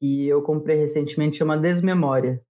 [0.00, 2.42] que eu comprei recentemente, chama Desmemória.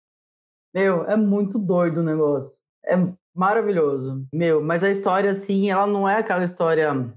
[0.72, 2.56] Meu, é muito doido o negócio.
[2.84, 2.96] É
[3.40, 4.26] maravilhoso.
[4.30, 7.10] Meu, mas a história, assim, ela não é aquela história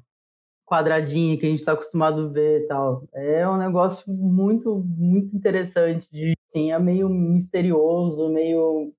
[0.65, 3.05] quadradinha que a gente está acostumado a ver e tal.
[3.13, 6.09] É um negócio muito, muito interessante.
[6.09, 8.93] De, assim, é meio misterioso, meio,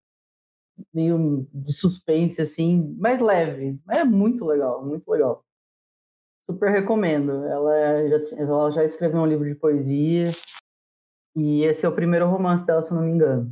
[0.93, 3.81] meio de suspense, assim, mais leve.
[3.87, 5.43] Mas é muito legal, muito legal.
[6.51, 7.47] Super recomendo.
[7.47, 10.27] Ela já, ela já escreveu um livro de poesia.
[11.35, 13.51] E esse é o primeiro romance dela, se eu não me engano.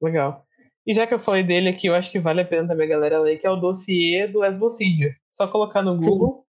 [0.00, 0.45] Legal.
[0.86, 2.90] E já que eu falei dele aqui, eu acho que vale a pena também a
[2.90, 5.12] galera ler, que é o dossiê do lesbocídio.
[5.28, 6.46] Só colocar no Google,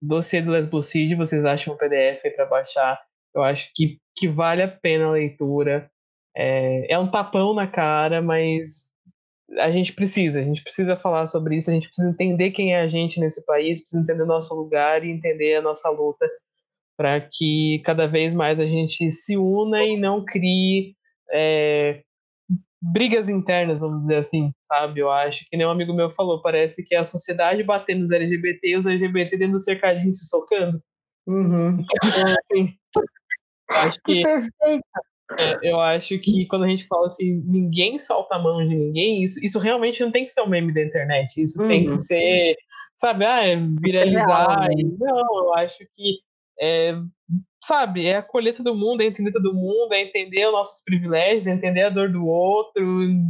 [0.00, 3.00] dossiê do lesbocídio, vocês acham um PDF aí pra baixar.
[3.34, 5.90] Eu acho que, que vale a pena a leitura.
[6.36, 8.90] É, é um tapão na cara, mas
[9.58, 12.80] a gente precisa, a gente precisa falar sobre isso, a gente precisa entender quem é
[12.80, 16.28] a gente nesse país, precisa entender o nosso lugar e entender a nossa luta
[16.96, 20.94] para que cada vez mais a gente se una e não crie
[21.30, 22.02] é,
[22.80, 25.00] brigas internas, vamos dizer assim, sabe?
[25.00, 28.12] Eu acho que nem um amigo meu falou, parece que é a sociedade batendo nos
[28.12, 30.80] LGBT e os LGBT dentro do cercadinho se socando.
[31.26, 31.78] Uhum.
[31.80, 32.74] Então, assim,
[33.70, 34.22] acho que.
[34.22, 34.84] Perfeito.
[35.36, 39.22] É, eu acho que quando a gente fala assim, ninguém solta a mão de ninguém,
[39.22, 41.42] isso, isso realmente não tem que ser um meme da internet.
[41.42, 41.68] Isso uhum.
[41.68, 42.56] tem que ser,
[42.96, 44.46] sabe, ah, é viralizar.
[44.46, 44.82] Real, né?
[44.98, 46.20] Não, eu acho que
[46.60, 46.94] é,
[47.64, 51.52] sabe, é acolher todo mundo, é entender todo mundo, é entender os nossos privilégios, é
[51.52, 52.82] entender a dor do outro,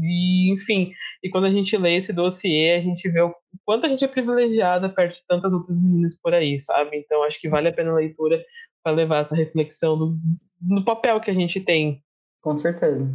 [0.03, 0.93] e enfim.
[1.23, 3.35] E quando a gente lê esse dossiê, a gente vê o
[3.65, 6.97] quanto a gente é privilegiada perto de tantas outras meninas por aí, sabe?
[6.97, 8.43] Então acho que vale a pena a leitura
[8.83, 10.15] para levar essa reflexão
[10.61, 12.03] no papel que a gente tem.
[12.41, 13.07] Com certeza.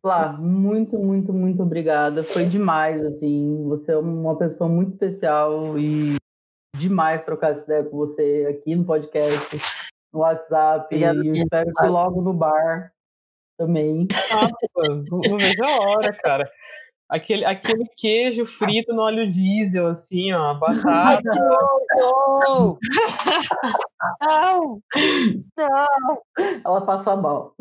[0.00, 2.22] Flá, muito, muito, muito obrigada.
[2.22, 3.64] Foi demais, assim.
[3.68, 6.16] Você é uma pessoa muito especial e
[6.78, 9.58] demais trocar essa ideia com você aqui no podcast,
[10.12, 10.86] no WhatsApp.
[10.86, 12.92] Obrigada, e espero que logo no bar
[13.58, 14.06] também.
[14.30, 14.48] Ah,
[15.10, 16.50] não vejo a hora, cara.
[17.08, 21.22] Aquele, aquele queijo frito no óleo diesel, assim, ó, batata.
[21.24, 22.78] não,
[24.20, 24.80] não,
[25.56, 26.22] não.
[26.64, 27.54] Ela passa mal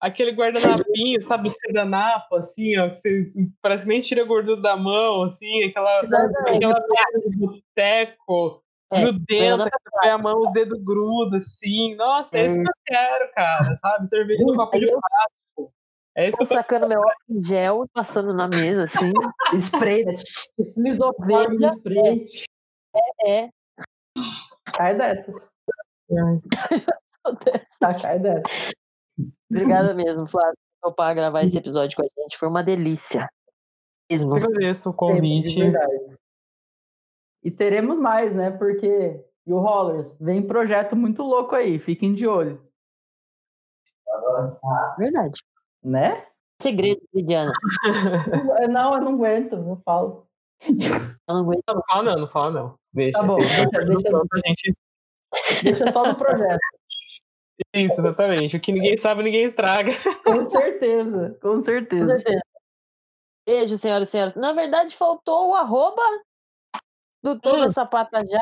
[0.00, 3.30] aquele guardanapinho, sabe, o sedanapo, assim, ó, que você
[3.62, 6.84] parece que nem tira a gordura da mão, assim, aquela, aquela
[7.26, 8.62] de boteco
[8.92, 11.94] é, grudenta, que você põe a mão, os dedos grudam, assim.
[11.96, 14.08] Nossa, é isso que eu quero, cara, sabe?
[14.08, 15.74] Cerveja no copo de plástico.
[16.14, 19.12] É isso tô que eu sacando meu óculos gel e passando na mesa, assim.
[19.58, 20.14] spray, né?
[20.76, 22.26] Lisoforme spray.
[22.94, 23.50] É, é.
[24.76, 25.50] Cai dessas.
[27.80, 28.76] tá, cai dessas.
[29.50, 32.38] Obrigada mesmo, Flávio, por topar gravar esse episódio com a gente.
[32.38, 33.28] Foi uma delícia.
[34.10, 34.36] Mesmo.
[34.36, 35.60] Eu agradeço o convite.
[37.42, 38.50] E teremos mais, né?
[38.50, 42.60] Porque e o Rollers vem projeto muito louco aí, fiquem de olho.
[44.98, 45.40] Verdade.
[45.84, 46.26] Né?
[46.60, 47.52] Segredo, Lidiana.
[48.68, 50.26] Não, eu não aguento, eu falo.
[50.68, 51.62] Eu não aguento.
[51.68, 52.78] Não, fala não, não fala não.
[52.92, 53.18] Deixa.
[53.18, 54.76] Tá bom, deixa, deixa, gente...
[55.62, 56.58] deixa só no projeto.
[57.74, 58.56] Isso, exatamente.
[58.56, 59.92] O que ninguém sabe, ninguém estraga.
[60.24, 62.04] Com certeza, com certeza.
[62.04, 62.42] Com certeza.
[63.46, 64.34] Beijo, senhoras e senhores.
[64.34, 66.02] Na verdade, faltou o arroba
[67.22, 67.68] do Toda hum.
[67.68, 68.40] Sapata Já.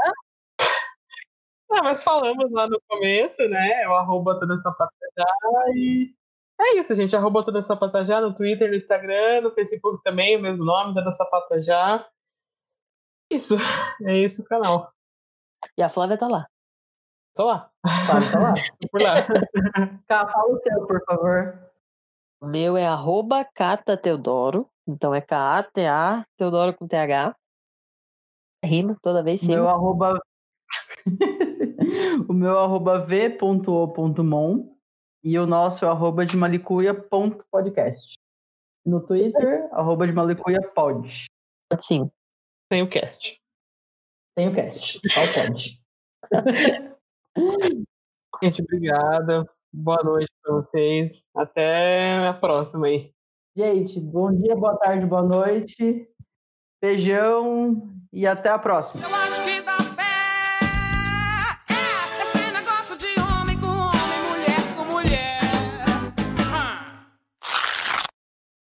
[1.71, 3.87] Ah, mas falamos lá no começo, né?
[3.89, 5.27] O arroba Toda Sapata Já
[5.75, 6.15] e
[6.61, 7.17] é isso, gente.
[7.17, 11.13] Arroba Toda Sapata Já no Twitter, no Instagram, no Facebook também, o mesmo nome, Toda
[11.13, 12.09] Sapata Já.
[13.31, 13.57] Isso,
[14.07, 14.93] é isso o canal.
[15.77, 16.47] E a Flávia tá lá.
[17.35, 17.71] Tô lá.
[17.83, 18.55] Tá, tá lá.
[18.91, 19.15] por lá.
[20.07, 21.71] Cá, fala o seu, por favor.
[22.41, 24.69] O meu é arroba Cata Teodoro.
[24.87, 27.35] Então é K-A-T-A, Teodoro com T-H.
[28.65, 29.49] Rima toda vez sim.
[29.49, 30.21] Meu arroba...
[32.29, 34.75] o meu arroba v.o.mon
[35.23, 38.15] e o nosso é arroba de malicuia.podcast.
[38.87, 41.27] No Twitter, arroba de malicuia pod.
[41.81, 42.11] Sim.
[42.71, 43.41] Tem o cast.
[44.37, 45.01] Tem o cast.
[45.09, 45.81] Só pode.
[48.43, 49.49] Gente, obrigada.
[49.73, 51.23] Boa noite para vocês.
[51.35, 53.13] Até a próxima aí.
[53.57, 56.09] Gente, bom dia, boa tarde, boa noite.
[56.81, 59.05] Beijão e até a próxima.